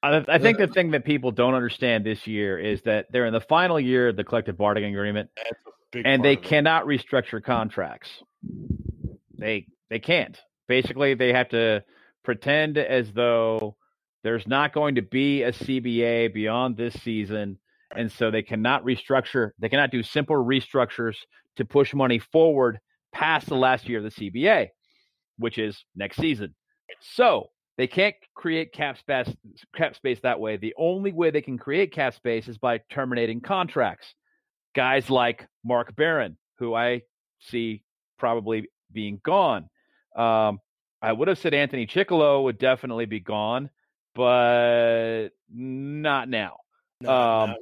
I, 0.02 0.24
I 0.28 0.38
think 0.38 0.58
the 0.58 0.66
thing 0.66 0.92
that 0.92 1.04
people 1.04 1.30
don't 1.30 1.54
understand 1.54 2.06
this 2.06 2.26
year 2.26 2.58
is 2.58 2.80
that 2.82 3.06
they're 3.10 3.26
in 3.26 3.34
the 3.34 3.40
final 3.40 3.78
year 3.78 4.08
of 4.08 4.16
the 4.16 4.24
collective 4.24 4.56
bargaining 4.56 4.94
agreement. 4.94 5.28
That's 5.92 6.04
and 6.06 6.24
they 6.24 6.36
cannot 6.36 6.84
restructure 6.84 7.42
contracts. 7.42 8.10
They 9.36 9.66
they 9.88 9.98
can't. 9.98 10.38
Basically, 10.68 11.14
they 11.14 11.32
have 11.32 11.48
to 11.50 11.82
pretend 12.22 12.78
as 12.78 13.12
though 13.12 13.76
there's 14.22 14.46
not 14.46 14.72
going 14.72 14.96
to 14.96 15.02
be 15.02 15.42
a 15.42 15.52
CBA 15.52 16.32
beyond 16.32 16.76
this 16.76 16.94
season, 17.02 17.58
and 17.96 18.12
so 18.12 18.30
they 18.30 18.42
cannot 18.42 18.84
restructure. 18.84 19.50
They 19.58 19.68
cannot 19.68 19.90
do 19.90 20.02
simple 20.02 20.36
restructures 20.36 21.16
to 21.56 21.64
push 21.64 21.92
money 21.92 22.18
forward 22.18 22.78
past 23.12 23.48
the 23.48 23.56
last 23.56 23.88
year 23.88 23.98
of 23.98 24.04
the 24.04 24.10
CBA, 24.10 24.68
which 25.38 25.58
is 25.58 25.84
next 25.96 26.16
season. 26.16 26.54
So 27.00 27.50
they 27.76 27.88
can't 27.88 28.14
create 28.34 28.72
cap 28.72 28.98
space, 28.98 29.34
cap 29.74 29.96
space 29.96 30.20
that 30.22 30.38
way. 30.38 30.56
The 30.56 30.74
only 30.78 31.12
way 31.12 31.30
they 31.30 31.42
can 31.42 31.58
create 31.58 31.92
cap 31.92 32.14
space 32.14 32.46
is 32.46 32.58
by 32.58 32.80
terminating 32.90 33.40
contracts 33.40 34.14
guys 34.74 35.10
like 35.10 35.46
Mark 35.64 35.94
Barron, 35.96 36.36
who 36.58 36.74
I 36.74 37.02
see 37.40 37.82
probably 38.18 38.68
being 38.92 39.20
gone. 39.24 39.68
Um, 40.16 40.60
I 41.02 41.12
would 41.12 41.28
have 41.28 41.38
said 41.38 41.54
Anthony 41.54 41.86
Chickillo 41.86 42.44
would 42.44 42.58
definitely 42.58 43.06
be 43.06 43.20
gone, 43.20 43.70
but 44.14 45.28
not 45.50 46.28
now. 46.28 46.58
No, 47.00 47.10
um, 47.10 47.54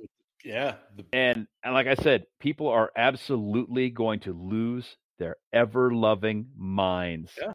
yeah, 0.44 0.74
and 1.12 1.46
and 1.62 1.74
like 1.74 1.86
I 1.86 1.94
said, 1.94 2.24
people 2.40 2.68
are 2.68 2.90
absolutely 2.96 3.90
going 3.90 4.20
to 4.20 4.32
lose 4.32 4.96
their 5.18 5.36
ever 5.52 5.92
loving 5.92 6.48
minds. 6.56 7.32
Yeah. 7.40 7.52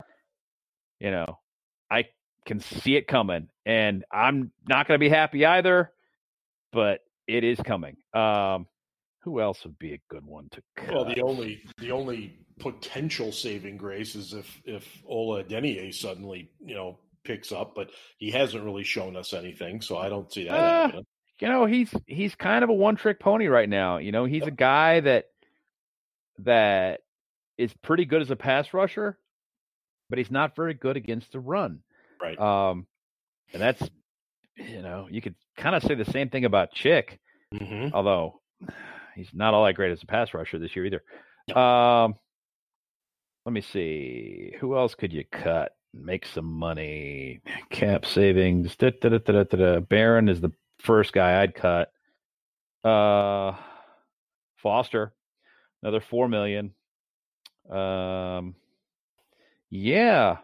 You 1.00 1.12
know, 1.12 1.40
I 1.92 2.06
can 2.46 2.60
see 2.60 2.96
it 2.96 3.08
coming, 3.08 3.50
and 3.66 4.06
I'm 4.12 4.52
not 4.68 4.88
going 4.88 4.98
to 4.98 5.04
be 5.04 5.10
happy 5.10 5.46
either, 5.46 5.92
but 6.72 7.02
it 7.28 7.44
is 7.44 7.60
coming. 7.60 7.98
Um, 8.14 8.68
who 9.24 9.40
else 9.40 9.64
would 9.64 9.80
be 9.80 9.94
a 9.94 10.02
good 10.10 10.26
one 10.26 10.50
to 10.52 10.62
cut? 10.76 10.94
Well, 10.94 11.06
the 11.06 11.22
only 11.22 11.64
the 11.80 11.92
only 11.92 12.38
potential 12.60 13.32
saving 13.32 13.78
grace 13.78 14.16
is 14.16 14.34
if 14.34 14.62
if 14.66 14.86
Ola 15.08 15.44
Adeniyi 15.44 15.94
suddenly 15.94 16.52
you 16.60 16.76
know 16.76 17.00
picks 17.24 17.52
up, 17.52 17.74
but 17.76 17.90
he 18.18 18.32
hasn't 18.32 18.64
really 18.64 18.84
shown 18.84 19.16
us 19.16 19.34
anything, 19.34 19.82
so 19.82 19.98
I 19.98 20.10
don't 20.10 20.32
see 20.32 20.46
that 20.46 20.54
uh. 20.54 21.02
You 21.40 21.50
know, 21.50 21.66
he's 21.66 21.94
he's 22.06 22.36
kind 22.36 22.64
of 22.64 22.70
a 22.70 22.74
one 22.74 22.96
trick 22.96 23.20
pony 23.20 23.48
right 23.48 23.68
now. 23.68 23.98
You 23.98 24.12
know, 24.12 24.26
he's 24.26 24.44
yep. 24.44 24.50
a 24.50 24.56
guy 24.56 25.00
that 25.02 25.26
that 26.40 27.02
is 27.58 27.74
pretty 27.82 28.06
good 28.06 28.22
as 28.22 28.32
a 28.32 28.36
pass 28.36 28.74
rusher, 28.74 29.18
but 30.10 30.20
he's 30.20 30.32
not 30.32 30.56
very 30.56 30.74
good 30.74 30.96
against 30.96 31.32
the 31.32 31.40
run. 31.40 31.80
Right. 32.22 32.40
Um, 32.40 32.88
and 33.52 33.62
that's 33.62 33.90
you 34.56 34.82
know 34.82 35.08
you 35.10 35.22
could 35.22 35.36
kind 35.58 35.76
of 35.76 35.84
say 35.84 35.96
the 35.96 36.06
same 36.06 36.30
thing 36.30 36.46
about 36.46 36.72
Chick, 36.72 37.20
mm-hmm. 37.54 37.94
although 37.94 38.40
he's 39.16 39.30
not 39.34 39.54
all 39.54 39.66
that 39.66 39.74
great 39.74 39.92
as 39.92 40.04
a 40.04 40.08
pass 40.08 40.34
rusher 40.34 40.60
this 40.60 40.76
year 40.76 40.86
either. 40.86 41.04
Um, 41.60 42.16
let 43.46 43.54
me 43.54 43.62
see. 43.62 44.56
Who 44.60 44.78
else 44.78 44.96
could 44.96 45.14
you 45.14 45.24
cut? 45.32 45.76
Make 45.94 46.26
some 46.26 46.46
money. 46.46 47.42
Cap 47.70 48.06
savings. 48.06 48.76
Da, 48.76 48.92
da, 49.02 49.10
da, 49.10 49.80
Barron 49.82 50.30
is 50.30 50.42
the 50.42 50.52
first 50.80 51.14
guy 51.14 51.42
I'd 51.42 51.56
cut. 51.56 51.92
Uh, 52.84 53.56
Foster, 54.58 55.14
another 55.82 56.02
four 56.02 56.28
million. 56.28 56.74
Um, 57.70 58.56
yeah, 59.70 60.38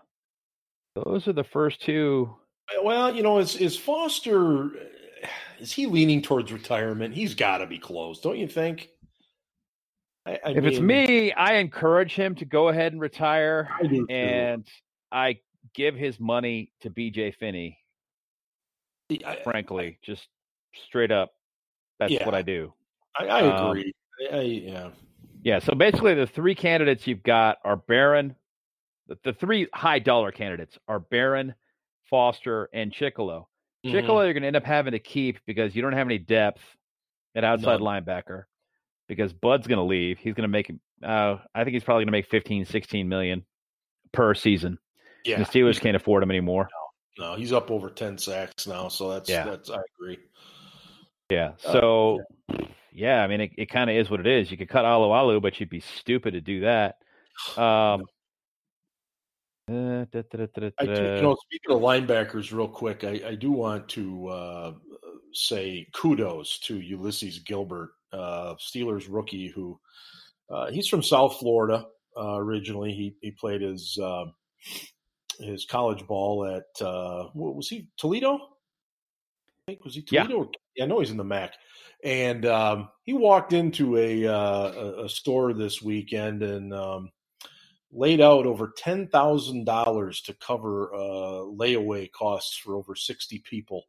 those 0.96 1.28
are 1.28 1.34
the 1.34 1.44
first 1.44 1.82
two. 1.82 2.36
Well, 2.84 3.16
you 3.16 3.24
know, 3.24 3.40
is 3.40 3.56
is 3.56 3.78
Foster? 3.78 4.72
Is 5.60 5.72
he 5.72 5.86
leaning 5.86 6.22
towards 6.22 6.52
retirement? 6.52 7.14
He's 7.14 7.36
got 7.36 7.58
to 7.60 7.68
be 7.68 7.78
close, 7.78 8.22
don't 8.22 8.38
you 8.38 8.48
think? 8.48 8.90
I, 10.26 10.40
I 10.46 10.50
if 10.52 10.64
mean, 10.64 10.66
it's 10.66 10.80
me, 10.80 11.32
I 11.34 11.56
encourage 11.56 12.14
him 12.14 12.36
to 12.36 12.46
go 12.46 12.70
ahead 12.70 12.94
and 12.94 13.02
retire, 13.02 13.70
I 13.72 14.06
and 14.10 14.68
I 15.12 15.40
give 15.74 15.96
his 15.96 16.20
money 16.20 16.72
to 16.82 16.90
BJ 16.90 17.36
Finney. 17.36 17.78
Frankly, 19.44 19.98
just 20.04 20.28
straight 20.88 21.12
up, 21.12 21.32
that's 21.98 22.12
yeah, 22.12 22.26
what 22.26 22.36
I 22.36 22.44
do. 22.44 22.74
I, 23.18 23.42
um, 23.42 23.70
agree. 23.70 23.94
yeah, 24.20 24.90
yeah. 25.42 25.60
So 25.60 25.74
basically, 25.74 26.14
the 26.14 26.28
three 26.28 26.54
candidates 26.54 27.08
you've 27.08 27.24
got 27.24 27.58
are 27.64 27.76
Barron. 27.76 28.36
The, 29.08 29.18
the 29.24 29.34
three 29.34 29.68
high 29.74 30.00
dollar 30.00 30.32
candidates 30.32 30.78
are 30.88 31.00
Barron, 31.00 31.56
Foster, 32.10 32.70
and 32.72 32.94
Chickillo. 33.86 33.94
Mm-hmm. 33.94 34.26
You're 34.26 34.34
going 34.34 34.42
to 34.42 34.48
end 34.48 34.56
up 34.56 34.66
having 34.66 34.92
to 34.92 35.00
keep 35.00 35.40
because 35.46 35.76
you 35.76 35.82
don't 35.82 35.94
have 35.94 36.08
any 36.08 36.18
depth 36.18 36.62
at 37.36 37.44
outside 37.44 37.80
linebacker 37.80 38.44
because 39.08 39.34
Bud's 39.34 39.68
going 39.68 39.78
to 39.78 39.84
leave. 39.84 40.18
He's 40.20 40.34
going 40.34 40.44
to 40.44 40.48
make, 40.48 40.72
uh, 41.04 41.38
I 41.54 41.64
think 41.64 41.74
he's 41.74 41.84
probably 41.84 42.02
going 42.02 42.08
to 42.08 42.18
make 42.18 42.30
15, 42.30 42.66
16 42.66 43.08
million 43.08 43.46
per 44.12 44.34
season. 44.34 44.78
Yeah. 45.26 45.38
And 45.38 45.46
the 45.46 45.50
Steelers 45.50 45.80
can't 45.80 45.96
afford 45.96 46.24
him 46.24 46.32
anymore. 46.32 46.70
No, 47.18 47.32
no, 47.32 47.36
he's 47.36 47.54
up 47.54 47.72
over 47.72 47.90
10 47.90 48.18
sacks 48.18 48.68
now. 48.68 48.88
So 48.88 49.10
that's, 49.10 49.30
yeah. 49.30 49.46
that's, 49.46 49.70
I 49.70 49.80
agree. 49.98 50.20
Yeah. 51.30 51.52
Uh, 51.66 51.72
so, 51.72 52.20
uh, 52.50 52.56
yeah. 52.60 52.66
yeah. 52.94 53.24
I 53.24 53.28
mean, 53.28 53.42
it, 53.42 53.52
it 53.58 53.66
kind 53.68 53.90
of 53.90 53.96
is 53.96 54.10
what 54.10 54.20
it 54.20 54.28
is. 54.28 54.52
You 54.52 54.58
could 54.58 54.70
cut 54.70 54.86
Alu 54.86 55.40
but 55.40 55.60
you'd 55.60 55.70
be 55.70 55.82
stupid 55.82 56.32
to 56.32 56.42
do 56.42 56.62
that. 56.62 56.96
Um, 57.58 58.04
uh, 59.70 60.06
da, 60.12 60.22
da, 60.32 60.48
da, 60.54 60.70
I 60.80 60.86
do, 60.86 60.92
you 60.92 61.22
know, 61.22 61.38
speaking 61.46 61.76
of 61.76 61.82
linebackers, 61.82 62.52
real 62.52 62.68
quick, 62.68 63.04
I, 63.04 63.22
I 63.28 63.36
do 63.36 63.52
want 63.52 63.88
to 63.90 64.28
uh, 64.28 64.74
say 65.34 65.88
kudos 65.94 66.60
to 66.60 66.80
Ulysses 66.80 67.40
Gilbert 67.40 67.92
uh, 68.12 68.56
Steelers 68.56 69.08
rookie 69.10 69.48
who 69.48 69.80
uh, 70.50 70.72
he's 70.72 70.88
from 70.88 71.04
South 71.04 71.38
Florida 71.38 71.86
uh, 72.18 72.36
originally. 72.36 72.94
He 72.94 73.16
he 73.22 73.32
played 73.32 73.62
his 73.62 73.98
uh, 74.02 74.26
his 75.40 75.66
college 75.66 76.06
ball 76.08 76.46
at 76.46 76.86
uh, 76.86 77.26
what 77.34 77.56
was 77.56 77.70
he 77.70 77.88
Toledo? 77.98 78.36
I 78.36 79.72
think 79.72 79.86
was 79.86 79.96
he 79.96 80.02
Toledo? 80.02 80.50
Yeah, 80.76 80.86
I 80.86 80.88
know 80.88 81.00
he's 81.00 81.12
in 81.12 81.18
the 81.18 81.24
MAC. 81.24 81.54
And 82.04 82.46
um, 82.46 82.90
he 83.04 83.14
walked 83.14 83.52
into 83.52 83.98
a, 83.98 84.26
uh, 84.26 85.04
a 85.04 85.10
store 85.10 85.54
this 85.54 85.82
weekend 85.82 86.44
and 86.44 86.74
um, 86.74 87.12
laid 87.92 88.22
out 88.22 88.46
over 88.46 88.74
ten 88.78 89.08
thousand 89.08 89.66
dollars 89.66 90.22
to 90.22 90.34
cover 90.34 90.94
uh, 90.94 91.44
layaway 91.46 92.12
costs 92.12 92.58
for 92.58 92.76
over 92.76 92.96
sixty 92.96 93.40
people, 93.40 93.86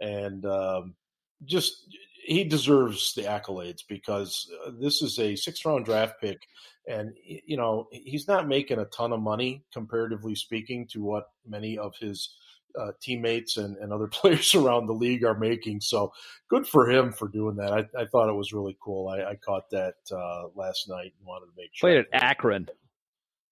and 0.00 0.44
um, 0.46 0.94
just 1.44 1.86
he 2.24 2.44
deserves 2.44 3.14
the 3.14 3.22
accolades 3.22 3.82
because 3.88 4.50
uh, 4.64 4.70
this 4.78 5.02
is 5.02 5.18
a 5.18 5.34
six 5.36 5.64
round 5.64 5.84
draft 5.84 6.20
pick 6.20 6.46
and 6.86 7.12
you 7.24 7.56
know 7.56 7.88
he's 7.90 8.28
not 8.28 8.48
making 8.48 8.78
a 8.78 8.84
ton 8.86 9.12
of 9.12 9.20
money 9.20 9.64
comparatively 9.72 10.34
speaking 10.34 10.86
to 10.86 11.02
what 11.02 11.30
many 11.46 11.78
of 11.78 11.94
his 11.96 12.34
uh, 12.78 12.92
teammates 13.00 13.56
and, 13.56 13.76
and 13.78 13.92
other 13.92 14.06
players 14.12 14.54
around 14.54 14.86
the 14.86 14.92
league 14.92 15.24
are 15.24 15.38
making. 15.38 15.80
So 15.80 16.12
good 16.48 16.66
for 16.66 16.90
him 16.90 17.12
for 17.12 17.28
doing 17.28 17.56
that. 17.56 17.72
I, 17.72 18.02
I 18.02 18.06
thought 18.06 18.28
it 18.28 18.36
was 18.36 18.52
really 18.52 18.76
cool. 18.80 19.08
I, 19.08 19.22
I 19.32 19.34
caught 19.36 19.68
that 19.70 19.94
uh, 20.10 20.48
last 20.54 20.88
night 20.88 21.12
and 21.18 21.26
wanted 21.26 21.46
to 21.46 21.52
make 21.56 21.70
sure 21.72 21.90
played 21.90 21.98
at 21.98 22.22
akron 22.22 22.68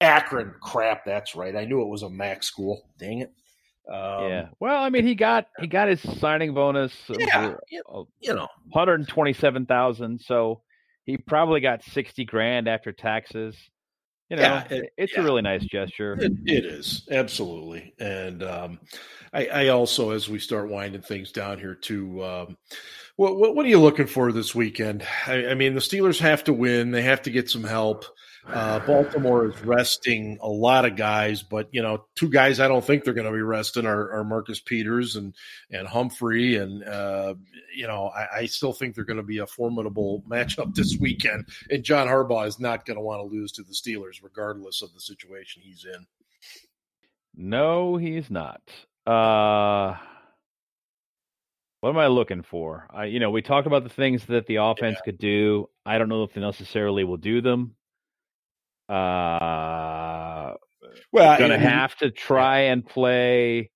akron 0.01 0.55
crap 0.63 1.05
that's 1.05 1.35
right 1.35 1.57
i 1.57 1.65
knew 1.65 1.83
it 1.83 1.89
was 1.89 2.03
a 2.03 2.11
mac 2.11 2.43
school 2.43 2.83
dang 2.99 3.21
it 3.21 3.33
um, 3.89 4.29
yeah. 4.29 4.49
Well, 4.61 4.81
I 4.81 4.89
mean, 4.89 5.05
he 5.05 5.17
got 5.17 5.49
he 5.59 5.67
got 5.67 5.89
his 5.89 6.01
signing 6.21 6.55
bonus. 6.55 6.93
Yeah. 7.09 7.55
You 7.71 7.83
know, 7.85 8.07
one 8.25 8.49
hundred 8.73 9.09
twenty-seven 9.09 9.67
thousand. 9.67 10.21
So 10.21 10.61
he 11.07 11.17
probably 11.17 11.61
got 11.61 11.83
sixty 11.83 12.25
grand 12.25 12.69
after 12.69 12.93
taxes. 12.93 13.57
You 14.29 14.37
know, 14.37 14.43
yeah, 14.43 14.65
it, 14.71 14.93
it's 14.97 15.15
yeah. 15.15 15.23
a 15.23 15.25
really 15.25 15.43
nice 15.43 15.65
gesture. 15.65 16.17
It, 16.21 16.33
it 16.47 16.65
is 16.65 17.09
absolutely, 17.11 17.95
and 17.99 18.45
um, 18.45 18.79
I, 19.33 19.47
I, 19.47 19.69
also, 19.69 20.11
as 20.11 20.29
we 20.29 20.39
start 20.39 20.71
winding 20.71 21.03
things 21.03 21.33
down 21.33 21.59
here, 21.59 21.75
too. 21.75 22.25
Um, 22.25 22.57
what, 23.17 23.39
what, 23.39 23.57
what 23.57 23.67
are 23.67 23.69
you 23.69 23.81
looking 23.81 24.07
for 24.07 24.31
this 24.31 24.55
weekend? 24.55 25.03
I, 25.27 25.49
I 25.49 25.55
mean, 25.55 25.75
the 25.75 25.81
Steelers 25.81 26.21
have 26.21 26.45
to 26.45 26.53
win. 26.53 26.93
They 26.93 27.03
have 27.03 27.23
to 27.23 27.31
get 27.31 27.51
some 27.51 27.65
help. 27.65 28.05
Uh, 28.47 28.81
Baltimore 28.81 29.47
is 29.47 29.65
resting 29.65 30.39
a 30.41 30.49
lot 30.49 30.85
of 30.85 30.97
guys, 30.97 31.43
but 31.43 31.69
you 31.73 31.83
know, 31.83 32.05
two 32.17 32.29
guys 32.29 32.59
I 32.59 32.69
don't 32.69 32.85
think 32.85 33.05
they're 33.05 33.15
going 33.15 33.27
to 33.27 33.33
be 33.33 33.43
resting 33.43 33.87
are, 33.87 34.11
are, 34.13 34.25
Marcus 34.25 34.61
Peters 34.61 35.17
and 35.17 35.35
and 35.71 35.87
Humphrey, 35.87 36.57
and 36.57 36.83
uh, 36.83 37.35
you 37.75 37.87
know, 37.87 38.07
I, 38.09 38.39
I, 38.39 38.47
still 38.47 38.73
think 38.73 38.95
they're 38.95 39.05
going 39.05 39.19
to 39.19 39.23
be 39.23 39.39
a 39.39 39.47
formidable 39.47 40.25
matchup 40.29 40.75
this 40.75 40.97
weekend. 40.99 41.49
And 41.69 41.85
John 41.85 42.09
Harbaugh 42.09 42.47
is 42.47 42.59
not 42.59 42.87
going 42.87 42.97
to 42.97 43.03
want 43.03 43.21
to 43.21 43.35
lose 43.35 43.53
to 43.53 43.63
the 43.63 43.75
Steelers, 43.75 44.23
regardless 44.23 44.81
of 44.83 44.95
the 44.95 45.01
situation 45.01 45.63
he's 45.63 45.85
in. 45.85 46.07
No, 47.37 47.97
he's 47.97 48.31
not. 48.31 48.63
Uh, 49.07 49.97
what 51.81 51.91
am 51.91 51.99
I 51.99 52.09
looking 52.09 52.43
for? 52.43 52.87
I, 52.91 53.05
you 53.05 53.21
know, 53.21 53.31
we 53.31 53.43
talked 53.43 53.67
about 53.67 53.85
the 53.85 53.91
things 53.91 54.25
that 54.27 54.47
the 54.47 54.57
offense 54.57 54.97
yeah. 55.01 55.05
could 55.05 55.19
do. 55.19 55.69
I 55.85 55.99
don't 55.99 56.09
know 56.09 56.25
if 56.25 56.33
they 56.33 56.41
necessarily 56.41 57.05
will 57.05 57.17
do 57.17 57.41
them. 57.41 57.75
Uh, 58.91 60.55
well, 61.13 61.39
going 61.39 61.51
to 61.51 61.59
have 61.59 61.95
to 61.99 62.11
try 62.11 62.61
and 62.63 62.85
play. 62.85 63.71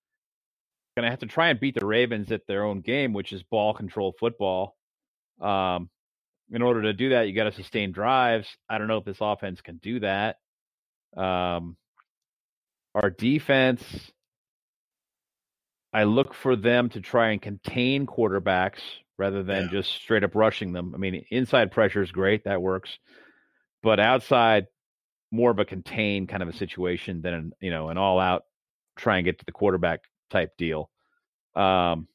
Going 0.97 1.05
to 1.05 1.11
have 1.11 1.21
to 1.21 1.27
try 1.27 1.51
and 1.51 1.61
beat 1.61 1.77
the 1.79 1.87
Ravens 1.87 2.33
at 2.33 2.47
their 2.49 2.65
own 2.65 2.81
game, 2.81 3.13
which 3.13 3.33
is 3.33 3.43
ball 3.45 3.75
control 3.75 4.15
football. 4.19 4.77
Um, 5.41 5.89
in 6.51 6.63
order 6.63 6.83
to 6.83 6.93
do 6.93 7.11
that, 7.11 7.29
you 7.29 7.35
got 7.35 7.45
to 7.45 7.53
sustain 7.53 7.93
drives. 7.93 8.49
I 8.69 8.79
don't 8.79 8.89
know 8.89 8.99
if 8.99 9.05
this 9.05 9.19
offense 9.21 9.61
can 9.61 9.77
do 9.77 10.01
that. 10.01 10.37
Um, 11.17 11.77
our 12.95 13.11
defense, 13.11 13.83
I 15.93 16.05
look 16.05 16.35
for 16.35 16.57
them 16.57 16.89
to 16.91 17.01
try 17.01 17.31
and 17.31 17.41
contain 17.41 18.07
quarterbacks 18.07 18.81
rather 19.17 19.43
than 19.43 19.65
yeah. 19.65 19.71
just 19.71 19.93
straight 19.93 20.25
up 20.25 20.35
rushing 20.35 20.73
them. 20.73 20.93
I 20.95 20.99
mean, 20.99 21.25
inside 21.31 21.73
pressure 21.73 22.03
is 22.03 22.11
great, 22.11 22.45
that 22.45 22.63
works, 22.63 22.99
but 23.83 24.01
outside 24.01 24.67
more 25.35 25.51
of 25.51 25.59
a 25.59 25.65
contained 25.65 26.29
kind 26.29 26.43
of 26.43 26.49
a 26.49 26.53
situation 26.53 27.21
than 27.21 27.35
an, 27.35 27.53
you 27.61 27.71
know 27.71 27.89
an 27.89 27.99
all 27.99 28.21
out 28.21 28.45
try 28.97 29.17
and 29.17 29.25
get 29.25 29.39
to 29.41 29.45
the 29.45 29.53
quarterback 29.53 30.05
type 30.31 30.57
deal. 30.57 30.91
Um, 31.57 32.07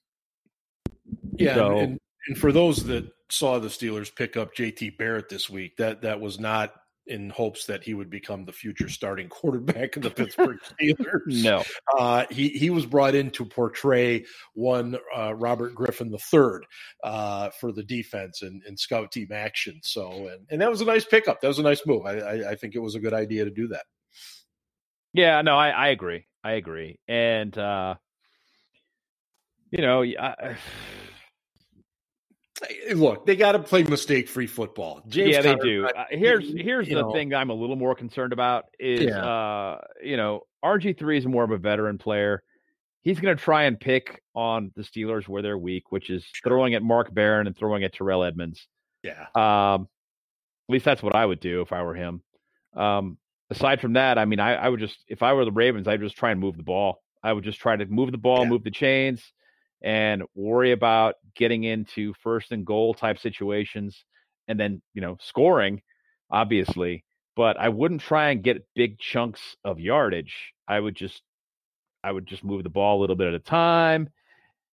yeah, 1.35 1.55
so, 1.55 1.77
and, 1.77 1.99
and 2.27 2.37
for 2.37 2.51
those 2.51 2.85
that 2.85 3.11
saw 3.29 3.59
the 3.59 3.67
Steelers 3.67 4.13
pick 4.13 4.37
up 4.37 4.55
JT 4.55 4.97
Barrett 4.97 5.29
this 5.29 5.49
week, 5.49 5.77
that 5.77 6.01
that 6.01 6.19
was 6.19 6.39
not 6.39 6.73
in 7.09 7.29
hopes 7.29 7.65
that 7.65 7.83
he 7.83 7.93
would 7.93 8.09
become 8.09 8.45
the 8.45 8.51
future 8.51 8.87
starting 8.87 9.27
quarterback 9.29 9.95
of 9.95 10.03
the 10.03 10.09
Pittsburgh 10.09 10.59
Steelers. 10.81 11.43
no, 11.43 11.63
uh, 11.97 12.25
he 12.29 12.49
he 12.49 12.69
was 12.69 12.85
brought 12.85 13.15
in 13.15 13.31
to 13.31 13.45
portray 13.45 14.23
one 14.53 14.97
uh, 15.15 15.33
Robert 15.35 15.75
Griffin 15.75 16.13
III 16.13 16.59
uh, 17.03 17.49
for 17.49 17.71
the 17.71 17.83
defense 17.83 18.41
and, 18.41 18.61
and, 18.65 18.79
scout 18.79 19.11
team 19.11 19.29
action. 19.33 19.79
So, 19.83 20.27
and, 20.27 20.45
and 20.49 20.61
that 20.61 20.69
was 20.69 20.81
a 20.81 20.85
nice 20.85 21.05
pickup. 21.05 21.41
That 21.41 21.47
was 21.47 21.59
a 21.59 21.63
nice 21.63 21.81
move. 21.85 22.05
I, 22.05 22.19
I, 22.19 22.51
I 22.51 22.55
think 22.55 22.75
it 22.75 22.79
was 22.79 22.95
a 22.95 22.99
good 22.99 23.13
idea 23.13 23.45
to 23.45 23.51
do 23.51 23.67
that. 23.69 23.85
Yeah, 25.13 25.41
no, 25.41 25.57
I, 25.57 25.69
I 25.69 25.87
agree. 25.89 26.25
I 26.43 26.53
agree, 26.53 26.99
and 27.07 27.57
uh, 27.57 27.95
you 29.71 29.81
know, 29.81 30.03
I, 30.03 30.55
look, 32.93 33.25
they 33.25 33.35
got 33.35 33.53
to 33.53 33.59
play 33.59 33.83
mistake-free 33.83 34.47
football. 34.47 35.01
James 35.07 35.31
yeah, 35.31 35.41
Conner, 35.41 35.57
they 35.57 35.69
do. 35.69 35.85
Uh, 35.85 36.05
here's 36.09 36.51
here's 36.53 36.87
the 36.87 36.95
know. 36.95 37.11
thing 37.11 37.33
I'm 37.33 37.49
a 37.49 37.53
little 37.53 37.75
more 37.75 37.95
concerned 37.95 38.33
about 38.33 38.65
is 38.79 39.01
yeah. 39.01 39.25
uh, 39.25 39.81
you 40.03 40.17
know 40.17 40.41
RG 40.63 40.97
three 40.97 41.17
is 41.17 41.25
more 41.25 41.43
of 41.43 41.51
a 41.51 41.57
veteran 41.57 41.97
player. 41.97 42.43
He's 43.01 43.19
going 43.19 43.35
to 43.35 43.41
try 43.41 43.63
and 43.63 43.79
pick 43.79 44.21
on 44.35 44.71
the 44.75 44.81
Steelers 44.81 45.27
where 45.27 45.41
they're 45.41 45.57
weak, 45.57 45.91
which 45.91 46.09
is 46.09 46.25
throwing 46.43 46.73
at 46.73 46.83
Mark 46.83 47.13
Barron 47.13 47.47
and 47.47 47.55
throwing 47.55 47.83
at 47.83 47.93
Terrell 47.93 48.23
Edmunds. 48.23 48.67
Yeah. 49.03 49.25
Um, 49.35 49.87
at 50.67 50.73
least 50.73 50.85
that's 50.85 51.01
what 51.01 51.15
I 51.15 51.25
would 51.25 51.39
do 51.39 51.61
if 51.61 51.71
I 51.71 51.81
were 51.83 51.95
him. 51.95 52.21
Um, 52.75 53.17
aside 53.49 53.79
from 53.79 53.93
that, 53.93 54.17
I 54.17 54.25
mean, 54.25 54.41
I, 54.41 54.55
I 54.55 54.67
would 54.67 54.81
just 54.81 54.97
if 55.07 55.23
I 55.23 55.33
were 55.33 55.45
the 55.45 55.51
Ravens, 55.51 55.87
I'd 55.87 56.01
just 56.01 56.17
try 56.17 56.31
and 56.31 56.41
move 56.41 56.57
the 56.57 56.63
ball. 56.63 57.01
I 57.23 57.31
would 57.31 57.43
just 57.43 57.59
try 57.59 57.75
to 57.75 57.85
move 57.85 58.11
the 58.11 58.17
ball, 58.17 58.43
yeah. 58.43 58.49
move 58.49 58.63
the 58.63 58.71
chains 58.71 59.31
and 59.81 60.23
worry 60.35 60.71
about 60.71 61.15
getting 61.35 61.63
into 61.63 62.13
first 62.21 62.51
and 62.51 62.65
goal 62.65 62.93
type 62.93 63.19
situations 63.19 64.03
and 64.47 64.59
then, 64.59 64.81
you 64.93 65.01
know, 65.01 65.17
scoring, 65.21 65.81
obviously. 66.29 67.03
but 67.35 67.57
I 67.57 67.69
wouldn't 67.69 68.01
try 68.01 68.31
and 68.31 68.43
get 68.43 68.67
big 68.75 68.99
chunks 68.99 69.55
of 69.63 69.79
yardage. 69.79 70.53
I 70.67 70.77
would 70.77 70.93
just 70.93 71.21
I 72.03 72.11
would 72.11 72.25
just 72.25 72.43
move 72.43 72.63
the 72.63 72.69
ball 72.69 72.99
a 72.99 73.01
little 73.01 73.15
bit 73.15 73.27
at 73.29 73.33
a 73.33 73.39
time, 73.39 74.09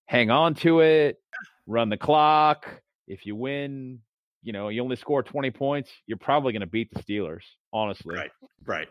hang 0.06 0.30
on 0.30 0.54
to 0.56 0.80
it, 0.80 1.20
run 1.68 1.90
the 1.90 1.96
clock. 1.96 2.66
If 3.06 3.24
you 3.24 3.36
win, 3.36 4.00
you 4.42 4.52
know, 4.52 4.68
you 4.68 4.82
only 4.82 4.96
score 4.96 5.22
20 5.22 5.52
points, 5.52 5.90
you're 6.08 6.18
probably 6.18 6.52
going 6.52 6.60
to 6.60 6.66
beat 6.66 6.90
the 6.92 7.02
Steelers, 7.02 7.44
honestly. 7.72 8.16
Right. 8.16 8.30
Right. 8.64 8.88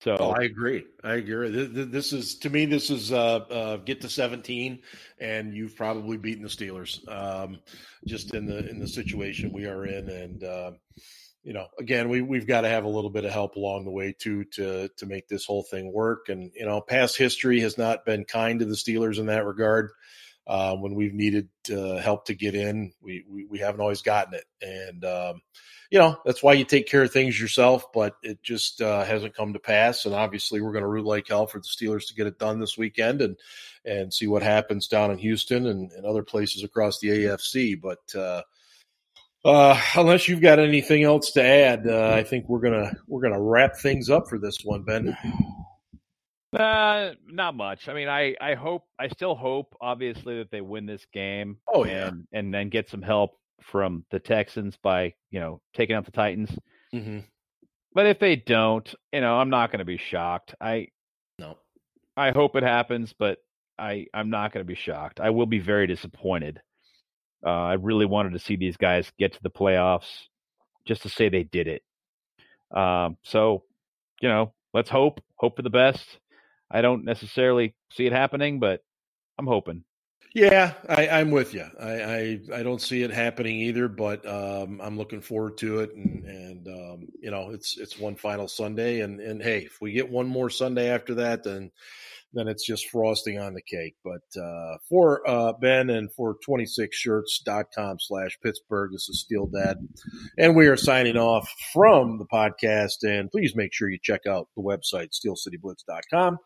So 0.00 0.16
oh, 0.20 0.30
I 0.30 0.42
agree. 0.44 0.84
I 1.02 1.14
agree. 1.14 1.48
This, 1.50 2.12
is 2.12 2.36
to 2.40 2.50
me. 2.50 2.66
This 2.66 2.90
is 2.90 3.12
uh, 3.12 3.36
uh, 3.38 3.76
get 3.78 4.02
to 4.02 4.10
seventeen, 4.10 4.80
and 5.18 5.54
you've 5.54 5.74
probably 5.74 6.18
beaten 6.18 6.42
the 6.42 6.48
Steelers. 6.48 7.00
Um, 7.10 7.58
just 8.06 8.34
in 8.34 8.46
the 8.46 8.68
in 8.68 8.78
the 8.78 8.88
situation 8.88 9.52
we 9.52 9.64
are 9.64 9.86
in, 9.86 10.10
and 10.10 10.44
uh, 10.44 10.72
you 11.42 11.54
know, 11.54 11.66
again, 11.78 12.08
we 12.10 12.20
we've 12.20 12.46
got 12.46 12.62
to 12.62 12.68
have 12.68 12.84
a 12.84 12.88
little 12.88 13.08
bit 13.08 13.24
of 13.24 13.32
help 13.32 13.56
along 13.56 13.84
the 13.84 13.90
way 13.90 14.14
too 14.18 14.44
to 14.52 14.90
to 14.98 15.06
make 15.06 15.28
this 15.28 15.46
whole 15.46 15.62
thing 15.62 15.92
work. 15.92 16.28
And 16.28 16.50
you 16.54 16.66
know, 16.66 16.80
past 16.82 17.16
history 17.16 17.60
has 17.60 17.78
not 17.78 18.04
been 18.04 18.24
kind 18.24 18.60
to 18.60 18.66
the 18.66 18.74
Steelers 18.74 19.18
in 19.18 19.26
that 19.26 19.46
regard. 19.46 19.92
Uh, 20.46 20.76
when 20.76 20.94
we've 20.94 21.14
needed 21.14 21.48
uh, 21.72 21.96
help 21.96 22.26
to 22.26 22.34
get 22.34 22.54
in, 22.54 22.92
we, 23.02 23.24
we, 23.28 23.46
we 23.46 23.58
haven't 23.58 23.80
always 23.80 24.02
gotten 24.02 24.34
it, 24.34 24.44
and 24.62 25.04
um, 25.04 25.40
you 25.90 25.98
know 25.98 26.16
that's 26.24 26.42
why 26.42 26.54
you 26.54 26.64
take 26.64 26.88
care 26.88 27.02
of 27.02 27.12
things 27.12 27.40
yourself. 27.40 27.92
But 27.92 28.16
it 28.22 28.42
just 28.42 28.80
uh, 28.80 29.04
hasn't 29.04 29.34
come 29.34 29.52
to 29.52 29.58
pass, 29.58 30.04
and 30.04 30.14
obviously 30.14 30.60
we're 30.60 30.72
going 30.72 30.82
to 30.82 30.88
root 30.88 31.04
like 31.04 31.28
hell 31.28 31.46
for 31.46 31.58
the 31.58 31.68
Steelers 31.68 32.08
to 32.08 32.14
get 32.14 32.26
it 32.26 32.38
done 32.38 32.60
this 32.60 32.76
weekend, 32.76 33.22
and 33.22 33.36
and 33.84 34.12
see 34.12 34.26
what 34.26 34.42
happens 34.42 34.88
down 34.88 35.10
in 35.10 35.18
Houston 35.18 35.66
and, 35.66 35.92
and 35.92 36.04
other 36.04 36.22
places 36.22 36.64
across 36.64 36.98
the 36.98 37.08
AFC. 37.08 37.80
But 37.80 38.14
uh, 38.14 38.42
uh, 39.44 39.80
unless 39.96 40.28
you've 40.28 40.40
got 40.40 40.58
anything 40.58 41.04
else 41.04 41.30
to 41.32 41.42
add, 41.42 41.86
uh, 41.86 42.12
I 42.14 42.24
think 42.24 42.48
we're 42.48 42.60
gonna 42.60 42.92
we're 43.06 43.22
gonna 43.22 43.40
wrap 43.40 43.76
things 43.76 44.10
up 44.10 44.28
for 44.28 44.38
this 44.38 44.58
one, 44.64 44.82
Ben. 44.82 45.16
Uh, 46.52 47.12
not 47.26 47.54
much. 47.54 47.88
I 47.88 47.92
mean, 47.92 48.08
I, 48.08 48.34
I 48.40 48.54
hope, 48.54 48.84
I 48.98 49.08
still 49.08 49.34
hope, 49.34 49.76
obviously, 49.80 50.38
that 50.38 50.50
they 50.50 50.62
win 50.62 50.86
this 50.86 51.04
game. 51.12 51.58
Oh 51.72 51.84
yeah, 51.84 52.08
and, 52.08 52.26
and 52.32 52.54
then 52.54 52.70
get 52.70 52.88
some 52.88 53.02
help 53.02 53.38
from 53.62 54.04
the 54.10 54.18
Texans 54.18 54.76
by 54.82 55.14
you 55.30 55.40
know 55.40 55.60
taking 55.74 55.96
out 55.96 56.04
the 56.04 56.12
Titans. 56.12 56.50
Mm-hmm. 56.94 57.20
But 57.92 58.06
if 58.06 58.18
they 58.18 58.36
don't, 58.36 58.94
you 59.12 59.20
know, 59.20 59.36
I'm 59.36 59.50
not 59.50 59.72
going 59.72 59.78
to 59.78 59.84
be 59.84 59.96
shocked. 59.96 60.54
I 60.60 60.88
no, 61.38 61.56
I 62.16 62.30
hope 62.30 62.56
it 62.56 62.62
happens, 62.62 63.14
but 63.18 63.38
I 63.78 64.06
I'm 64.12 64.30
not 64.30 64.52
going 64.52 64.64
to 64.64 64.68
be 64.68 64.74
shocked. 64.74 65.20
I 65.20 65.30
will 65.30 65.46
be 65.46 65.58
very 65.58 65.86
disappointed. 65.86 66.60
Uh, 67.44 67.50
I 67.50 67.74
really 67.74 68.06
wanted 68.06 68.32
to 68.32 68.38
see 68.38 68.56
these 68.56 68.76
guys 68.76 69.10
get 69.18 69.34
to 69.34 69.42
the 69.42 69.50
playoffs, 69.50 70.10
just 70.86 71.02
to 71.02 71.08
say 71.08 71.28
they 71.28 71.44
did 71.44 71.68
it. 71.68 71.82
Um, 72.76 73.18
so, 73.22 73.62
you 74.20 74.28
know, 74.28 74.52
let's 74.74 74.90
hope 74.90 75.20
hope 75.36 75.56
for 75.56 75.62
the 75.62 75.70
best. 75.70 76.18
I 76.70 76.80
don't 76.80 77.04
necessarily 77.04 77.74
see 77.92 78.06
it 78.06 78.12
happening, 78.12 78.58
but 78.58 78.80
I'm 79.38 79.46
hoping. 79.46 79.84
Yeah, 80.36 80.74
I, 80.86 81.20
am 81.20 81.30
with 81.30 81.54
you. 81.54 81.64
I, 81.80 82.02
I, 82.02 82.40
I 82.56 82.62
don't 82.62 82.82
see 82.82 83.02
it 83.02 83.10
happening 83.10 83.56
either, 83.56 83.88
but 83.88 84.28
um, 84.28 84.82
I'm 84.82 84.98
looking 84.98 85.22
forward 85.22 85.56
to 85.58 85.78
it. 85.78 85.94
And 85.94 86.26
and 86.26 86.68
um, 86.68 87.08
you 87.22 87.30
know, 87.30 87.52
it's 87.52 87.78
it's 87.78 87.98
one 87.98 88.16
final 88.16 88.46
Sunday, 88.46 89.00
and 89.00 89.18
and 89.18 89.42
hey, 89.42 89.60
if 89.60 89.80
we 89.80 89.92
get 89.92 90.10
one 90.10 90.26
more 90.26 90.50
Sunday 90.50 90.90
after 90.90 91.14
that, 91.14 91.42
then 91.42 91.70
then 92.34 92.48
it's 92.48 92.66
just 92.66 92.90
frosting 92.90 93.38
on 93.38 93.54
the 93.54 93.62
cake. 93.62 93.94
But 94.04 94.38
uh, 94.38 94.76
for 94.86 95.26
uh, 95.26 95.54
Ben 95.54 95.88
and 95.88 96.12
for 96.12 96.36
26shirts.com 96.46 97.96
slash 97.98 98.38
Pittsburgh, 98.42 98.90
this 98.92 99.08
is 99.08 99.20
Steel 99.20 99.46
Dad. 99.46 99.78
And 100.36 100.54
we 100.54 100.66
are 100.66 100.76
signing 100.76 101.16
off 101.16 101.50
from 101.72 102.18
the 102.18 102.26
podcast. 102.26 103.04
And 103.04 103.30
please 103.30 103.56
make 103.56 103.72
sure 103.72 103.88
you 103.88 103.98
check 104.02 104.26
out 104.26 104.48
the 104.54 104.62
website, 104.62 105.18
steelcityblitz.com 105.18 106.36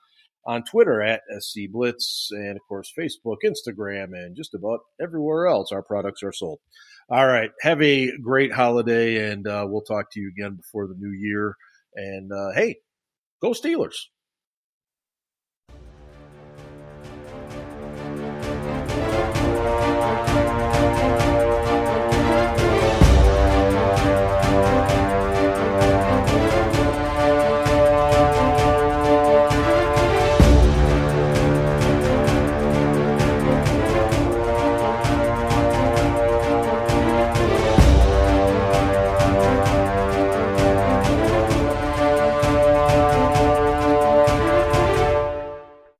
on 0.46 0.64
Twitter 0.64 1.02
at 1.02 1.22
SC 1.38 1.60
Blitz, 1.70 2.28
and 2.32 2.56
of 2.56 2.62
course, 2.68 2.92
Facebook, 2.98 3.38
Instagram, 3.44 4.12
and 4.14 4.36
just 4.36 4.54
about 4.54 4.80
everywhere 5.00 5.46
else 5.46 5.72
our 5.72 5.82
products 5.82 6.22
are 6.22 6.32
sold. 6.32 6.60
All 7.08 7.26
right. 7.26 7.50
Have 7.62 7.82
a 7.82 8.16
great 8.18 8.52
holiday, 8.52 9.30
and 9.30 9.46
uh, 9.46 9.66
we'll 9.68 9.82
talk 9.82 10.12
to 10.12 10.20
you 10.20 10.28
again 10.28 10.54
before 10.54 10.86
the 10.86 10.94
new 10.96 11.10
year. 11.10 11.56
And 11.94 12.32
uh, 12.32 12.52
hey, 12.54 12.76
go 13.42 13.50
Steelers. 13.50 13.96